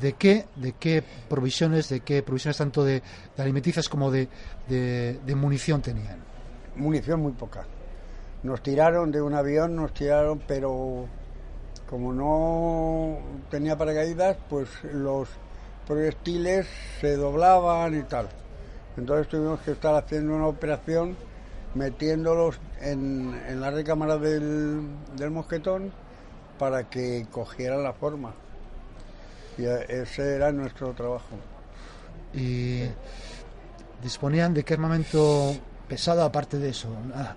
¿De 0.01 0.15
qué, 0.15 0.47
de 0.57 0.73
qué 0.73 1.05
provisiones, 1.29 1.91
de 1.91 2.01
qué 2.01 2.23
provisiones 2.23 2.57
tanto 2.57 2.83
de, 2.83 3.03
de 3.37 3.43
alimenticias 3.43 3.89
como 3.91 4.11
de, 4.11 4.27
de, 4.69 5.21
de 5.25 5.35
munición 5.35 5.83
tenían? 5.83 6.17
munición 6.77 7.21
muy 7.21 7.33
poca. 7.33 7.65
Nos 8.43 8.63
tiraron 8.63 9.13
de 9.13 9.21
un 9.23 9.35
avión, 9.35 9.77
nos 9.77 9.93
tiraron, 9.95 10.41
pero 10.49 11.07
como 11.89 12.13
no 12.13 13.19
tenía 13.51 13.77
paracaídas, 13.77 14.37
pues 14.49 14.69
los 14.93 15.29
proyectiles 15.87 16.67
se 17.01 17.17
doblaban 17.17 17.97
y 17.99 18.03
tal. 18.05 18.29
Entonces 18.97 19.29
tuvimos 19.29 19.61
que 19.61 19.73
estar 19.73 19.95
haciendo 19.95 20.35
una 20.35 20.47
operación 20.47 21.17
metiéndolos 21.75 22.59
en, 22.81 23.41
en 23.49 23.61
la 23.61 23.71
recámara 23.71 24.17
del, 24.19 24.83
del 25.17 25.31
mosquetón 25.31 25.93
para 26.59 26.89
que 26.89 27.27
cogieran 27.31 27.83
la 27.83 27.93
forma. 27.93 28.33
Y 29.59 29.65
ese 29.65 30.35
era 30.35 30.53
nuestro 30.53 30.93
trabajo. 30.93 31.37
¿Y 32.33 32.83
disponían 34.03 34.53
de 34.55 34.65
qué 34.65 34.75
armamento 34.75 35.55
pesado 35.89 36.25
aparte 36.25 36.59
de 36.59 36.71
eso? 36.71 36.89
Nada. 37.09 37.37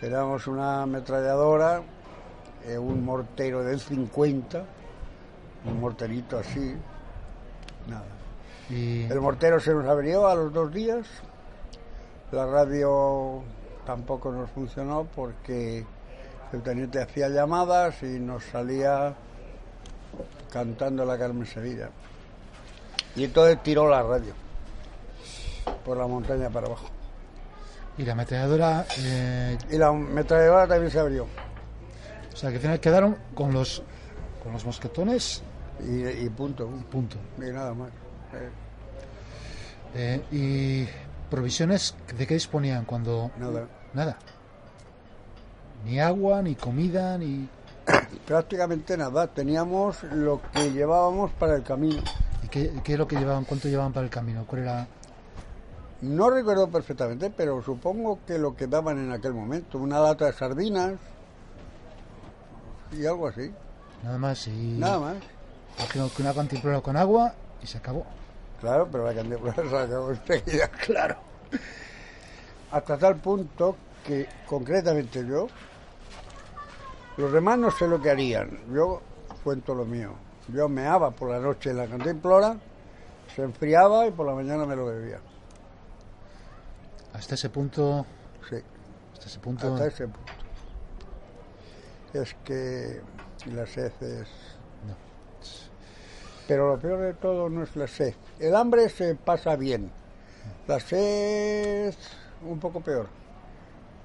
Teníamos 0.00 0.46
una 0.46 0.82
ametralladora, 0.82 1.82
eh, 2.66 2.78
un 2.78 3.04
mortero 3.04 3.62
del 3.64 3.80
50, 3.80 4.64
un 5.66 5.80
morterito 5.80 6.38
así, 6.38 6.74
nada. 7.86 8.06
Y, 8.70 9.02
El 9.04 9.20
mortero 9.20 9.58
se 9.60 9.74
nos 9.74 9.86
abrió 9.86 10.28
a 10.28 10.34
los 10.34 10.52
dos 10.52 10.72
días, 10.72 11.06
la 12.30 12.46
radio 12.46 13.42
tampoco 13.94 14.30
nos 14.30 14.48
funcionó 14.50 15.04
porque 15.16 15.84
el 16.52 16.62
teniente 16.62 17.02
hacía 17.02 17.28
llamadas 17.28 18.00
y 18.04 18.20
nos 18.20 18.44
salía 18.44 19.14
cantando 20.52 21.04
la 21.04 21.18
Carmen 21.18 21.44
Sevilla. 21.44 21.90
Y 23.16 23.24
entonces 23.24 23.60
tiró 23.64 23.88
la 23.90 24.00
radio 24.04 24.32
por 25.84 25.96
la 25.96 26.06
montaña 26.06 26.48
para 26.50 26.68
abajo. 26.68 26.86
y 27.98 28.04
la 28.04 28.12
ametralladora, 28.12 28.86
eh, 28.98 29.58
Y 29.72 29.76
la 29.76 29.88
ametralladora 29.88 30.68
también 30.68 30.92
se 30.92 31.00
abrió. 31.00 31.26
o 32.32 32.36
sea 32.36 32.50
que 32.50 32.56
al 32.56 32.62
final 32.62 32.78
quedaron 32.78 33.16
con 33.34 33.52
los, 33.52 33.82
con 34.44 34.52
los 34.52 34.64
mosquetones 34.64 35.42
Y, 35.80 36.06
y 36.06 36.28
punto. 36.28 36.68
punto. 36.92 37.16
Y 37.38 37.50
nada 37.50 37.74
más. 37.74 37.88
Eh, 38.34 38.50
Eh, 39.96 40.22
¿Y 40.30 41.28
provisiones 41.28 41.96
de 42.16 42.24
qué 42.26 42.34
disponían 42.34 42.84
cuando...? 42.84 43.32
nada. 43.36 43.66
Nada. 43.94 44.16
Ni 45.84 46.00
agua, 46.00 46.42
ni 46.42 46.54
comida, 46.54 47.16
ni... 47.18 47.48
Prácticamente 48.26 48.96
nada. 48.96 49.26
Teníamos 49.26 50.02
lo 50.04 50.40
que 50.52 50.70
llevábamos 50.72 51.30
para 51.32 51.56
el 51.56 51.62
camino. 51.62 52.02
¿Y 52.44 52.48
qué, 52.48 52.72
qué 52.84 52.92
es 52.92 52.98
lo 52.98 53.08
que 53.08 53.16
llevaban? 53.16 53.44
¿Cuánto 53.44 53.68
llevaban 53.68 53.92
para 53.92 54.04
el 54.04 54.10
camino? 54.10 54.44
¿Cuál 54.46 54.62
era...? 54.62 54.86
No 56.02 56.30
recuerdo 56.30 56.68
perfectamente, 56.70 57.30
pero 57.30 57.62
supongo 57.62 58.20
que 58.26 58.38
lo 58.38 58.56
que 58.56 58.66
daban 58.66 58.98
en 58.98 59.12
aquel 59.12 59.34
momento. 59.34 59.78
Una 59.78 60.00
lata 60.00 60.26
de 60.26 60.32
sardinas 60.32 60.94
y 62.92 63.04
algo 63.04 63.28
así. 63.28 63.52
Nada 64.02 64.18
más 64.18 64.46
y... 64.46 64.76
Nada 64.78 64.98
más. 64.98 65.16
Imagino 65.78 66.10
que 66.14 66.22
una 66.22 66.34
cantimplora 66.34 66.80
con 66.80 66.96
agua 66.96 67.34
y 67.62 67.66
se 67.66 67.78
acabó. 67.78 68.06
Claro, 68.60 68.88
pero 68.90 69.04
la 69.04 69.14
cantimplora 69.14 69.68
se 69.68 69.76
acabó 69.76 70.10
enseguida, 70.10 70.68
claro. 70.86 71.16
Hasta 72.72 72.96
tal 72.98 73.16
punto 73.16 73.76
que 74.06 74.28
concretamente 74.46 75.26
yo, 75.26 75.48
los 77.16 77.32
demás 77.32 77.58
no 77.58 77.70
sé 77.70 77.86
lo 77.88 78.00
que 78.00 78.10
harían. 78.10 78.60
Yo 78.72 79.02
cuento 79.42 79.74
lo 79.74 79.84
mío. 79.84 80.14
Yo 80.48 80.68
meaba 80.68 81.10
por 81.10 81.30
la 81.30 81.38
noche 81.38 81.70
en 81.70 81.76
la 81.76 81.86
cantimplora, 81.86 82.56
se 83.34 83.42
enfriaba 83.42 84.06
y 84.06 84.10
por 84.10 84.26
la 84.26 84.34
mañana 84.34 84.66
me 84.66 84.76
lo 84.76 84.86
bebía. 84.86 85.20
Hasta 87.12 87.34
ese 87.34 87.50
punto... 87.50 88.06
Sí, 88.48 88.56
Hasta 89.12 89.26
ese 89.26 89.38
punto... 89.40 89.72
hasta 89.72 89.86
ese 89.86 90.08
punto. 90.08 90.32
Es 92.12 92.34
que 92.44 93.00
las 93.52 93.76
heces... 93.76 94.28
Pero 96.48 96.68
lo 96.74 96.80
peor 96.80 97.00
de 97.00 97.14
todo 97.14 97.48
no 97.48 97.62
es 97.62 97.76
la 97.76 97.86
sed. 97.86 98.14
El 98.40 98.56
hambre 98.56 98.88
se 98.88 99.14
pasa 99.14 99.54
bien. 99.54 99.92
La 100.66 100.80
sed 100.80 101.88
es 101.88 101.96
un 102.42 102.58
poco 102.58 102.80
peor. 102.80 103.08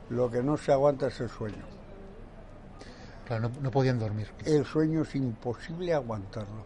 Lo 0.09 0.29
que 0.29 0.43
no 0.43 0.57
se 0.57 0.71
aguanta 0.71 1.07
es 1.07 1.19
el 1.19 1.29
sueño. 1.29 1.63
Claro, 3.25 3.49
no, 3.49 3.61
no 3.61 3.71
podían 3.71 3.97
dormir. 3.97 4.29
El 4.45 4.65
sueño 4.65 5.01
es 5.01 5.15
imposible 5.15 5.93
aguantarlo. 5.93 6.63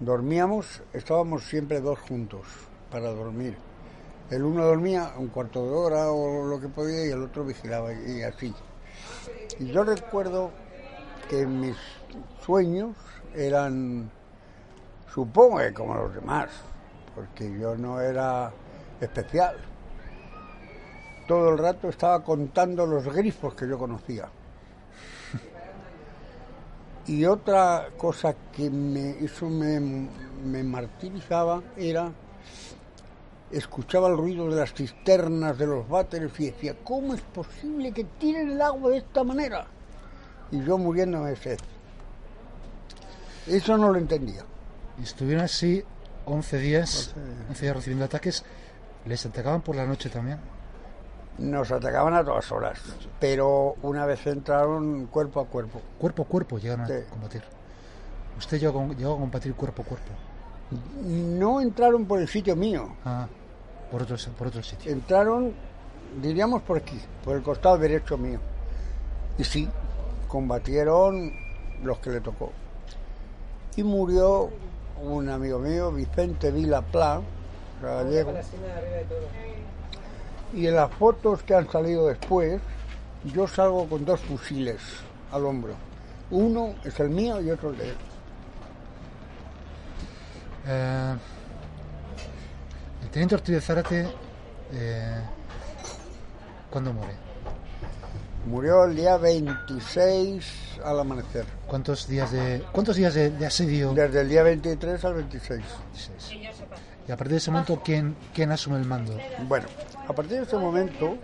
Dormíamos, 0.00 0.82
estábamos 0.92 1.44
siempre 1.44 1.80
dos 1.80 1.98
juntos 2.00 2.46
para 2.90 3.10
dormir. 3.10 3.56
El 4.30 4.44
uno 4.44 4.64
dormía 4.64 5.12
un 5.18 5.28
cuarto 5.28 5.64
de 5.64 5.70
hora 5.70 6.10
o 6.10 6.46
lo 6.46 6.60
que 6.60 6.68
podía 6.68 7.06
y 7.06 7.10
el 7.10 7.22
otro 7.22 7.44
vigilaba 7.44 7.92
y 7.92 8.22
así. 8.22 8.54
Y 9.58 9.66
yo 9.66 9.82
recuerdo 9.82 10.52
que 11.28 11.46
mis 11.46 11.76
sueños 12.44 12.96
eran, 13.34 14.10
supongo 15.12 15.58
que 15.58 15.72
como 15.72 15.94
los 15.94 16.14
demás, 16.14 16.48
porque 17.14 17.58
yo 17.58 17.76
no 17.76 18.00
era 18.00 18.52
especial. 19.00 19.56
Todo 21.30 21.50
el 21.50 21.58
rato 21.58 21.88
estaba 21.88 22.24
contando 22.24 22.84
los 22.84 23.04
grifos 23.04 23.54
que 23.54 23.68
yo 23.68 23.78
conocía. 23.78 24.28
Y 27.06 27.24
otra 27.24 27.90
cosa 27.96 28.34
que 28.50 28.68
me, 28.68 29.10
eso 29.10 29.48
me, 29.48 29.78
me 29.78 30.64
martirizaba 30.64 31.62
era 31.76 32.10
escuchaba 33.52 34.08
el 34.08 34.16
ruido 34.16 34.50
de 34.50 34.58
las 34.58 34.74
cisternas 34.74 35.56
de 35.56 35.68
los 35.68 35.88
váteres 35.88 36.32
y 36.40 36.46
decía, 36.46 36.74
¿cómo 36.82 37.14
es 37.14 37.20
posible 37.20 37.92
que 37.92 38.02
tiren 38.02 38.50
el 38.50 38.60
agua 38.60 38.90
de 38.90 38.96
esta 38.96 39.22
manera? 39.22 39.68
Y 40.50 40.64
yo 40.64 40.78
muriéndome 40.78 41.30
de 41.30 41.36
sed. 41.36 41.58
Eso 43.46 43.78
no 43.78 43.92
lo 43.92 44.00
entendía. 44.00 44.42
Y 44.98 45.04
estuvieron 45.04 45.44
así 45.44 45.84
11 46.24 46.58
días, 46.58 47.14
11 47.50 47.62
días 47.62 47.76
recibiendo 47.76 48.04
ataques. 48.06 48.42
¿Les 49.04 49.24
atacaban 49.24 49.62
por 49.62 49.76
la 49.76 49.86
noche 49.86 50.10
también? 50.10 50.59
Nos 51.40 51.70
atacaban 51.72 52.12
a 52.14 52.22
todas 52.22 52.52
horas, 52.52 52.78
pero 53.18 53.74
una 53.82 54.04
vez 54.04 54.26
entraron 54.26 55.06
cuerpo 55.06 55.40
a 55.40 55.46
cuerpo. 55.46 55.80
Cuerpo 55.98 56.22
a 56.22 56.26
cuerpo 56.26 56.58
llegaron 56.58 56.86
Sí. 56.86 56.92
a 56.92 57.04
combatir. 57.10 57.42
¿Usted 58.38 58.58
llegó, 58.60 58.80
a- 58.80 58.94
llegó 58.94 59.14
a 59.14 59.18
combatir 59.18 59.54
cuerpo 59.54 59.82
a 59.82 59.84
cuerpo? 59.86 60.12
No 61.02 61.60
entraron 61.62 62.04
por 62.04 62.20
el 62.20 62.28
sitio 62.28 62.54
mío, 62.56 62.90
Ah, 63.04 63.26
por 63.90 64.02
otro, 64.02 64.16
por 64.38 64.48
otro 64.48 64.62
sitio. 64.62 64.92
entraron, 64.92 65.52
diríamos 66.20 66.62
por 66.62 66.76
aquí, 66.76 67.00
por 67.24 67.36
el 67.36 67.42
costado 67.42 67.78
derecho 67.78 68.18
mío. 68.18 68.38
Y 69.38 69.44
sí, 69.44 69.68
combatieron 70.28 71.32
los 71.82 71.98
que 72.00 72.10
le 72.10 72.20
tocó. 72.20 72.52
Y 73.76 73.82
murió 73.82 74.50
un 75.02 75.28
amigo 75.30 75.58
mío, 75.58 75.90
Vicente 75.90 76.50
Vila 76.50 76.82
Pla, 76.82 77.22
gallego. 77.82 78.32
Y 80.52 80.66
en 80.66 80.74
las 80.74 80.90
fotos 80.92 81.42
que 81.42 81.54
han 81.54 81.70
salido 81.70 82.06
después, 82.06 82.60
yo 83.24 83.46
salgo 83.46 83.88
con 83.88 84.04
dos 84.04 84.20
fusiles 84.20 84.80
al 85.30 85.46
hombro. 85.46 85.74
Uno 86.30 86.74
es 86.84 86.98
el 87.00 87.10
mío 87.10 87.40
y 87.40 87.50
otro 87.50 87.70
el 87.70 87.78
de 87.78 87.88
él. 87.88 87.96
Eh, 90.66 91.14
el 93.02 93.10
teniente 93.10 93.34
Ortiz 93.34 93.54
de 93.54 93.60
Zárate, 93.60 94.08
eh, 94.72 95.20
¿cuándo 96.70 96.92
muere? 96.92 97.14
Murió 98.46 98.84
el 98.84 98.96
día 98.96 99.16
26 99.16 100.80
al 100.84 101.00
amanecer. 101.00 101.44
¿Cuántos 101.66 102.08
días 102.08 102.32
de, 102.32 102.64
cuántos 102.72 102.96
días 102.96 103.14
de, 103.14 103.30
de 103.30 103.46
asedio? 103.46 103.92
Desde 103.92 104.22
el 104.22 104.28
día 104.28 104.42
23 104.42 105.04
al 105.04 105.14
26. 105.14 105.62
Y 107.10 107.12
a 107.12 107.16
partir 107.16 107.32
de 107.32 107.38
ese 107.38 107.50
momento, 107.50 107.82
¿quién, 107.84 108.14
quién 108.32 108.52
asume 108.52 108.78
el 108.78 108.84
mando? 108.84 109.18
Bueno, 109.48 109.66
a 110.06 110.12
partir 110.12 110.36
de 110.36 110.42
ese 110.44 110.56
momento 110.56 111.18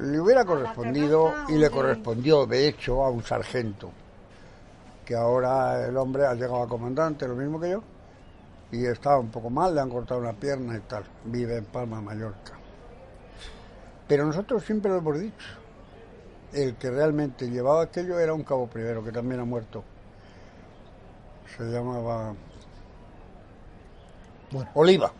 le 0.00 0.20
hubiera 0.20 0.44
correspondido 0.44 1.32
y 1.48 1.52
le 1.52 1.70
correspondió, 1.70 2.46
de 2.46 2.66
hecho, 2.66 3.04
a 3.04 3.10
un 3.10 3.22
sargento, 3.22 3.92
que 5.04 5.14
ahora 5.14 5.86
el 5.86 5.96
hombre 5.96 6.26
ha 6.26 6.34
llegado 6.34 6.64
a 6.64 6.68
comandante, 6.68 7.28
lo 7.28 7.36
mismo 7.36 7.60
que 7.60 7.70
yo, 7.70 7.82
y 8.72 8.86
estaba 8.86 9.20
un 9.20 9.30
poco 9.30 9.50
mal, 9.50 9.72
le 9.72 9.82
han 9.82 9.88
cortado 9.88 10.18
una 10.18 10.32
pierna 10.32 10.76
y 10.76 10.80
tal, 10.80 11.04
vive 11.26 11.58
en 11.58 11.66
Palma, 11.66 12.00
Mallorca. 12.00 12.54
Pero 14.08 14.26
nosotros 14.26 14.64
siempre 14.64 14.90
lo 14.90 14.98
hemos 14.98 15.20
dicho, 15.20 15.46
el 16.52 16.74
que 16.74 16.90
realmente 16.90 17.48
llevaba 17.48 17.84
aquello 17.84 18.18
era 18.18 18.34
un 18.34 18.42
cabo 18.42 18.66
primero, 18.66 19.04
que 19.04 19.12
también 19.12 19.40
ha 19.40 19.44
muerto. 19.44 19.84
Se 21.56 21.62
llamaba 21.62 22.34
Oliva. 24.74 25.12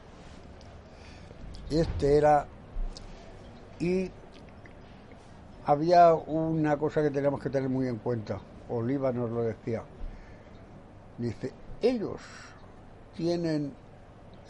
Este 1.70 2.16
era. 2.16 2.46
Y 3.80 4.10
había 5.66 6.14
una 6.14 6.76
cosa 6.76 7.02
que 7.02 7.10
teníamos 7.10 7.42
que 7.42 7.50
tener 7.50 7.68
muy 7.68 7.88
en 7.88 7.96
cuenta. 7.96 8.38
Oliva 8.68 9.12
nos 9.12 9.30
lo 9.30 9.42
decía. 9.42 9.82
Dice: 11.18 11.52
ellos 11.82 12.20
tienen 13.16 13.74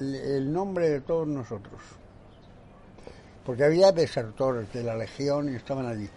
el 0.00 0.52
nombre 0.52 0.88
de 0.90 1.00
todos 1.00 1.26
nosotros. 1.26 1.80
Porque 3.44 3.64
había 3.64 3.92
desertores 3.92 4.72
de 4.72 4.82
la 4.82 4.96
legión 4.96 5.52
y 5.52 5.56
estaban 5.56 5.86
allí. 5.86 6.08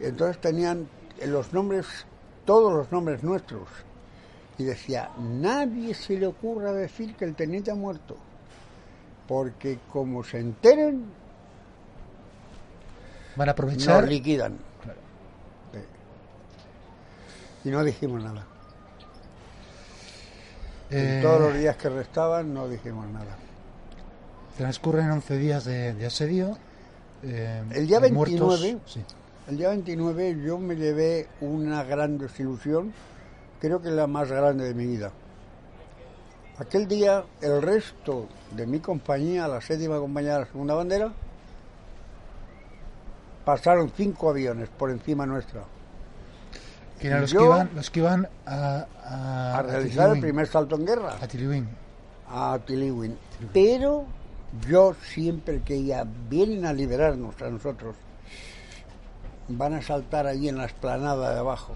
Entonces 0.00 0.40
tenían 0.40 0.88
los 1.26 1.52
nombres, 1.52 2.06
todos 2.44 2.72
los 2.72 2.90
nombres 2.92 3.22
nuestros. 3.22 3.68
Y 4.58 4.64
decía, 4.64 5.10
nadie 5.18 5.94
se 5.94 6.16
le 6.18 6.26
ocurra 6.26 6.72
decir 6.72 7.14
que 7.16 7.24
el 7.24 7.34
teniente 7.34 7.70
ha 7.70 7.74
muerto. 7.74 8.16
Porque 9.26 9.78
como 9.92 10.22
se 10.22 10.38
enteren, 10.38 11.04
Van 13.36 13.48
a 13.48 13.52
aprovechar. 13.52 14.02
nos 14.02 14.10
liquidan. 14.10 14.52
Sí. 15.72 15.80
Y 17.68 17.72
no 17.72 17.82
dijimos 17.82 18.22
nada. 18.22 18.46
eh, 20.90 21.16
En 21.16 21.22
todos 21.22 21.40
los 21.40 21.54
días 21.58 21.76
que 21.76 21.88
restaban 21.88 22.52
no 22.54 22.68
dijimos 22.68 23.06
nada. 23.08 23.36
Transcurren 24.56 25.10
11 25.10 25.36
días 25.38 25.64
de, 25.64 25.94
de 25.94 26.06
asedio. 26.06 26.56
eh, 27.24 27.62
El 27.72 27.86
día 27.88 27.98
hay 27.98 28.12
muertos, 28.12 28.60
29, 28.60 28.78
sí. 28.86 29.02
el 29.48 29.56
día 29.56 29.70
29 29.70 30.36
yo 30.44 30.58
me 30.58 30.76
llevé 30.76 31.26
una 31.40 31.82
gran 31.82 32.18
desilusión, 32.18 32.92
creo 33.66 33.80
que 33.80 33.90
la 33.90 34.06
más 34.06 34.30
grande 34.30 34.64
de 34.66 34.74
mi 34.74 34.84
vida. 34.86 35.10
Aquel 36.58 36.86
día 36.86 37.24
el 37.40 37.62
resto 37.62 38.28
de 38.50 38.66
mi 38.66 38.78
compañía, 38.78 39.48
la 39.48 39.62
séptima 39.62 39.98
compañía 39.98 40.34
de 40.34 40.40
la 40.40 40.46
segunda 40.46 40.74
bandera, 40.74 41.12
pasaron 43.46 43.90
cinco 43.96 44.28
aviones 44.28 44.68
por 44.68 44.90
encima 44.90 45.24
nuestra 45.26 45.62
Que 47.00 47.06
eran 47.08 47.22
los, 47.22 47.30
yo- 47.32 47.38
que 47.40 47.44
iban, 47.46 47.70
los 47.74 47.90
que 47.90 48.00
iban 48.00 48.28
a, 48.46 48.86
a, 49.02 49.58
a 49.58 49.62
realizar 49.62 50.10
el 50.10 50.20
primer 50.20 50.46
salto 50.46 50.76
en 50.76 50.84
guerra. 50.86 51.16
a 51.20 51.26
Tiliwin. 51.26 51.66
a 52.28 52.58
Tiliwin. 52.66 53.16
Pero 53.54 54.04
yo 54.68 54.94
siempre 55.02 55.62
que 55.62 55.82
ya 55.84 56.04
vienen 56.28 56.66
a 56.66 56.72
liberarnos 56.74 57.40
a 57.40 57.48
nosotros, 57.48 57.96
van 59.48 59.72
a 59.74 59.80
saltar 59.82 60.26
allí 60.26 60.48
en 60.50 60.58
la 60.58 60.66
esplanada 60.66 61.32
de 61.32 61.40
abajo. 61.40 61.74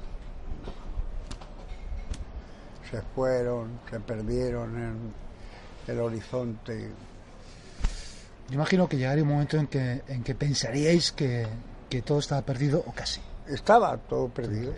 Se 2.91 3.03
fueron, 3.15 3.81
se 3.91 4.01
perdieron 4.01 4.77
en 4.77 5.15
el 5.87 6.01
horizonte. 6.01 6.91
Yo 8.49 8.55
imagino 8.55 8.89
que 8.89 8.97
llegaría 8.97 9.23
un 9.23 9.31
momento 9.31 9.59
en 9.59 9.67
que, 9.67 10.03
en 10.09 10.23
que 10.23 10.35
pensaríais 10.35 11.13
que, 11.13 11.47
que 11.91 12.03
todo 12.03 12.19
estaba 12.19 12.43
perdido 12.43 12.83
o 12.87 12.93
casi. 12.93 13.21
Estaba 13.47 13.97
todo 13.97 14.29
perdido. 14.29 14.73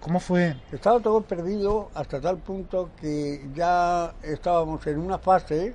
¿Cómo 0.00 0.20
fue? 0.20 0.56
Estaba 0.70 1.00
todo 1.00 1.20
perdido 1.22 1.90
hasta 1.94 2.20
tal 2.20 2.38
punto 2.38 2.90
que 3.00 3.44
ya 3.54 4.14
estábamos 4.22 4.86
en 4.86 5.00
una 5.00 5.18
fase 5.18 5.74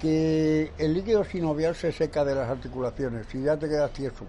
que 0.00 0.72
el 0.78 0.94
líquido 0.94 1.24
sinovial 1.24 1.74
se 1.74 1.90
seca 1.90 2.24
de 2.24 2.34
las 2.34 2.48
articulaciones 2.48 3.26
y 3.34 3.42
ya 3.42 3.56
te 3.56 3.68
quedas 3.68 3.92
tieso. 3.92 4.24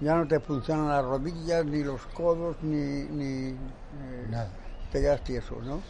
Ya 0.00 0.16
no 0.16 0.26
te 0.26 0.40
funcionan 0.40 0.88
las 0.88 1.04
rodillas, 1.04 1.64
ni 1.64 1.82
los 1.82 2.04
codos, 2.08 2.56
ni... 2.62 3.04
ni 3.04 3.56
eh, 4.00 4.26
Nada. 4.30 4.48
te 4.90 5.00
quedas 5.00 5.22
tieso, 5.22 5.56
¿no? 5.62 5.80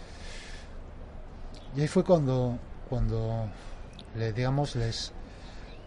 Y 1.76 1.80
ahí 1.82 1.88
fue 1.88 2.04
cuando, 2.04 2.58
cuando 2.88 3.48
le, 4.16 4.32
digamos, 4.32 4.76
les 4.76 5.12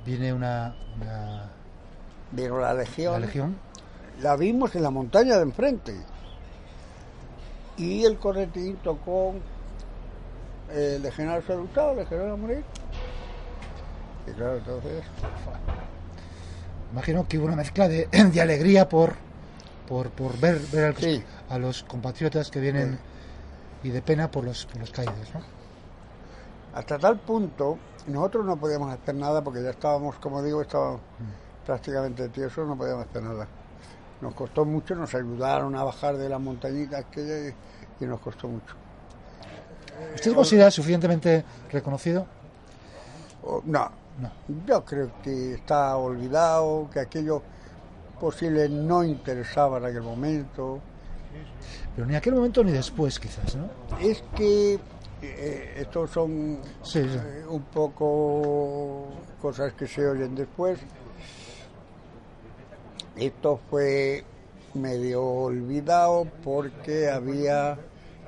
viene 0.06 0.34
una, 0.34 0.76
una- 1.00 1.50
Vino 2.32 2.60
la 2.60 2.74
legión. 2.74 3.14
la 3.14 3.20
legión. 3.20 3.56
La 4.22 4.36
vimos 4.36 4.76
en 4.76 4.84
la 4.84 4.90
montaña 4.90 5.36
de 5.36 5.44
enfrente. 5.44 5.96
Y 7.78 8.04
el 8.06 8.18
corretín 8.18 8.78
tocó 8.78 9.34
el 10.74 11.04
legionario 11.04 11.46
salutado, 11.46 11.92
el 12.00 12.30
a 12.32 12.36
morir. 12.36 12.64
Y 14.28 14.32
claro, 14.32 14.58
entonces... 14.58 15.04
Imagino 16.92 17.28
que 17.28 17.38
hubo 17.38 17.46
una 17.48 17.58
mezcla 17.58 17.88
de, 17.90 18.08
de 18.08 18.42
alegría 18.42 18.88
por, 18.88 19.16
por, 19.88 20.10
por 20.12 20.38
ver, 20.40 20.60
ver 20.72 20.86
a, 20.86 20.90
los, 20.90 21.22
a 21.50 21.58
los 21.58 21.84
compatriotas 21.84 22.50
que 22.50 22.60
vienen 22.60 23.00
y 23.84 23.90
de 23.90 24.02
pena 24.02 24.30
por 24.30 24.44
los, 24.44 24.66
por 24.66 24.80
los 24.80 24.92
caídos. 24.92 25.34
¿no? 25.34 25.42
Hasta 26.74 26.98
tal 26.98 27.20
punto, 27.20 27.78
nosotros 28.08 28.46
no 28.46 28.58
podíamos 28.58 28.92
hacer 28.92 29.16
nada 29.16 29.44
porque 29.44 29.64
ya 29.64 29.70
estábamos, 29.70 30.16
como 30.16 30.42
digo, 30.44 30.62
estábamos 30.62 31.02
mm. 31.02 31.66
prácticamente 31.66 32.30
tiesos, 32.30 32.68
no 32.68 32.76
podíamos 32.76 33.06
hacer 33.06 33.24
nada. 33.24 33.48
Nos 34.22 34.34
costó 34.34 34.66
mucho, 34.66 34.96
nos 34.96 35.14
ayudaron 35.14 35.76
a 35.76 35.84
bajar 35.84 36.18
de 36.18 36.30
las 36.30 36.40
montañitas 36.40 37.06
que 37.06 37.54
y 38.00 38.06
nos 38.06 38.20
costó 38.20 38.48
mucho. 38.48 38.76
¿Usted 40.16 40.34
considera 40.34 40.72
suficientemente 40.72 41.44
reconocido? 41.72 42.26
no, 43.66 43.92
no, 44.20 44.32
yo 44.66 44.84
creo 44.84 45.12
que 45.22 45.54
está 45.54 45.96
olvidado, 45.98 46.90
que 46.92 47.00
aquello 47.00 47.44
posible 48.16 48.70
no 48.70 49.04
interesaba 49.04 49.78
en 49.78 49.86
aquel 49.86 50.02
momento. 50.02 50.80
Pero 51.96 52.08
ni 52.08 52.16
aquel 52.16 52.36
momento 52.36 52.64
ni 52.64 52.72
después, 52.72 53.20
quizás, 53.20 53.56
¿no? 53.56 53.70
Es 54.00 54.24
que 54.36 54.80
eh, 55.22 55.74
estos 55.78 56.12
son 56.12 56.60
eh, 56.96 57.46
un 57.48 57.64
poco 57.64 59.08
cosas 59.42 59.74
que 59.74 59.88
se 59.88 60.08
oyen 60.08 60.36
después. 60.36 60.80
Esto 63.16 63.60
fue 63.70 64.24
medio 64.74 65.24
olvidado 65.24 66.28
porque 66.44 67.10
había 67.10 67.78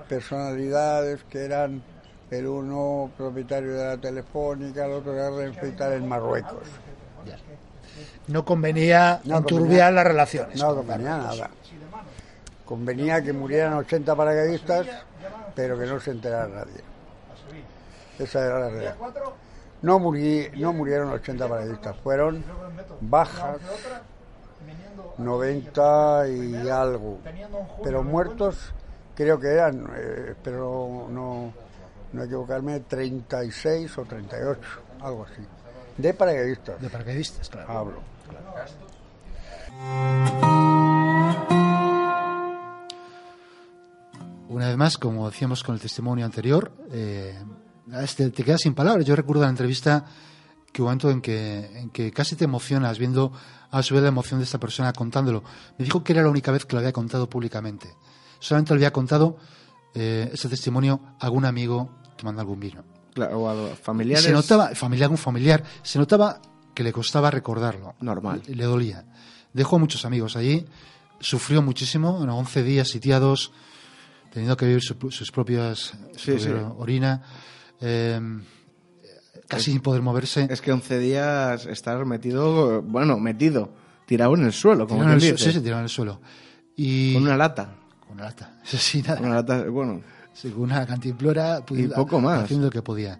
personalidades 0.07 1.23
que 1.25 1.43
eran 1.43 1.83
el 2.31 2.47
uno 2.47 3.11
propietario 3.17 3.73
de 3.73 3.85
la 3.85 3.97
telefónica, 3.97 4.85
el 4.85 4.93
otro 4.93 5.13
era 5.13 5.29
Renfe 5.29 5.73
en 5.95 6.07
Marruecos. 6.07 6.67
No 8.27 8.43
convenía 8.43 9.21
no 9.23 9.37
enturbiar 9.37 9.93
las 9.93 10.05
relaciones. 10.05 10.61
No 10.61 10.75
convenía 10.75 11.17
nada. 11.17 11.49
Convenía 12.65 13.23
que 13.23 13.31
murieran 13.31 13.73
80 13.73 14.15
paracaidistas, 14.15 14.87
pero 15.55 15.79
que 15.79 15.85
no 15.85 15.99
se 15.99 16.11
enterara 16.11 16.47
nadie. 16.47 16.81
Esa 18.19 18.45
era 18.45 18.59
la 18.59 18.69
realidad. 18.69 18.95
No, 19.81 19.99
no 19.99 20.73
murieron 20.73 21.09
80 21.11 21.47
paracaidistas, 21.47 21.95
fueron 21.97 22.43
bajas 22.99 23.57
90 25.17 26.27
y 26.29 26.69
algo. 26.69 27.19
Pero 27.83 28.03
muertos 28.03 28.73
creo 29.15 29.39
que 29.39 29.47
eran, 29.47 29.87
eh, 29.95 30.35
pero 30.43 31.07
no, 31.09 31.53
no 32.13 32.23
equivocarme, 32.23 32.81
36 32.81 33.97
o 33.97 34.05
38, 34.05 34.59
algo 35.01 35.25
así. 35.25 35.41
De 35.97 36.13
paracaidistas. 36.13 36.81
De 36.81 36.89
paracaidistas, 36.89 37.49
claro. 37.49 37.71
Hablo. 37.71 38.16
Una 44.49 44.67
vez 44.67 44.77
más, 44.77 44.97
como 44.97 45.29
decíamos 45.29 45.63
con 45.63 45.75
el 45.75 45.81
testimonio 45.81 46.25
anterior, 46.25 46.71
eh, 46.91 47.37
este, 48.01 48.29
te 48.31 48.43
quedas 48.43 48.61
sin 48.61 48.73
palabras. 48.73 49.05
Yo 49.05 49.15
recuerdo 49.15 49.43
la 49.43 49.49
entrevista 49.49 50.05
que 50.71 50.81
momento 50.81 51.09
en 51.09 51.21
que, 51.21 51.79
en 51.79 51.89
que 51.89 52.11
casi 52.11 52.35
te 52.35 52.45
emocionas 52.45 52.97
viendo 52.97 53.31
a 53.71 53.83
su 53.83 53.93
vez 53.93 54.03
la 54.03 54.09
emoción 54.09 54.39
de 54.39 54.45
esta 54.45 54.59
persona 54.59 54.93
contándolo. 54.93 55.43
Me 55.77 55.85
dijo 55.85 56.03
que 56.03 56.13
era 56.13 56.21
la 56.21 56.29
única 56.29 56.51
vez 56.51 56.65
que 56.65 56.75
lo 56.75 56.79
había 56.79 56.93
contado 56.93 57.29
públicamente. 57.29 57.95
Solamente 58.39 58.73
lo 58.73 58.77
había 58.77 58.93
contado 58.93 59.37
eh, 59.93 60.29
ese 60.31 60.49
testimonio 60.49 61.01
a 61.19 61.25
algún 61.25 61.45
amigo 61.45 61.89
tomando 62.15 62.41
algún 62.41 62.59
vino. 62.59 62.83
Claro, 63.13 63.39
o 63.39 63.49
a 63.49 63.75
familiares. 63.75 64.23
se 64.23 64.31
notaba, 64.31 64.69
familiar, 64.75 65.09
un 65.09 65.17
familiar, 65.17 65.63
se 65.81 65.97
notaba 65.97 66.39
que 66.77 66.83
le 66.83 66.93
costaba 66.93 67.31
recordarlo. 67.31 67.95
Normal. 68.01 68.43
Le, 68.45 68.63
dolía. 68.63 69.03
Dejó 69.51 69.79
muchos 69.79 70.05
amigos 70.05 70.35
allí, 70.35 70.63
sufrió 71.19 71.63
muchísimo, 71.63 72.21
en 72.21 72.29
11 72.29 72.61
días 72.61 72.87
sitiados, 72.87 73.51
teniendo 74.31 74.55
que 74.55 74.67
vivir 74.67 74.83
sus 74.83 75.31
propias 75.31 75.93
orina. 76.77 77.23
Eh, 77.81 78.21
casi 79.47 79.71
sin 79.71 79.81
poder 79.81 80.03
moverse. 80.03 80.47
Es 80.51 80.61
que 80.61 80.71
11 80.71 80.99
días 80.99 81.65
estar 81.65 82.05
metido, 82.05 82.83
bueno, 82.83 83.17
metido, 83.17 83.73
tirado 84.05 84.35
en 84.35 84.45
el 84.45 84.53
suelo, 84.53 84.87
como 84.87 85.03
quien 85.03 85.17
dice. 85.17 85.35
Sí, 85.39 85.53
sí, 85.53 85.61
tirado 85.61 85.79
en 85.79 85.85
el 85.85 85.89
suelo. 85.89 86.21
Y... 86.75 87.15
Con 87.15 87.23
una 87.23 87.37
lata. 87.37 87.73
Con 88.01 88.17
una 88.17 88.25
lata, 88.25 88.59
sí, 88.63 89.01
nada. 89.01 89.19
Una 89.19 89.33
lata, 89.33 89.63
bueno. 89.63 90.03
Sí, 90.31 90.51
con 90.51 90.61
una 90.61 90.85
cantimplora. 90.85 91.63
Y 91.71 91.87
poco 91.87 92.21
más. 92.21 92.43
Haciendo 92.43 92.67
lo 92.67 92.71
que 92.71 92.83
podía. 92.83 93.19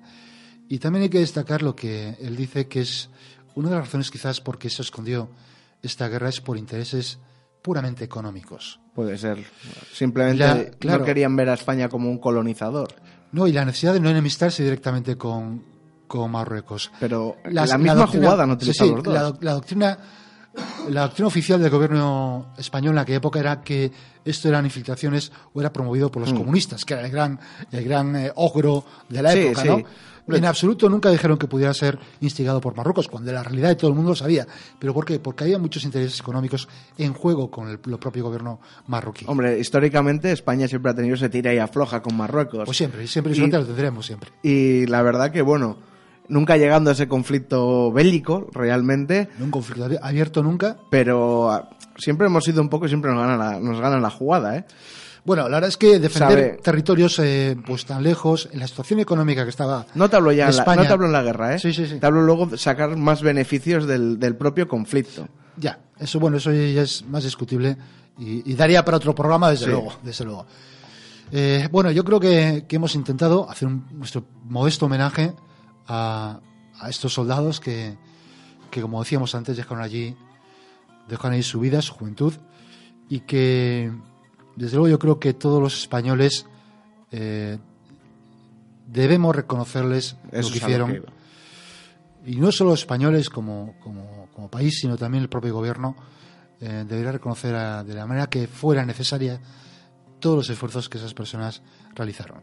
Y 0.69 0.77
también 0.77 1.01
hay 1.01 1.09
que 1.09 1.19
destacar 1.19 1.63
lo 1.63 1.75
que 1.75 2.17
él 2.19 2.35
dice 2.35 2.67
que 2.67 2.81
es 2.81 3.09
una 3.57 3.69
de 3.69 3.75
las 3.75 3.85
razones 3.85 4.11
quizás 4.11 4.39
por 4.39 4.59
qué 4.59 4.69
se 4.69 4.83
escondió 4.83 5.29
esta 5.81 6.07
guerra 6.07 6.29
es 6.29 6.41
por 6.41 6.57
intereses 6.57 7.17
puramente 7.61 8.03
económicos. 8.03 8.79
Puede 8.93 9.17
ser. 9.17 9.43
Simplemente 9.91 10.71
no 10.85 11.03
querían 11.03 11.35
ver 11.35 11.49
a 11.49 11.55
España 11.55 11.89
como 11.89 12.09
un 12.09 12.19
colonizador. 12.19 12.93
No, 13.31 13.47
y 13.47 13.51
la 13.51 13.65
necesidad 13.65 13.93
de 13.93 13.99
no 13.99 14.09
enemistarse 14.09 14.63
directamente 14.63 15.17
con, 15.17 15.63
con 16.07 16.31
Marruecos. 16.31 16.91
Pero 16.99 17.37
la 17.45 17.77
misma 17.77 18.07
jugada 18.07 18.45
no 18.45 18.59
sí, 18.59 18.71
sí, 18.73 18.93
La, 19.05 19.33
la, 19.41 19.53
doctrina 19.53 19.97
la 20.89 21.01
doctrina 21.01 21.27
oficial 21.27 21.61
del 21.61 21.71
gobierno 21.71 22.53
español 22.57 22.93
en 22.93 22.99
aquella 22.99 23.17
época 23.17 23.39
era 23.39 23.61
que 23.61 23.91
esto 24.23 24.49
eran 24.49 24.65
infiltraciones 24.65 25.31
o 25.53 25.59
era 25.59 25.73
promovido 25.73 26.11
por 26.11 26.21
los 26.21 26.33
mm. 26.33 26.37
comunistas, 26.37 26.85
que 26.85 26.93
era 26.93 27.05
el 27.05 27.11
gran, 27.11 27.39
el 27.71 27.83
gran 27.83 28.15
eh, 28.15 28.31
ogro 28.35 28.85
de 29.09 29.21
la 29.21 29.33
época, 29.33 29.63
¿no? 29.65 29.83
En 30.27 30.45
absoluto 30.45 30.89
nunca 30.89 31.09
dijeron 31.09 31.37
que 31.37 31.47
pudiera 31.47 31.73
ser 31.73 31.97
instigado 32.21 32.59
por 32.59 32.75
Marruecos, 32.75 33.07
cuando 33.07 33.31
la 33.31 33.43
realidad 33.43 33.69
de 33.69 33.75
todo 33.75 33.89
el 33.89 33.95
mundo 33.95 34.11
lo 34.11 34.15
sabía. 34.15 34.45
¿Pero 34.79 34.93
por 34.93 35.05
qué? 35.05 35.19
Porque 35.19 35.45
había 35.45 35.57
muchos 35.57 35.83
intereses 35.83 36.19
económicos 36.19 36.67
en 36.97 37.13
juego 37.13 37.49
con 37.49 37.69
el, 37.69 37.79
propio 37.79 38.23
gobierno 38.23 38.59
marroquí. 38.87 39.25
Hombre, 39.27 39.59
históricamente 39.59 40.31
España 40.31 40.67
siempre 40.67 40.91
ha 40.91 40.95
tenido 40.95 41.15
ese 41.15 41.29
tira 41.29 41.53
y 41.53 41.57
afloja 41.57 42.01
con 42.01 42.15
Marruecos. 42.15 42.63
Pues 42.65 42.77
siempre, 42.77 43.03
y 43.03 43.07
siempre 43.07 43.33
y, 43.33 43.37
lo 43.37 43.65
tendremos 43.65 44.05
siempre. 44.05 44.31
Y 44.43 44.85
la 44.87 45.01
verdad 45.01 45.31
que, 45.31 45.41
bueno, 45.41 45.77
nunca 46.27 46.57
llegando 46.57 46.89
a 46.89 46.93
ese 46.93 47.07
conflicto 47.07 47.91
bélico, 47.91 48.49
realmente. 48.53 49.29
No 49.39 49.45
un 49.45 49.51
conflicto 49.51 49.89
abierto 50.01 50.43
nunca. 50.43 50.77
Pero 50.89 51.49
ah, 51.49 51.69
siempre 51.97 52.27
hemos 52.27 52.43
sido 52.43 52.61
un 52.61 52.69
poco, 52.69 52.87
siempre 52.87 53.11
nos 53.11 53.21
ganan 53.21 53.39
la, 53.39 53.59
nos 53.59 53.79
ganan 53.79 54.01
la 54.01 54.09
jugada, 54.09 54.57
¿eh? 54.57 54.65
Bueno, 55.27 55.43
la 55.49 55.57
verdad 55.57 55.67
es 55.67 55.75
que 55.75 55.99
defender 55.99 56.61
territorios 56.63 57.19
eh, 57.19 57.57
pues 57.65 57.85
tan 57.85 58.01
lejos, 58.01 58.47
en 58.53 58.61
la 58.61 58.67
situación 58.67 59.01
económica 59.01 59.43
que 59.43 59.49
estaba. 59.49 59.85
No 59.93 60.09
te 60.09 60.15
hablo 60.15 60.31
ya, 60.31 60.47
España, 60.47 60.83
no 60.83 60.87
te 60.87 60.93
hablo 60.93 61.05
en 61.07 61.11
la 61.11 61.21
guerra, 61.21 61.53
¿eh? 61.53 61.59
Sí, 61.59 61.73
sí, 61.73 61.85
sí. 61.85 61.99
Te 61.99 62.05
hablo 62.05 62.21
luego 62.21 62.55
sacar 62.55 62.95
más 62.95 63.21
beneficios 63.21 63.85
del, 63.85 64.19
del 64.19 64.37
propio 64.37 64.69
conflicto. 64.69 65.27
Ya, 65.57 65.81
eso 65.99 66.21
bueno, 66.21 66.37
eso 66.37 66.53
ya 66.53 66.81
es 66.81 67.03
más 67.09 67.25
discutible 67.25 67.75
y, 68.17 68.53
daría 68.53 68.85
para 68.85 68.95
otro 68.95 69.13
programa, 69.13 69.49
desde 69.49 69.67
luego, 69.67 69.91
desde 70.01 70.23
luego. 70.23 70.45
Eh, 71.33 71.67
bueno, 71.73 71.91
yo 71.91 72.05
creo 72.05 72.21
que, 72.21 72.63
que 72.65 72.77
hemos 72.77 72.95
intentado 72.95 73.49
hacer 73.49 73.67
un, 73.67 73.85
nuestro 73.91 74.23
modesto 74.45 74.85
homenaje 74.85 75.33
a, 75.89 76.39
estos 76.87 77.13
soldados 77.13 77.59
que, 77.59 77.97
que, 78.71 78.79
como 78.79 79.03
decíamos 79.03 79.35
antes, 79.35 79.57
dejaron 79.57 79.83
allí, 79.83 80.15
dejaron 81.09 81.33
ahí 81.33 81.43
su 81.43 81.59
vida, 81.59 81.81
su 81.81 81.93
juventud, 81.95 82.33
y 83.09 83.19
que, 83.19 83.91
desde 84.57 84.75
luego, 84.75 84.89
yo 84.89 84.99
creo 84.99 85.19
que 85.19 85.33
todos 85.33 85.61
los 85.61 85.79
españoles 85.79 86.47
eh, 87.11 87.59
debemos 88.87 89.35
reconocerles 89.35 90.17
lo 90.31 90.49
que 90.49 90.57
hicieron. 90.57 91.05
Y 92.25 92.37
no 92.37 92.51
solo 92.51 92.71
los 92.71 92.81
españoles 92.81 93.29
como, 93.29 93.75
como, 93.79 94.27
como, 94.33 94.49
país, 94.49 94.79
sino 94.79 94.97
también 94.97 95.23
el 95.23 95.29
propio 95.29 95.53
gobierno 95.53 95.95
eh, 96.59 96.85
debería 96.87 97.11
reconocer 97.11 97.53
de 97.85 97.93
la 97.93 98.07
manera 98.07 98.27
que 98.27 98.47
fuera 98.47 98.83
necesaria 98.83 99.39
todos 100.19 100.37
los 100.37 100.49
esfuerzos 100.49 100.89
que 100.89 100.97
esas 100.97 101.13
personas 101.13 101.61
realizaron. 101.93 102.41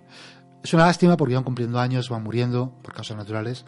Es 0.63 0.73
una 0.73 0.87
lástima 0.87 1.17
porque 1.17 1.35
van 1.35 1.43
cumpliendo 1.43 1.81
años, 1.81 2.09
van 2.09 2.23
muriendo 2.23 2.73
por 2.81 2.95
causas 2.95 3.17
naturales. 3.17 3.65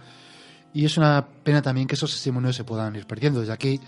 Y 0.72 0.84
es 0.84 0.96
una 0.96 1.26
pena 1.42 1.62
también 1.62 1.88
que 1.88 1.96
esos 1.96 2.12
testimonios 2.12 2.54
se 2.54 2.62
puedan 2.62 2.94
ir 2.94 3.06
perdiendo. 3.06 3.40
Desde 3.40 3.52
aquí, 3.52 3.80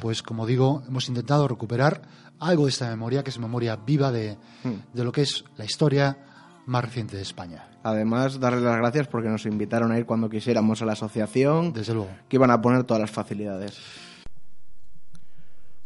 pues 0.00 0.22
como 0.22 0.46
digo, 0.46 0.82
hemos 0.88 1.08
intentado 1.08 1.46
recuperar 1.46 2.02
algo 2.38 2.64
de 2.64 2.70
esta 2.70 2.88
memoria, 2.88 3.22
que 3.22 3.30
es 3.30 3.38
memoria 3.38 3.76
viva 3.76 4.10
de, 4.10 4.36
hmm. 4.64 4.94
de 4.94 5.04
lo 5.04 5.12
que 5.12 5.22
es 5.22 5.44
la 5.56 5.64
historia 5.64 6.18
más 6.66 6.84
reciente 6.84 7.16
de 7.16 7.22
España. 7.22 7.68
Además, 7.82 8.38
darles 8.38 8.62
las 8.62 8.76
gracias 8.76 9.08
porque 9.08 9.28
nos 9.28 9.46
invitaron 9.46 9.92
a 9.92 9.98
ir 9.98 10.06
cuando 10.06 10.28
quisiéramos 10.28 10.82
a 10.82 10.86
la 10.86 10.92
asociación. 10.92 11.72
Desde 11.72 11.94
luego. 11.94 12.10
Que 12.28 12.36
iban 12.36 12.50
a 12.50 12.60
poner 12.60 12.84
todas 12.84 13.00
las 13.00 13.10
facilidades. 13.10 13.78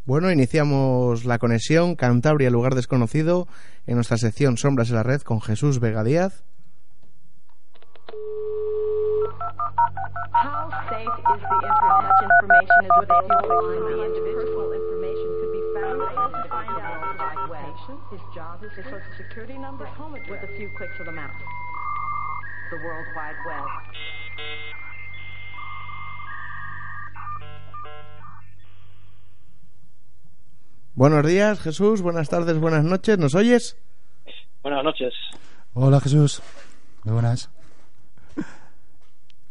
Bueno, 0.04 0.30
iniciamos 0.30 1.24
la 1.24 1.38
conexión 1.38 1.94
Cantabria, 1.94 2.50
lugar 2.50 2.74
desconocido, 2.74 3.48
en 3.86 3.94
nuestra 3.94 4.18
sección 4.18 4.58
Sombras 4.58 4.90
en 4.90 4.96
la 4.96 5.02
Red 5.02 5.22
con 5.22 5.40
Jesús 5.40 5.80
Vega 5.80 6.04
Díaz. 6.04 6.44
How 9.76 10.70
safe 10.90 11.08
is 11.08 11.40
the 11.42 11.58
internet? 11.62 12.02
Much 12.04 12.22
information 12.22 12.80
is 12.84 12.96
available 13.02 13.48
online. 13.50 14.12
Personal 14.34 14.70
information 14.72 15.28
could 15.40 15.52
be 15.52 15.62
found 15.74 15.98
to 15.98 16.48
find 16.48 16.70
out 16.78 17.18
World 17.18 17.50
Wide 17.50 17.74
His 18.10 18.20
job 18.34 18.62
is 18.62 18.72
his 18.72 18.84
social 18.84 19.14
security 19.16 19.58
number, 19.58 19.86
home 19.86 20.14
address, 20.14 20.42
with 20.42 20.50
a 20.50 20.56
few 20.56 20.70
clicks 20.76 20.98
of 21.00 21.06
the 21.06 21.12
mouse. 21.12 21.34
The 22.70 22.76
World 22.76 23.06
Wide 23.16 23.36
Web. 23.46 23.66
Buenos 30.94 31.26
días, 31.26 31.60
Jesús. 31.60 32.02
Buenas 32.02 32.28
tardes, 32.28 32.58
buenas 32.58 32.84
noches. 32.84 33.18
¿Nos 33.18 33.34
oyes? 33.34 33.76
Buenas 34.62 34.84
noches. 34.84 35.12
Hola 35.74 36.00
Jesús. 36.00 36.40
Muy 37.04 37.14
buenas. 37.14 37.53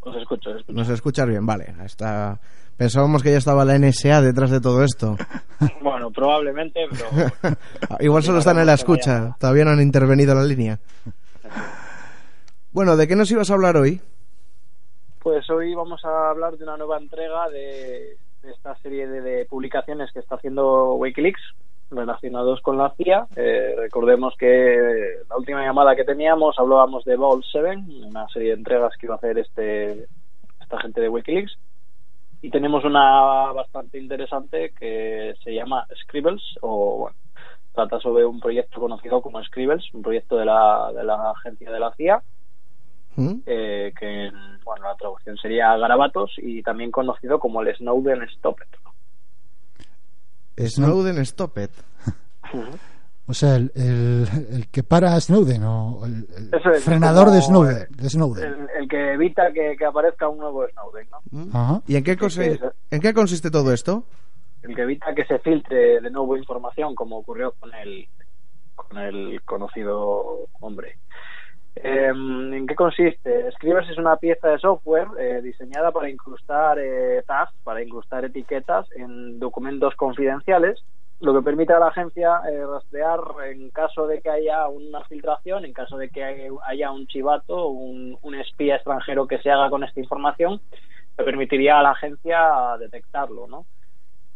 Os 0.06 0.16
escucho, 0.16 0.50
os 0.50 0.58
escucho. 0.58 0.78
Nos 0.78 0.90
escuchas 0.90 1.28
bien, 1.28 1.46
vale. 1.46 1.74
Está... 1.84 2.40
Pensábamos 2.78 3.22
que 3.22 3.32
ya 3.32 3.38
estaba 3.38 3.64
la 3.64 3.78
NSA 3.78 4.22
detrás 4.22 4.50
de 4.52 4.60
todo 4.62 4.84
esto. 4.84 5.16
Bueno, 5.82 6.12
probablemente, 6.12 6.82
pero 6.90 7.56
Igual 8.02 8.24
solo 8.24 8.40
están 8.40 8.60
en 8.60 8.66
la 8.66 8.74
escucha. 8.74 9.36
Todavía 9.40 9.64
no 9.64 9.72
han 9.72 9.82
intervenido 9.82 10.36
la 10.36 10.44
línea. 10.44 10.78
Bueno, 12.74 12.98
¿de 12.98 13.08
qué 13.08 13.16
nos 13.16 13.32
ibas 13.32 13.50
a 13.50 13.54
hablar 13.54 13.78
hoy? 13.78 14.02
pues 15.24 15.50
hoy 15.50 15.74
vamos 15.74 16.04
a 16.04 16.30
hablar 16.32 16.58
de 16.58 16.66
una 16.66 16.76
nueva 16.76 16.98
entrega 16.98 17.50
de, 17.50 18.18
de 18.42 18.52
esta 18.52 18.76
serie 18.80 19.08
de, 19.08 19.22
de 19.22 19.46
publicaciones 19.46 20.12
que 20.12 20.20
está 20.20 20.36
haciendo 20.36 20.96
Wikileaks 20.96 21.42
relacionados 21.96 22.62
con 22.62 22.78
la 22.78 22.94
CIA. 22.96 23.28
Eh, 23.36 23.76
recordemos 23.78 24.36
que 24.38 25.22
la 25.30 25.38
última 25.38 25.64
llamada 25.64 25.96
que 25.96 26.04
teníamos 26.04 26.58
hablábamos 26.58 27.04
de 27.06 27.16
Vault 27.16 27.46
7, 27.52 27.84
una 28.08 28.28
serie 28.30 28.50
de 28.50 28.56
entregas 28.56 28.94
que 28.98 29.06
iba 29.06 29.16
a 29.16 29.18
hacer 29.18 29.38
este 29.38 30.08
esta 30.62 30.80
gente 30.82 31.02
de 31.02 31.10
Wikileaks. 31.10 31.58
Y 32.42 32.50
tenemos 32.50 32.84
una 32.84 33.54
bastante 33.54 33.98
interesante 33.98 34.74
que 34.78 35.34
se 35.44 35.54
llama 35.54 35.88
Scribbles, 36.04 36.42
o 36.62 36.98
bueno, 36.98 37.16
trata 37.74 38.00
sobre 38.00 38.26
un 38.26 38.40
proyecto 38.40 38.80
conocido 38.80 39.22
como 39.22 39.44
Scribbles, 39.44 39.84
un 39.94 40.02
proyecto 40.02 40.38
de 40.38 40.46
la, 40.46 40.92
de 40.94 41.04
la 41.04 41.32
agencia 41.32 41.72
de 41.72 41.80
la 41.80 41.94
CIA, 41.94 42.22
¿Mm? 43.16 43.36
eh, 43.46 43.94
que 43.98 44.30
bueno, 44.66 44.86
la 44.86 44.96
traducción 44.96 45.38
sería 45.38 45.78
Garabatos 45.78 46.34
y 46.38 46.62
también 46.64 46.92
conocido 46.92 47.40
como 47.40 47.62
el 47.62 47.76
Snowden 47.76 48.24
Stop 48.24 48.60
Snowden 50.58 51.18
Stop 51.20 51.58
It. 51.58 51.72
O 53.26 53.34
sea, 53.34 53.56
el, 53.56 53.72
el, 53.76 54.28
el 54.52 54.68
que 54.70 54.84
para 54.84 55.16
a 55.16 55.22
Snowden 55.22 55.64
o 55.64 56.06
el, 56.06 56.28
el 56.38 56.54
Eso 56.54 56.72
es, 56.72 56.84
frenador 56.84 57.32
de 57.32 57.42
Snowden. 57.42 57.88
De 57.90 58.10
Snowden. 58.10 58.44
El, 58.44 58.68
el 58.82 58.88
que 58.90 59.14
evita 59.14 59.52
que, 59.54 59.76
que 59.78 59.86
aparezca 59.86 60.28
un 60.28 60.40
nuevo 60.40 60.68
Snowden, 60.68 61.08
¿no? 61.10 61.58
Ajá. 61.58 61.82
¿Y 61.88 61.96
en 61.96 62.04
qué, 62.04 62.18
en 62.92 63.02
qué 63.02 63.14
consiste 63.14 63.50
todo 63.50 63.72
esto? 63.74 64.06
el 64.64 64.76
que 64.76 64.82
evita 64.82 65.14
que 65.14 65.26
se 65.26 65.40
filtre 65.40 66.02
de 66.02 66.10
nuevo 66.10 66.38
información 66.38 66.96
como 66.96 67.18
ocurrió 67.18 67.54
con 67.60 67.74
el 67.76 68.08
con 68.76 68.98
el 68.98 69.42
conocido 69.44 70.48
hombre 70.62 70.98
Eh, 71.76 72.10
¿En 72.10 72.68
qué 72.68 72.76
consiste? 72.76 73.52
Scribers 73.54 73.90
es 73.90 73.98
una 73.98 74.18
pieza 74.18 74.50
de 74.50 74.60
software 74.60 75.08
eh, 75.20 75.42
diseñada 75.42 75.92
para 75.92 76.10
incrustar 76.10 76.78
eh, 76.80 77.24
tags, 77.26 77.54
para 77.64 77.82
incrustar 77.82 78.24
etiquetas 78.26 78.88
en 78.96 79.40
documentos 79.40 79.96
confidenciales, 79.96 80.84
lo 81.20 81.34
que 81.34 81.42
permite 81.42 81.74
a 81.74 81.80
la 81.80 81.88
agencia 81.88 82.42
eh, 82.50 82.66
rastrear 82.66 83.20
en 83.46 83.70
caso 83.72 84.06
de 84.08 84.22
que 84.22 84.30
haya 84.30 84.68
una 84.68 85.04
filtración, 85.06 85.66
en 85.66 85.74
caso 85.74 85.98
de 85.98 86.10
que 86.10 86.24
haya 86.24 86.92
un 86.92 87.08
chivato, 87.08 87.68
un, 87.68 88.18
un 88.22 88.36
espía 88.36 88.76
extranjero 88.76 89.28
que 89.28 89.40
se 89.40 89.50
haga 89.50 89.70
con 89.70 89.84
esta 89.84 90.00
información, 90.00 90.62
le 91.18 91.24
permitiría 91.24 91.80
a 91.80 91.84
la 91.84 91.92
agencia 91.92 92.78
detectarlo, 92.80 93.48
¿no? 93.48 93.66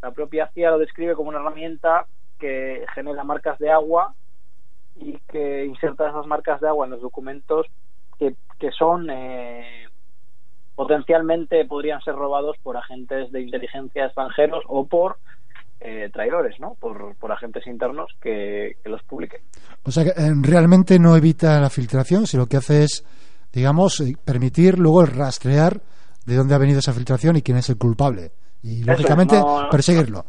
La 0.01 0.11
propia 0.11 0.47
CIA 0.53 0.71
lo 0.71 0.79
describe 0.79 1.15
como 1.15 1.29
una 1.29 1.39
herramienta 1.39 2.05
que 2.39 2.85
genera 2.93 3.23
marcas 3.23 3.57
de 3.59 3.71
agua 3.71 4.13
y 4.99 5.17
que 5.31 5.65
inserta 5.65 6.09
esas 6.09 6.25
marcas 6.27 6.59
de 6.61 6.67
agua 6.67 6.85
en 6.85 6.91
los 6.91 7.01
documentos 7.01 7.65
que, 8.19 8.35
que 8.59 8.71
son 8.71 9.09
eh, 9.09 9.85
potencialmente 10.75 11.65
podrían 11.65 12.01
ser 12.01 12.15
robados 12.15 12.55
por 12.61 12.77
agentes 12.77 13.31
de 13.31 13.41
inteligencia 13.41 14.05
extranjeros 14.05 14.63
o 14.67 14.85
por 14.85 15.17
eh, 15.79 16.09
traidores, 16.11 16.59
¿no? 16.59 16.75
Por, 16.79 17.15
por 17.17 17.31
agentes 17.31 17.65
internos 17.67 18.11
que, 18.21 18.77
que 18.83 18.89
los 18.89 19.01
publiquen. 19.03 19.41
O 19.83 19.91
sea 19.91 20.03
que 20.03 20.09
eh, 20.09 20.33
realmente 20.41 20.99
no 20.99 21.15
evita 21.15 21.59
la 21.59 21.69
filtración, 21.69 22.25
sino 22.27 22.43
lo 22.43 22.47
que 22.49 22.57
hace 22.57 22.83
es, 22.83 23.03
digamos, 23.53 23.99
eh, 24.01 24.15
permitir 24.23 24.77
luego 24.79 25.01
el 25.01 25.07
rastrear 25.07 25.81
de 26.25 26.35
dónde 26.35 26.55
ha 26.55 26.59
venido 26.59 26.79
esa 26.79 26.93
filtración 26.93 27.37
y 27.37 27.41
quién 27.41 27.57
es 27.57 27.69
el 27.69 27.77
culpable. 27.77 28.31
Y 28.63 28.83
lógicamente 28.83 29.35
no- 29.37 29.67
perseguirlo. 29.71 30.25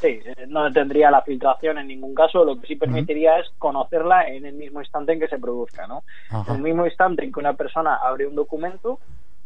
Sí, 0.00 0.18
eh, 0.24 0.46
no 0.48 0.72
tendría 0.72 1.10
la 1.10 1.22
filtración 1.22 1.78
en 1.78 1.88
ningún 1.88 2.14
caso, 2.14 2.44
lo 2.44 2.58
que 2.60 2.66
sí 2.66 2.76
permitiría 2.76 3.38
es 3.38 3.50
conocerla 3.58 4.26
en 4.28 4.46
el 4.46 4.54
mismo 4.54 4.80
instante 4.80 5.12
en 5.12 5.20
que 5.20 5.28
se 5.28 5.38
produzca, 5.38 5.86
¿no? 5.86 6.04
Ajá. 6.30 6.52
En 6.52 6.56
el 6.58 6.62
mismo 6.62 6.86
instante 6.86 7.22
en 7.24 7.32
que 7.32 7.40
una 7.40 7.52
persona 7.54 7.96
abre 7.96 8.26
un 8.26 8.34
documento, 8.34 8.98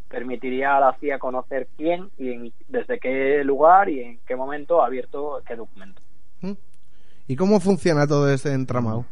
permitiría 0.09 0.77
a 0.77 0.81
la 0.81 0.93
CIA 1.01 1.19
conocer 1.19 1.67
quién 1.77 2.09
y 2.19 2.33
en- 2.33 2.53
desde 2.69 3.01
qué 3.01 3.43
lugar 3.43 3.89
y 3.89 4.01
en 4.01 4.19
qué 4.27 4.37
momento 4.37 4.81
ha 4.83 4.87
abierto 4.87 5.43
qué 5.47 5.57
documento. 5.57 6.01
¿Y 7.27 7.37
cómo 7.37 7.59
funciona 7.59 8.07
todo 8.07 8.31
este 8.33 8.53
entramado? 8.53 9.07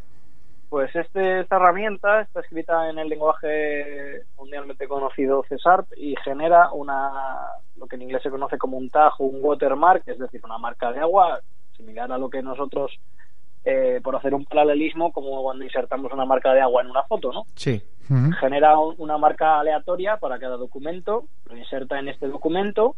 Pues 0.73 0.97
este, 0.97 1.41
esta 1.41 1.57
herramienta 1.57 2.23
está 2.23 2.41
escrita 2.41 2.89
en 2.89 2.99
el 2.99 3.11
lenguaje 3.11 4.23
mundialmente 4.39 4.89
conocido 4.89 5.43
CSARP 5.43 5.87
y 5.99 6.17
genera 6.25 6.73
una 6.73 7.11
lo 7.77 7.87
que 7.87 7.97
en 7.97 8.03
inglés 8.03 8.23
se 8.23 8.31
conoce 8.31 8.57
como 8.57 8.79
un 8.79 8.89
tag 8.89 9.13
o 9.19 9.25
un 9.25 9.41
watermark, 9.45 10.03
es 10.09 10.19
decir, 10.19 10.41
una 10.43 10.57
marca 10.57 10.91
de 10.91 11.01
agua 11.01 11.41
similar 11.77 12.11
a 12.11 12.17
lo 12.17 12.31
que 12.31 12.41
nosotros, 12.41 12.91
eh, 13.67 14.01
por 14.03 14.17
hacer 14.17 14.33
un 14.33 14.47
paralelismo, 14.47 15.13
como 15.13 15.43
cuando 15.43 15.63
insertamos 15.63 16.11
una 16.11 16.25
marca 16.25 16.55
de 16.55 16.63
agua 16.63 16.81
en 16.81 16.89
una 16.89 17.03
foto, 17.03 17.33
¿no? 17.35 17.43
Sí. 17.55 17.83
Genera 18.41 18.79
un- 18.79 18.95
una 18.97 19.19
marca 19.19 19.61
aleatoria 19.61 20.17
para 20.17 20.39
cada 20.39 20.57
documento, 20.57 21.25
lo 21.51 21.57
inserta 21.59 21.99
en 21.99 22.09
este 22.09 22.29
documento, 22.29 22.97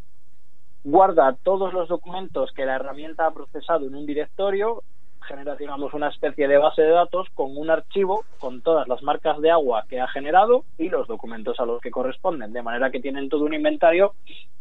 guarda 0.85 1.37
todos 1.43 1.73
los 1.73 1.89
documentos 1.89 2.53
que 2.53 2.67
la 2.67 2.77
herramienta 2.77 3.27
ha 3.27 3.33
procesado 3.35 3.85
en 3.89 3.97
un 3.97 4.07
directorio, 4.07 4.85
genera, 5.25 5.57
digamos, 5.57 5.95
una 5.95 6.09
especie 6.09 6.49
de 6.49 6.59
base 6.59 6.83
de 6.83 6.91
datos 6.91 7.29
con 7.35 7.57
un 7.57 7.71
archivo 7.71 8.25
con 8.39 8.63
todas 8.63 8.89
las 8.89 9.03
marcas 9.03 9.41
de 9.41 9.51
agua 9.51 9.85
que 9.89 10.01
ha 10.01 10.09
generado 10.09 10.65
y 10.79 10.89
los 10.89 11.09
documentos 11.09 11.59
a 11.61 11.67
los 11.67 11.81
que 11.81 11.91
corresponden, 11.91 12.53
de 12.53 12.63
manera 12.63 12.91
que 12.91 13.01
tienen 13.01 13.29
todo 13.29 13.45
un 13.45 13.55
inventario 13.55 14.15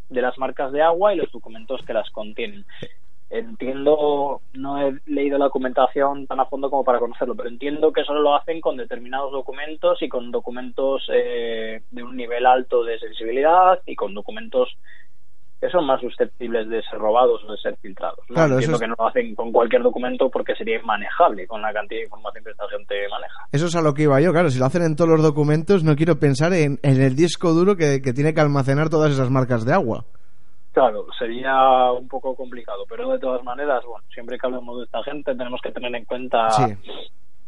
de 0.09 0.21
las 0.21 0.37
marcas 0.37 0.71
de 0.71 0.81
agua 0.81 1.13
y 1.13 1.17
los 1.17 1.31
documentos 1.31 1.81
que 1.85 1.93
las 1.93 2.09
contienen. 2.09 2.65
Entiendo, 3.29 4.41
no 4.53 4.79
he 4.79 4.99
leído 5.07 5.39
la 5.39 5.45
documentación 5.45 6.27
tan 6.27 6.39
a 6.39 6.45
fondo 6.45 6.69
como 6.69 6.83
para 6.83 6.99
conocerlo, 6.99 7.33
pero 7.35 7.49
entiendo 7.49 7.91
que 7.91 8.03
solo 8.03 8.21
lo 8.21 8.35
hacen 8.35 8.61
con 8.61 8.77
determinados 8.77 9.31
documentos 9.31 9.99
y 10.03 10.07
con 10.07 10.29
documentos 10.29 11.09
eh, 11.11 11.81
de 11.89 12.03
un 12.03 12.15
nivel 12.15 12.45
alto 12.45 12.83
de 12.83 12.99
sensibilidad 12.99 13.79
y 13.87 13.95
con 13.95 14.13
documentos 14.13 14.77
que 15.63 15.69
son 15.69 15.85
más 15.85 16.01
susceptibles 16.01 16.67
de 16.67 16.81
ser 16.83 16.99
robados 16.99 17.41
o 17.47 17.51
de 17.53 17.57
ser 17.57 17.77
filtrados. 17.77 18.19
¿no? 18.27 18.35
Claro, 18.35 18.55
entiendo 18.55 18.75
eso 18.75 18.75
es- 18.75 18.81
que 18.81 18.87
no 18.89 18.95
lo 18.99 19.07
hacen 19.07 19.33
con 19.33 19.51
cualquier 19.53 19.81
documento 19.81 20.29
porque 20.29 20.53
sería 20.55 20.77
inmanejable 20.79 21.47
con 21.47 21.61
la 21.61 21.71
cantidad 21.71 21.99
de 22.01 22.05
información 22.05 22.43
que 22.43 22.51
esta 22.51 22.67
gente 22.67 22.95
maneja. 23.09 23.39
Eso 23.51 23.65
es 23.67 23.75
a 23.77 23.81
lo 23.81 23.93
que 23.93 24.03
iba 24.03 24.19
yo, 24.19 24.31
claro. 24.33 24.49
Si 24.49 24.59
lo 24.59 24.65
hacen 24.65 24.83
en 24.83 24.95
todos 24.97 25.09
los 25.11 25.21
documentos, 25.23 25.83
no 25.85 25.95
quiero 25.95 26.19
pensar 26.19 26.51
en, 26.53 26.79
en 26.83 27.01
el 27.01 27.15
disco 27.15 27.53
duro 27.53 27.77
que, 27.77 28.01
que 28.01 28.11
tiene 28.11 28.33
que 28.33 28.41
almacenar 28.41 28.89
todas 28.89 29.11
esas 29.13 29.29
marcas 29.29 29.63
de 29.63 29.71
agua. 29.73 30.03
Claro, 30.73 31.05
sería 31.17 31.91
un 31.91 32.07
poco 32.07 32.35
complicado, 32.35 32.83
pero 32.89 33.09
de 33.11 33.19
todas 33.19 33.43
maneras, 33.43 33.83
bueno, 33.87 34.03
siempre 34.13 34.37
que 34.37 34.47
hablemos 34.47 34.79
de 34.79 34.83
esta 34.85 35.01
gente 35.03 35.33
tenemos 35.35 35.61
que 35.61 35.71
tener 35.71 35.95
en 35.95 36.03
cuenta 36.05 36.49
Sí. 36.49 36.63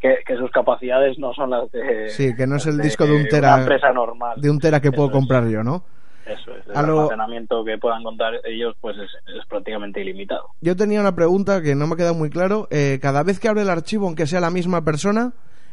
que, 0.00 0.18
que 0.24 0.36
sus 0.36 0.50
capacidades 0.52 1.18
no 1.18 1.34
son 1.34 1.50
las 1.50 1.70
de, 1.72 2.08
Sí, 2.08 2.34
que 2.36 2.46
no 2.46 2.56
es 2.56 2.66
el 2.66 2.78
disco 2.78 3.04
de 3.04 3.16
un 3.16 3.26
tera, 3.28 3.58
empresa 3.58 3.92
normal. 3.92 4.40
de 4.40 4.48
un 4.48 4.58
tera 4.58 4.80
que 4.80 4.92
puedo 4.92 5.10
comprar 5.10 5.46
yo, 5.48 5.62
¿no? 5.64 5.82
Eso 6.26 6.50
es, 6.56 6.66
el 6.66 6.76
A 6.76 6.82
lo- 6.82 7.00
almacenamiento 7.02 7.64
que 7.64 7.78
puedan 7.78 8.02
contar 8.02 8.34
ellos 8.44 8.74
pues 8.80 8.96
es, 8.98 9.10
es 9.36 9.46
prácticamente 9.46 10.00
ilimitado. 10.00 10.48
Yo 10.60 10.74
tenía 10.76 11.00
una 11.00 11.14
pregunta 11.14 11.62
que 11.62 11.74
no 11.74 11.86
me 11.86 11.94
ha 11.94 11.96
quedado 11.96 12.14
muy 12.14 12.30
claro. 12.30 12.66
Eh, 12.70 12.98
cada 13.00 13.22
vez 13.22 13.38
que 13.38 13.48
abre 13.48 13.62
el 13.62 13.70
archivo, 13.70 14.06
aunque 14.06 14.26
sea 14.26 14.40
la 14.40 14.50
misma 14.50 14.82
persona, 14.84 15.32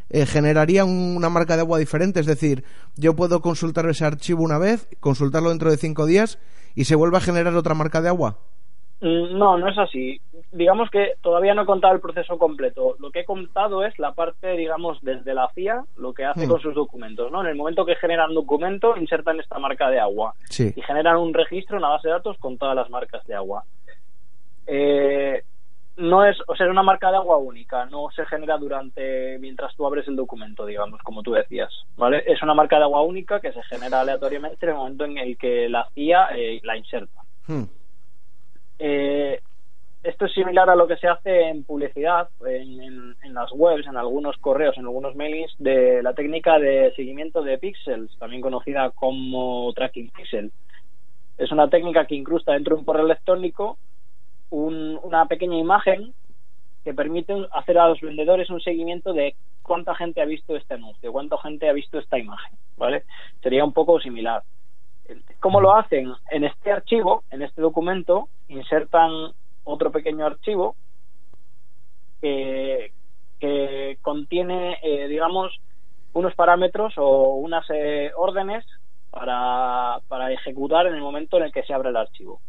eh, 0.10 0.26
generaría 0.28 0.86
un- 0.86 1.16
una 1.18 1.30
marca 1.30 1.56
de 1.56 1.62
agua 1.62 1.80
diferente. 1.80 2.20
Es 2.20 2.28
decir, 2.28 2.64
yo 2.96 3.16
puedo 3.16 3.42
consultar 3.42 3.88
ese 3.90 4.06
archivo 4.06 4.44
una 4.44 4.60
vez, 4.60 4.88
consultarlo 5.00 5.50
dentro 5.50 5.72
de 5.72 5.78
cinco 5.78 6.06
días 6.06 6.38
y 6.76 6.84
se 6.86 6.96
vuelve 6.96 7.18
a 7.18 7.22
generar 7.22 7.56
otra 7.56 7.74
marca 7.74 8.02
de 8.02 8.10
agua. 8.10 8.38
Mm, 9.02 9.38
No, 9.38 9.58
no 9.58 9.68
es 9.68 9.78
así. 9.78 10.22
Digamos 10.56 10.90
que 10.92 11.16
todavía 11.22 11.54
no 11.56 11.64
he 11.64 11.66
contado 11.66 11.96
el 11.96 12.00
proceso 12.00 12.38
completo. 12.38 12.96
Lo 13.00 13.10
que 13.12 13.22
he 13.22 13.26
contado 13.26 13.84
es 13.84 13.98
la 13.98 14.14
parte, 14.14 14.52
digamos, 14.56 15.00
desde 15.02 15.34
la 15.34 15.50
CIA, 15.56 15.84
lo 15.98 16.14
que 16.14 16.26
hace 16.26 16.46
Hmm. 16.46 16.50
con 16.50 16.62
sus 16.62 16.76
documentos, 16.76 17.32
¿no? 17.32 17.42
En 17.42 17.48
el 17.48 17.56
momento 17.56 17.86
que 17.86 17.96
generan 17.96 18.30
un 18.30 18.36
documento, 18.36 18.96
insertan 18.96 19.40
esta 19.40 19.58
marca 19.60 19.90
de 19.90 20.00
agua. 20.00 20.34
Sí. 20.50 20.72
y 20.76 20.82
generan 20.84 21.18
un 21.18 21.34
registro, 21.34 21.78
una 21.78 21.90
base 21.90 22.08
de 22.08 22.14
datos 22.14 22.38
con 22.38 22.58
todas 22.58 22.76
las 22.76 22.90
marcas 22.90 23.26
de 23.26 23.34
agua. 23.36 23.64
Eh, 24.68 25.44
no 25.98 26.26
es, 26.26 26.38
o 26.48 26.56
sea, 26.56 26.66
es 26.66 26.72
una 26.72 26.82
marca 26.84 27.12
de 27.12 27.18
agua 27.18 27.38
única, 27.38 27.86
no 27.86 28.10
se 28.16 28.26
genera 28.26 28.58
durante 28.58 29.38
mientras 29.40 29.76
tú 29.76 29.86
abres 29.86 30.08
el 30.08 30.16
documento, 30.16 30.66
digamos, 30.66 31.00
como 31.04 31.22
tú 31.22 31.34
decías, 31.34 31.72
¿vale? 31.98 32.24
Es 32.26 32.42
una 32.42 32.54
marca 32.56 32.78
de 32.78 32.84
agua 32.84 33.02
única 33.02 33.40
que 33.40 33.52
se 33.52 33.62
genera 33.64 34.02
aleatoriamente 34.02 34.66
en 34.66 34.70
el 34.72 34.76
momento 34.78 35.06
en 35.06 35.18
el 35.20 35.38
que 35.38 35.70
la 35.70 35.88
CIA 35.94 36.30
eh, 36.36 36.60
la 36.64 36.78
inserta. 36.78 37.22
Hmm. 37.48 37.64
Eh, 38.80 39.40
esto 40.04 40.26
es 40.26 40.34
similar 40.34 40.70
a 40.70 40.76
lo 40.76 40.88
que 40.88 40.98
se 40.98 41.08
hace 41.08 41.44
en 41.50 41.64
publicidad, 41.64 42.30
en, 42.46 42.82
en- 42.82 43.16
en 43.24 43.34
las 43.34 43.52
webs, 43.54 43.88
en 43.88 43.98
algunos 43.98 44.38
correos, 44.38 44.78
en 44.78 44.84
algunos 44.86 45.16
mailings, 45.16 45.54
de 45.58 46.04
la 46.04 46.14
técnica 46.14 46.60
de 46.60 46.94
seguimiento 46.96 47.42
de 47.42 47.58
píxeles, 47.58 48.12
también 48.20 48.42
conocida 48.42 48.92
como 48.92 49.72
tracking 49.74 50.12
pixel. 50.12 50.52
Es 51.38 51.52
una 51.52 51.70
técnica 51.70 52.06
que 52.06 52.16
incrusta 52.16 52.54
dentro 52.54 52.76
de 52.76 52.80
un 52.80 52.86
correo 52.86 53.06
electrónico 53.06 53.78
un- 54.50 55.00
una 55.04 55.26
pequeña 55.26 55.58
imagen 55.58 56.14
que 56.84 56.94
permite 56.94 57.34
hacer 57.54 57.78
a 57.80 57.88
los 57.88 58.02
vendedores 58.02 58.50
un 58.50 58.62
seguimiento 58.62 59.14
de 59.14 59.36
cuánta 59.62 59.96
gente 59.96 60.22
ha 60.22 60.26
visto 60.26 60.56
este 60.56 60.74
anuncio, 60.76 61.12
cuánta 61.14 61.38
gente 61.38 61.70
ha 61.70 61.74
visto 61.74 61.98
esta 61.98 62.20
imagen, 62.20 62.58
¿vale? 62.78 63.06
Sería 63.42 63.64
un 63.64 63.74
poco 63.74 64.00
similar. 64.00 64.44
¿Cómo 65.40 65.60
lo 65.62 65.76
hacen? 65.76 66.14
En 66.30 66.44
este 66.44 66.72
archivo, 66.72 67.24
en 67.30 67.42
este 67.42 67.62
documento, 67.62 68.30
insertan 68.48 69.32
otro 69.64 69.92
pequeño 69.92 70.26
archivo 70.26 70.76
que, 72.22 72.92
contiene, 74.02 74.80
eh, 74.82 75.08
digamos, 75.08 75.52
unos 76.14 76.34
parámetros 76.36 76.94
o 76.98 77.36
unas 77.36 77.66
eh, 77.70 78.12
órdenes 78.16 78.66
para, 79.12 80.00
para 80.08 80.32
ejecutar 80.32 80.88
en 80.88 80.96
el 80.96 81.02
momento 81.02 81.38
en 81.38 81.44
el 81.44 81.52
que 81.52 81.64
se 81.64 81.74
abre 81.74 81.90
el 81.90 81.98
archivo. 81.98 82.40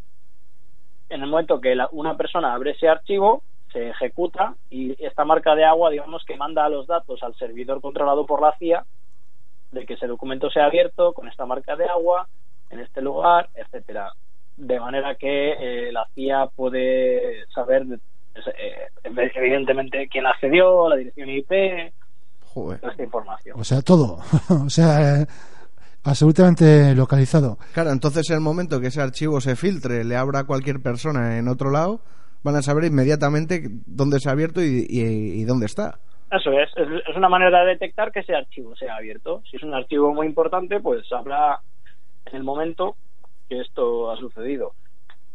En 1.09 1.23
el 1.23 1.29
momento 1.29 1.61
que 1.61 1.77
una 1.93 2.17
persona 2.17 2.55
abre 2.55 2.73
ese 2.73 2.89
archivo, 2.89 3.43
se 3.73 3.91
ejecuta 3.91 4.55
y 4.71 4.95
esta 5.05 5.25
marca 5.25 5.57
de 5.57 5.65
agua, 5.65 5.91
digamos, 5.91 6.25
que 6.25 6.37
manda 6.37 6.69
los 6.69 6.87
datos 6.87 7.23
al 7.23 7.35
servidor 7.35 7.81
controlado 7.81 8.25
por 8.25 8.41
la 8.41 8.57
CIA 8.59 8.85
de 9.73 9.85
que 9.85 9.95
ese 9.95 10.07
documento 10.07 10.49
sea 10.51 10.67
abierto 10.67 11.13
con 11.13 11.29
esta 11.29 11.45
marca 11.45 11.75
de 11.75 11.87
agua 11.87 12.29
en 12.71 12.81
este 12.81 13.03
lugar, 13.03 13.49
etcétera. 13.55 14.13
De 14.57 14.79
manera 14.79 15.17
que 15.17 15.53
eh, 15.53 15.93
la 15.93 16.07
CIA 16.15 16.47
puede 16.55 17.45
saber, 17.53 17.83
eh, 17.85 19.31
evidentemente, 19.35 20.09
quién 20.09 20.27
accedió, 20.27 20.89
la 20.89 20.97
dirección 20.97 21.29
IP, 21.29 21.93
toda 22.55 22.91
esta 22.91 23.03
información. 23.03 23.59
O 23.59 23.65
sea, 23.65 23.83
todo. 23.83 24.19
o 24.65 24.71
sea, 24.71 25.27
absolutamente 26.05 26.95
localizado. 26.95 27.59
Claro, 27.73 27.91
entonces 27.91 28.29
en 28.31 28.37
el 28.37 28.43
momento 28.43 28.81
que 28.81 28.89
ese 28.89 29.01
archivo 29.01 29.41
se 29.41 29.57
filtre, 29.57 30.05
le 30.05 30.17
abra 30.17 30.41
a 30.41 30.45
cualquier 30.45 30.81
persona 30.81 31.39
en 31.39 31.49
otro 31.49 31.71
lado, 31.71 32.01
van 32.43 32.57
a 32.57 32.63
saber 32.63 32.85
inmediatamente 32.85 33.63
dónde 33.87 34.21
se 34.21 34.29
ha 34.29 34.33
abierto 34.33 34.61
y, 34.63 35.45
dónde 35.45 35.67
está. 35.67 35.99
Eso 36.31 36.51
es, 36.53 36.69
es, 36.77 37.17
una 37.17 37.29
manera 37.29 37.61
de 37.65 37.71
detectar 37.73 38.11
que 38.11 38.21
ese 38.21 38.35
archivo 38.35 38.75
sea 38.77 38.97
abierto. 38.97 39.43
Si 39.51 39.57
es 39.57 39.63
un 39.63 39.75
archivo 39.75 40.13
muy 40.13 40.27
importante, 40.27 40.81
pues 40.81 41.11
habrá 41.13 41.61
en 42.27 42.37
el 42.37 42.43
momento 42.43 42.97
que 43.49 43.61
esto 43.61 44.11
ha 44.11 44.17
sucedido. 44.17 44.73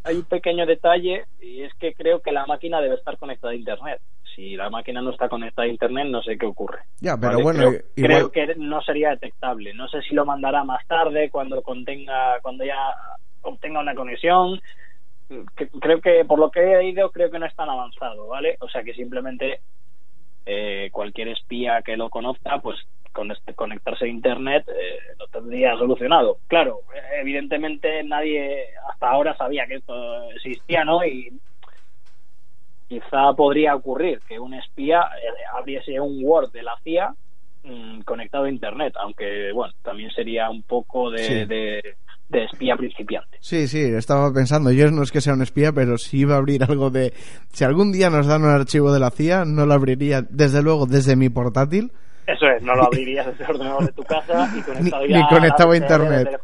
Hay 0.02 0.16
un 0.16 0.24
pequeño 0.24 0.64
detalle 0.64 1.26
y 1.40 1.62
es 1.62 1.74
que 1.74 1.92
creo 1.92 2.20
que 2.20 2.32
la 2.32 2.46
máquina 2.46 2.80
debe 2.80 2.94
estar 2.94 3.18
conectada 3.18 3.52
a 3.52 3.56
Internet. 3.56 4.00
Si 4.34 4.56
la 4.56 4.70
máquina 4.70 5.02
no 5.02 5.10
está 5.10 5.28
conectada 5.28 5.66
a 5.66 5.70
Internet, 5.70 6.06
no 6.08 6.22
sé 6.22 6.38
qué 6.38 6.46
ocurre. 6.46 6.78
Ya, 7.00 7.16
pero 7.18 7.40
bueno, 7.40 7.70
creo, 7.94 8.30
que 8.30 8.54
no 8.56 8.80
sería 8.80 9.10
detectable. 9.10 9.74
No 9.74 9.88
sé 9.88 10.00
si 10.02 10.14
lo 10.14 10.24
mandará 10.24 10.64
más 10.64 10.86
tarde, 10.86 11.28
cuando 11.30 11.60
contenga, 11.62 12.40
cuando 12.40 12.64
ya 12.64 12.94
obtenga 13.42 13.80
una 13.80 13.94
conexión. 13.94 14.60
creo 15.80 16.00
que 16.00 16.24
por 16.24 16.38
lo 16.38 16.50
que 16.50 16.60
he 16.60 16.78
leído, 16.78 17.10
creo 17.10 17.30
que 17.30 17.38
no 17.38 17.46
es 17.46 17.54
tan 17.54 17.68
avanzado, 17.68 18.26
¿vale? 18.28 18.56
O 18.60 18.68
sea 18.68 18.82
que 18.82 18.94
simplemente 18.94 19.60
eh, 20.46 20.88
cualquier 20.92 21.28
espía 21.28 21.82
que 21.82 21.96
lo 21.96 22.08
conozca, 22.08 22.58
pues 22.60 22.78
con 23.12 23.30
este, 23.30 23.54
conectarse 23.54 24.04
a 24.04 24.08
internet 24.08 24.64
eh, 24.68 24.98
lo 25.18 25.26
tendría 25.28 25.76
solucionado. 25.76 26.38
Claro, 26.46 26.80
evidentemente 27.20 28.02
nadie 28.04 28.66
hasta 28.90 29.10
ahora 29.10 29.36
sabía 29.36 29.66
que 29.66 29.76
esto 29.76 30.30
existía, 30.32 30.84
¿no? 30.84 31.04
Y 31.04 31.32
quizá 32.88 33.32
podría 33.36 33.74
ocurrir 33.74 34.20
que 34.28 34.38
un 34.38 34.54
espía 34.54 35.00
eh, 35.00 35.44
abriese 35.56 36.00
un 36.00 36.24
Word 36.24 36.52
de 36.52 36.62
la 36.62 36.76
CIA 36.82 37.14
mm, 37.64 38.00
conectado 38.00 38.44
a 38.44 38.50
internet, 38.50 38.94
aunque 39.00 39.52
bueno, 39.52 39.72
también 39.82 40.10
sería 40.10 40.50
un 40.50 40.62
poco 40.62 41.10
de, 41.10 41.46
de, 41.46 41.82
de, 42.28 42.44
espía 42.44 42.76
principiante. 42.76 43.38
Sí, 43.40 43.68
sí, 43.68 43.80
estaba 43.80 44.32
pensando, 44.32 44.72
yo 44.72 44.90
no 44.90 45.02
es 45.02 45.12
que 45.12 45.20
sea 45.20 45.34
un 45.34 45.42
espía, 45.42 45.72
pero 45.72 45.98
si 45.98 46.18
iba 46.18 46.34
a 46.34 46.38
abrir 46.38 46.64
algo 46.64 46.90
de... 46.90 47.12
Si 47.52 47.64
algún 47.64 47.92
día 47.92 48.10
nos 48.10 48.26
dan 48.26 48.42
un 48.42 48.50
archivo 48.50 48.92
de 48.92 49.00
la 49.00 49.10
CIA, 49.10 49.44
no 49.44 49.66
lo 49.66 49.74
abriría 49.74 50.22
desde 50.28 50.62
luego 50.62 50.86
desde 50.86 51.16
mi 51.16 51.28
portátil 51.28 51.92
eso 52.26 52.46
es, 52.46 52.62
no 52.62 52.74
lo 52.74 52.84
abrirías 52.84 53.26
desde 53.26 53.44
el 53.44 53.50
ordenador 53.50 53.86
de 53.86 53.92
tu 53.92 54.02
casa 54.04 54.50
y 54.56 54.60
conectado 54.62 55.06
ni, 55.06 55.28
conectado 55.28 55.70
a, 55.72 55.76
internet. 55.76 56.40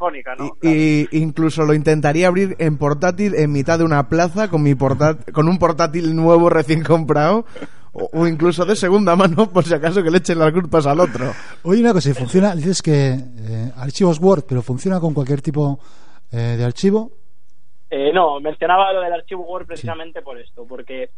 Y, 0.62 1.08
incluso 1.16 1.64
lo 1.64 1.74
intentaría 1.74 2.26
abrir 2.26 2.56
en 2.58 2.76
portátil 2.76 3.34
en 3.34 3.52
mitad 3.52 3.78
de 3.78 3.84
una 3.84 4.08
plaza 4.08 4.48
con 4.48 4.62
mi 4.62 4.74
con 4.74 5.48
un 5.48 5.58
portátil 5.58 6.16
nuevo 6.16 6.50
recién 6.50 6.82
comprado 6.82 7.44
o, 7.92 8.26
incluso 8.26 8.64
de 8.64 8.76
segunda 8.76 9.16
mano 9.16 9.50
por 9.50 9.64
si 9.64 9.74
acaso 9.74 10.02
que 10.02 10.10
le 10.10 10.18
echen 10.18 10.38
las 10.38 10.52
culpas 10.52 10.86
al 10.86 11.00
otro. 11.00 11.32
Oye, 11.62 11.80
una 11.80 11.92
cosa, 11.92 12.12
funciona, 12.14 12.54
dices 12.54 12.82
que 12.82 13.18
eh, 13.38 13.72
archivos 13.76 14.20
Word, 14.20 14.44
pero 14.46 14.62
funciona 14.62 15.00
con 15.00 15.14
cualquier 15.14 15.40
tipo 15.40 15.80
eh, 16.30 16.56
de 16.58 16.64
archivo. 16.64 17.12
Eh, 17.88 18.10
no, 18.12 18.40
mencionaba 18.40 18.92
lo 18.92 19.00
del 19.00 19.12
archivo 19.12 19.44
Word 19.44 19.66
precisamente 19.66 20.20
por 20.20 20.36
esto, 20.38 20.66
porque 20.66 21.10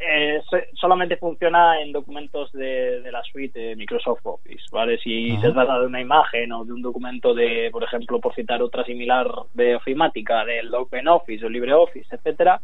eh, 0.00 0.42
solamente 0.74 1.16
funciona 1.16 1.80
en 1.80 1.92
documentos 1.92 2.50
de, 2.52 3.08
la 3.10 3.22
suite 3.22 3.58
de 3.58 3.76
Microsoft 3.76 4.24
Office, 4.24 4.64
¿vale? 4.72 4.98
Si 4.98 5.36
se 5.38 5.52
trata 5.52 5.78
de 5.78 5.86
una 5.86 6.00
imagen 6.00 6.50
o 6.52 6.64
de 6.64 6.72
un 6.72 6.82
documento 6.82 7.34
de, 7.34 7.68
por 7.70 7.84
ejemplo, 7.84 8.20
por 8.20 8.34
citar 8.34 8.60
otra 8.62 8.84
similar 8.84 9.30
de 9.54 9.76
ofimática, 9.76 10.44
del 10.44 10.74
OpenOffice 10.74 11.46
o 11.46 11.48
LibreOffice, 11.48 12.16
etcétera, 12.16 12.60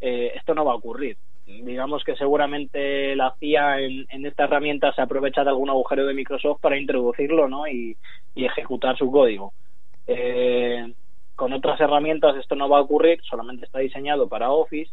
eh, 0.00 0.32
esto 0.34 0.52
no 0.52 0.64
va 0.64 0.72
a 0.72 0.76
ocurrir. 0.76 1.16
Digamos 1.46 2.02
que 2.04 2.16
seguramente 2.16 3.14
la 3.14 3.34
CIA 3.38 3.80
en, 3.80 4.26
esta 4.26 4.44
herramienta 4.44 4.92
se 4.92 5.00
aprovecha 5.00 5.44
de 5.44 5.50
algún 5.50 5.70
agujero 5.70 6.06
de 6.06 6.12
Microsoft 6.12 6.60
para 6.60 6.76
introducirlo, 6.76 7.48
¿no? 7.48 7.68
Y, 7.68 7.96
y 8.34 8.44
ejecutar 8.44 8.98
su 8.98 9.10
código. 9.10 9.52
Eh, 10.06 10.92
con 11.38 11.52
otras 11.52 11.80
herramientas 11.80 12.34
esto 12.36 12.56
no 12.56 12.68
va 12.68 12.78
a 12.78 12.80
ocurrir, 12.80 13.20
solamente 13.22 13.64
está 13.64 13.78
diseñado 13.78 14.28
para 14.28 14.50
Office 14.50 14.90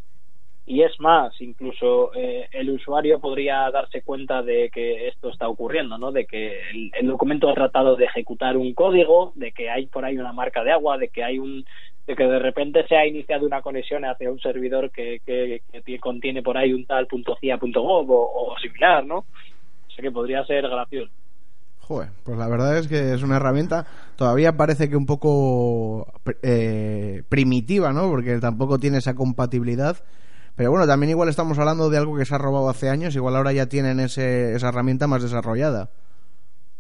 y 0.68 0.84
es 0.84 1.00
más, 1.00 1.34
incluso 1.42 2.12
eh, 2.14 2.48
el 2.52 2.70
usuario 2.70 3.20
podría 3.20 3.72
darse 3.72 4.04
cuenta 4.04 4.44
de 4.44 4.70
que 4.70 5.08
esto 5.08 5.30
está 5.30 5.50
ocurriendo, 5.50 5.98
¿no? 5.98 6.12
De 6.12 6.28
que 6.28 6.60
el, 7.00 7.08
documento 7.08 7.50
ha 7.50 7.56
tratado 7.56 7.96
de 7.96 8.06
ejecutar 8.06 8.58
un 8.58 8.76
código, 8.76 9.34
de 9.34 9.54
que 9.54 9.72
hay 9.72 9.88
por 9.88 10.06
ahí 10.06 10.20
una 10.20 10.34
marca 10.34 10.64
de 10.64 10.72
agua, 10.72 11.00
de 11.00 11.08
que 11.08 11.24
hay 11.24 11.40
un, 11.40 11.66
de 12.06 12.16
que 12.16 12.28
de 12.28 12.38
repente 12.38 12.86
se 12.88 12.96
ha 12.96 13.08
iniciado 13.08 13.48
una 13.48 13.64
conexión 13.64 14.06
hacia 14.06 14.32
un 14.32 14.40
servidor 14.40 14.92
que, 14.92 15.22
que, 15.26 16.00
contiene 16.00 16.44
por 16.44 16.60
ahí 16.60 16.74
un 16.74 16.86
tal 16.86 17.08
punto 17.08 17.36
.gov 17.42 18.12
o, 18.12 18.52
o 18.52 18.60
similar, 18.60 19.04
¿no? 19.04 19.18
O 19.88 19.92
sea 19.96 20.04
que 20.04 20.12
podría 20.12 20.46
ser 20.46 20.70
gracioso. 20.70 21.12
Joder, 21.88 22.10
pues 22.24 22.38
la 22.38 22.48
verdad 22.48 22.78
es 22.78 22.88
que 22.88 23.14
es 23.14 23.22
una 23.22 23.38
herramienta 23.38 23.86
todavía 24.16 24.58
parece 24.58 24.90
que 24.90 24.98
un 24.98 25.06
poco 25.06 26.08
eh, 26.42 27.24
primitiva, 27.30 27.94
¿no? 27.94 28.10
Porque 28.10 28.40
tampoco 28.40 28.80
tiene 28.80 28.98
esa 28.98 29.14
compatibilidad 29.14 29.98
pero 30.56 30.72
bueno, 30.72 30.88
también 30.88 31.10
igual 31.10 31.28
estamos 31.28 31.60
hablando 31.60 31.90
de 31.90 31.98
algo 31.98 32.18
que 32.18 32.24
se 32.24 32.34
ha 32.34 32.38
robado 32.38 32.70
hace 32.70 32.90
años, 32.90 33.16
igual 33.16 33.36
ahora 33.36 33.52
ya 33.52 33.68
tienen 33.68 34.00
ese, 34.00 34.54
esa 34.54 34.70
herramienta 34.70 35.06
más 35.06 35.22
desarrollada. 35.22 35.90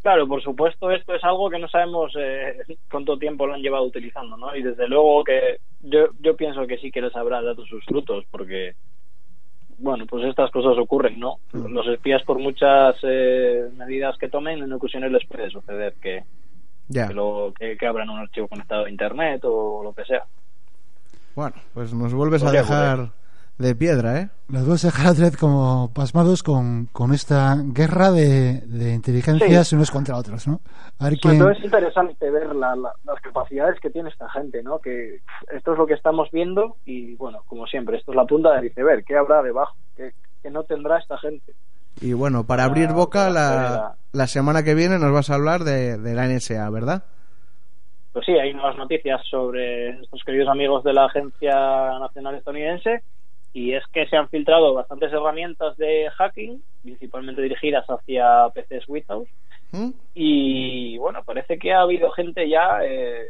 Claro, 0.01 0.28
por 0.28 0.41
supuesto, 0.41 0.91
esto 0.91 1.14
es 1.14 1.24
algo 1.24 1.49
que 1.49 1.60
no 1.60 1.68
sabemos 1.68 2.14
eh, 2.18 2.58
cuánto 2.89 3.18
tiempo 3.18 3.47
lo 3.47 3.56
han 3.56 3.62
llevado 3.62 3.84
utilizando, 3.86 4.38
¿no? 4.38 4.56
Y 4.56 4.62
desde 4.62 4.88
luego 4.88 5.24
que 5.24 5.58
yo, 5.82 6.10
yo 6.22 6.38
pienso 6.38 6.66
que 6.68 6.78
sí 6.78 6.91
que 6.91 7.01
les 7.01 7.16
habrá 7.16 7.41
dado 7.41 7.66
sus 7.66 7.84
frutos, 7.86 8.24
porque, 8.32 8.76
bueno, 9.78 10.05
pues 10.05 10.26
estas 10.26 10.51
cosas 10.51 10.78
ocurren, 10.78 11.19
¿no? 11.19 11.38
Mm. 11.53 11.73
Los 11.73 11.88
espías, 11.88 12.23
por 12.23 12.39
muchas 12.39 12.95
eh, 13.03 13.69
medidas 13.76 14.17
que 14.17 14.30
tomen, 14.30 14.63
en 14.63 14.73
ocasiones 14.73 15.11
les 15.11 15.26
puede 15.26 15.49
suceder 15.49 15.93
que, 16.01 16.23
que, 16.91 17.13
lo, 17.13 17.53
que, 17.57 17.78
que 17.78 17.88
abran 17.88 18.09
un 18.09 18.19
archivo 18.19 18.47
conectado 18.47 18.86
a 18.86 18.89
Internet 18.89 19.41
o 19.43 19.84
lo 19.84 19.93
que 19.93 20.05
sea. 20.05 20.23
Bueno, 21.36 21.55
pues 21.73 21.93
nos 21.93 22.13
vuelves 22.13 22.43
a 22.43 22.51
dejar 22.51 23.09
de 23.58 23.76
piedra, 23.76 24.20
¿eh? 24.20 24.30
Los 24.49 24.68
dos 24.68 24.82
de 24.84 25.38
como 25.39 25.91
pasmados 25.93 26.43
con, 26.43 26.88
con 26.91 27.14
esta 27.14 27.56
guerra 27.58 28.12
de, 28.12 28.62
de 28.62 28.93
inteligencias 28.93 29.74
unos 29.74 29.89
contra 29.89 30.18
otros, 30.18 30.47
¿no? 30.47 30.60
A 30.99 31.10
ver 31.10 31.18
quién... 31.20 31.41
es 31.49 31.64
interesante 31.64 32.30
ver 32.30 32.53
las 32.53 33.22
capacidades 33.24 33.80
que 33.80 33.89
tiene 33.89 34.10
esta 34.10 34.30
gente, 34.30 34.62
¿no? 34.62 34.80
Que 34.80 35.22
esto 35.51 35.72
es 35.72 35.78
lo 35.78 35.88
que 35.88 35.93
estamos 35.93 36.30
viendo 36.32 36.76
y, 36.86 37.16
bueno, 37.16 37.39
como 37.47 37.66
siempre, 37.66 37.97
esto 37.97 38.12
es 38.12 38.18
la 38.18 38.26
punta 38.26 38.53
del 38.53 38.66
iceberg. 38.66 39.03
¿Qué 39.06 39.16
habrá 39.16 39.41
debajo? 39.41 39.76
¿Qué, 39.95 40.12
no 40.51 40.64
tendrá 40.64 40.99
esta 40.99 41.18
gente? 41.18 41.53
Y 42.01 42.14
bueno, 42.14 42.45
para, 42.45 42.66
abrir 42.66 42.91
boca, 42.91 43.32
la, 43.32 43.95
la, 44.12 44.28
semana 44.28 44.64
que 44.64 44.76
viene 44.76 44.99
nos 44.99 45.12
vas 45.12 45.32
a 45.32 45.36
hablar 45.36 45.64
de, 45.64 45.97
de 45.97 46.14
la 46.14 46.28
NSA, 46.28 46.70
¿verdad? 46.70 47.03
Pues 48.14 48.26
sí, 48.26 48.34
hay 48.34 48.53
nuevas 48.53 48.78
noticias 48.78 49.22
sobre 49.28 49.89
estos 50.01 50.24
queridos 50.24 50.49
amigos 50.49 50.84
de 50.84 50.93
la 50.93 51.06
Agencia 51.06 51.56
Nacional 51.99 52.36
Estadounidense 52.36 53.01
y 53.56 53.74
es 53.74 53.88
que 53.93 54.06
se 54.08 54.18
han 54.18 54.28
filtrado 54.28 54.74
bastantes 54.74 55.14
herramientas 55.14 55.78
de 55.78 56.10
hacking, 56.18 56.62
principalmente 56.84 57.41
dirigidas 57.41 57.86
hacia 57.88 58.49
PCs 58.53 58.89
Windows, 58.89 59.30
¿Mm? 59.72 59.91
y 60.14 60.97
bueno, 60.97 61.24
parece 61.24 61.58
que 61.58 61.72
ha 61.72 61.80
habido 61.80 62.12
gente 62.12 62.49
ya 62.49 62.80
eh, 62.84 63.28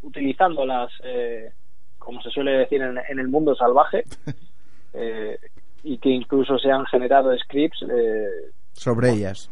utilizándolas, 0.00 0.90
eh, 1.04 1.52
como 1.98 2.22
se 2.22 2.30
suele 2.30 2.52
decir 2.52 2.80
en, 2.80 3.18
el 3.18 3.28
mundo 3.28 3.54
salvaje, 3.54 4.04
eh, 4.94 5.38
y 5.82 5.98
que 5.98 6.08
incluso 6.08 6.58
se 6.58 6.70
han 6.70 6.86
generado 6.86 7.36
scripts 7.36 7.82
eh, 7.82 8.50
sobre 8.72 9.10
ellas. 9.10 9.50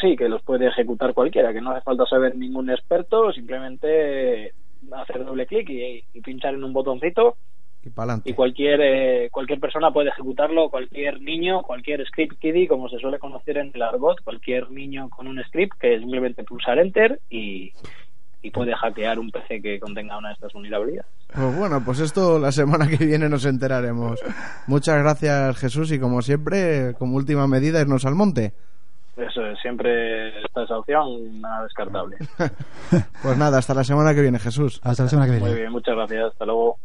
Sí, 0.00 0.14
que 0.16 0.28
los 0.28 0.40
puede 0.42 0.68
ejecutar 0.68 1.14
cualquiera, 1.14 1.52
que 1.52 1.60
no 1.60 1.72
hace 1.72 1.82
falta 1.82 2.06
saber 2.06 2.36
ningún 2.36 2.70
experto, 2.70 3.32
simplemente 3.32 4.52
hacer 4.92 5.24
doble 5.24 5.46
clic 5.46 5.68
y 5.68 6.20
pinchar 6.20 6.54
en 6.54 6.62
un 6.62 6.72
botoncito 6.72 7.36
Y, 8.24 8.32
cualquier 8.32 8.80
eh, 8.82 9.28
cualquier 9.30 9.60
persona 9.60 9.90
puede 9.90 10.10
ejecutarlo, 10.10 10.68
cualquier 10.68 11.20
niño, 11.20 11.62
cualquier 11.62 12.04
script 12.06 12.38
kiddie, 12.38 12.68
como 12.68 12.88
se 12.88 12.98
suele 12.98 13.18
conocer 13.18 13.56
en 13.56 13.70
el 13.72 13.82
argot, 13.82 14.22
cualquier 14.22 14.70
niño 14.70 15.08
con 15.08 15.26
un 15.26 15.42
script 15.44 15.78
que 15.78 15.94
es 15.94 16.00
simplemente 16.00 16.44
pulsar 16.44 16.78
enter 16.78 17.20
y, 17.30 17.72
y 18.42 18.50
puede 18.50 18.74
hackear 18.74 19.18
un 19.18 19.30
PC 19.30 19.60
que 19.62 19.80
contenga 19.80 20.18
una 20.18 20.28
de 20.28 20.34
estas 20.34 20.52
vulnerabilidades. 20.52 21.10
Pues 21.34 21.56
bueno, 21.56 21.82
pues 21.84 22.00
esto 22.00 22.38
la 22.38 22.52
semana 22.52 22.88
que 22.88 23.04
viene 23.04 23.28
nos 23.28 23.44
enteraremos. 23.44 24.20
Muchas 24.66 24.98
gracias 24.98 25.56
Jesús 25.58 25.92
y 25.92 25.98
como 25.98 26.22
siempre, 26.22 26.94
como 26.98 27.16
última 27.16 27.46
medida, 27.46 27.80
irnos 27.80 28.04
al 28.04 28.14
monte. 28.14 28.52
Eso 29.16 29.44
es, 29.46 29.58
siempre 29.60 30.28
está 30.44 30.62
esa 30.62 30.78
opción, 30.78 31.40
nada 31.40 31.64
descartable. 31.64 32.16
Pues 33.22 33.36
nada, 33.36 33.58
hasta 33.58 33.74
la 33.74 33.82
semana 33.82 34.14
que 34.14 34.22
viene 34.22 34.38
Jesús. 34.38 34.80
Hasta 34.84 35.02
la 35.02 35.08
semana 35.08 35.26
que 35.26 35.32
viene. 35.32 35.48
Muy 35.48 35.58
bien, 35.58 35.72
muchas 35.72 35.94
gracias, 35.96 36.32
hasta 36.32 36.46
luego. 36.46 36.78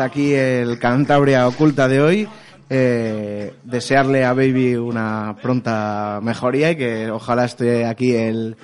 Hasta 0.00 0.12
aquí 0.12 0.32
el 0.32 0.78
Cantabria 0.78 1.46
Oculta 1.46 1.86
de 1.86 2.00
hoy. 2.00 2.26
Eh, 2.70 3.52
desearle 3.64 4.24
a 4.24 4.32
Baby 4.32 4.76
una 4.76 5.36
pronta 5.42 6.20
mejoría 6.22 6.70
y 6.70 6.76
que 6.76 7.10
ojalá 7.10 7.44
esté 7.44 7.84
aquí 7.84 8.14
el, 8.14 8.56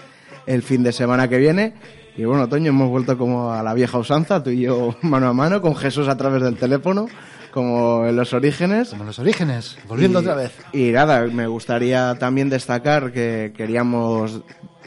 el 0.47 0.63
fin 0.63 0.83
de 0.83 0.93
semana 0.93 1.29
que 1.29 1.37
viene. 1.37 1.75
Y 2.17 2.25
bueno, 2.25 2.49
Toño, 2.49 2.71
hemos 2.71 2.89
vuelto 2.89 3.19
como 3.19 3.53
a 3.53 3.63
la 3.63 3.75
vieja 3.75 3.99
usanza, 3.99 4.43
tú 4.43 4.49
y 4.49 4.63
yo 4.63 4.97
mano 5.03 5.29
a 5.29 5.35
mano, 5.35 5.61
con 5.61 5.77
Jesús 5.77 6.09
a 6.09 6.17
través 6.17 6.41
del 6.43 6.57
teléfono, 6.57 7.07
como 7.53 8.07
en 8.07 8.17
los 8.17 8.33
orígenes. 8.33 8.89
Como 8.89 9.05
los 9.05 9.19
orígenes, 9.19 9.77
volviendo 9.87 10.21
Y- 10.21 10.23
otra 10.23 10.37
vez. 10.37 10.53
Y 10.73 10.91
nada, 10.93 11.27
me 11.27 11.47
gustaría 11.49 12.15
también 12.19 12.49
destacar 12.49 13.13
que 13.13 13.53
queríamos 13.55 14.41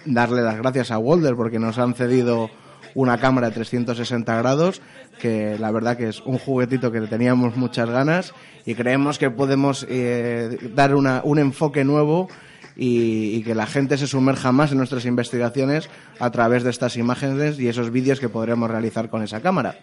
darle 0.06 0.42
las 0.42 0.58
gracias 0.58 0.90
a 0.90 0.98
Walder 0.98 1.36
porque 1.36 1.60
nos 1.60 1.78
han 1.78 1.94
cedido 1.94 2.50
una 2.96 3.20
cámara 3.20 3.50
de 3.50 3.54
360 3.54 4.36
grados 4.38 4.82
que 5.20 5.58
la 5.60 5.70
verdad 5.72 5.96
que 5.98 6.08
es 6.10 6.22
un 6.22 6.38
juguetito 6.40 6.92
que 6.92 7.02
teníamos 7.02 7.56
muchas 7.58 7.90
ganas 7.90 8.34
y 8.66 8.74
creemos 8.74 9.20
que 9.20 9.30
podemos 9.30 9.86
eh, 9.90 10.58
dar 10.74 10.96
una- 10.96 11.22
un 11.24 11.38
enfoque 11.38 11.84
nuevo 11.84 12.28
y, 12.76 13.36
y 13.36 13.44
que 13.44 13.54
la 13.54 13.66
gente 13.68 13.98
se 13.98 14.08
sumerja 14.08 14.52
más 14.52 14.72
en 14.72 14.78
nuestras 14.78 15.06
investigaciones 15.06 15.90
a 16.20 16.32
través 16.32 16.64
de 16.64 16.70
estas 16.70 16.96
imágenes 16.98 17.60
y 17.60 17.68
esos 17.68 17.92
vídeos 17.92 18.20
que 18.20 18.30
podremos 18.30 18.72
realizar 18.72 19.10
con 19.10 19.22
esa 19.22 19.42
cámara. 19.42 19.76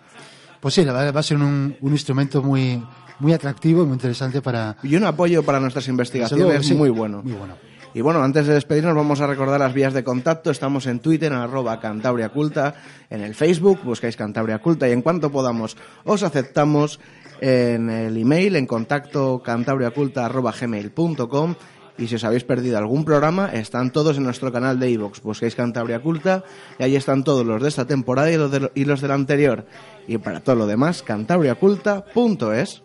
Pues 0.60 0.74
sí, 0.74 0.84
la 0.84 0.92
verdad 0.92 1.14
va 1.14 1.20
a 1.20 1.22
ser 1.22 1.36
un, 1.36 1.76
un 1.80 1.92
instrumento 1.92 2.42
muy, 2.42 2.82
muy 3.20 3.32
atractivo 3.34 3.82
y 3.82 3.86
muy 3.86 3.94
interesante 3.94 4.40
para... 4.40 4.76
Y 4.82 4.96
un 4.96 5.04
apoyo 5.04 5.42
para 5.42 5.60
nuestras 5.60 5.86
investigaciones 5.88 6.66
sí, 6.66 6.74
muy 6.74 6.88
bueno. 6.90 7.20
Muy 7.22 7.34
bueno. 7.34 7.54
Y 7.96 8.02
bueno, 8.02 8.22
antes 8.22 8.46
de 8.46 8.52
despedirnos 8.52 8.94
vamos 8.94 9.22
a 9.22 9.26
recordar 9.26 9.58
las 9.58 9.72
vías 9.72 9.94
de 9.94 10.04
contacto. 10.04 10.50
Estamos 10.50 10.84
en 10.84 11.00
Twitter, 11.00 11.32
en 11.32 11.38
arroba 11.38 11.80
Cantabria 11.80 12.28
Culta, 12.28 12.74
en 13.08 13.22
el 13.22 13.34
Facebook, 13.34 13.80
buscáis 13.84 14.18
Cantabria 14.18 14.58
Culta 14.58 14.86
y 14.86 14.92
en 14.92 15.00
cuanto 15.00 15.32
podamos 15.32 15.78
os 16.04 16.22
aceptamos 16.22 17.00
en 17.40 17.88
el 17.88 18.18
email, 18.18 18.56
en 18.56 18.66
contacto 18.66 19.40
cantabriaculta 19.42 20.26
arroba 20.26 20.52
gmail.com 20.52 21.54
y 21.96 22.06
si 22.08 22.16
os 22.16 22.24
habéis 22.24 22.44
perdido 22.44 22.76
algún 22.76 23.02
programa, 23.06 23.48
están 23.54 23.90
todos 23.90 24.18
en 24.18 24.24
nuestro 24.24 24.52
canal 24.52 24.78
de 24.78 24.90
iVoox. 24.90 25.22
Busquéis 25.22 25.54
Cantabria 25.54 26.00
Culta 26.00 26.44
y 26.78 26.82
ahí 26.82 26.96
están 26.96 27.24
todos 27.24 27.46
los 27.46 27.62
de 27.62 27.70
esta 27.70 27.86
temporada 27.86 28.30
y 28.30 28.36
los 28.36 28.50
de, 28.50 28.70
y 28.74 28.84
los 28.84 29.00
de 29.00 29.08
la 29.08 29.14
anterior. 29.14 29.64
Y 30.06 30.18
para 30.18 30.40
todo 30.40 30.54
lo 30.56 30.66
demás, 30.66 31.02
cantabriaculta.es. 31.02 32.82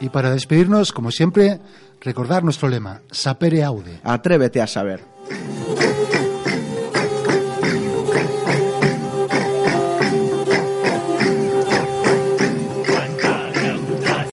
Y 0.00 0.08
para 0.10 0.30
despedirnos, 0.30 0.92
como 0.92 1.10
siempre, 1.10 1.60
recordar 2.00 2.44
nuestro 2.44 2.68
lema, 2.68 3.02
sapere 3.10 3.64
aude. 3.64 4.00
Atrévete 4.04 4.60
a 4.60 4.66
saber. 4.66 5.00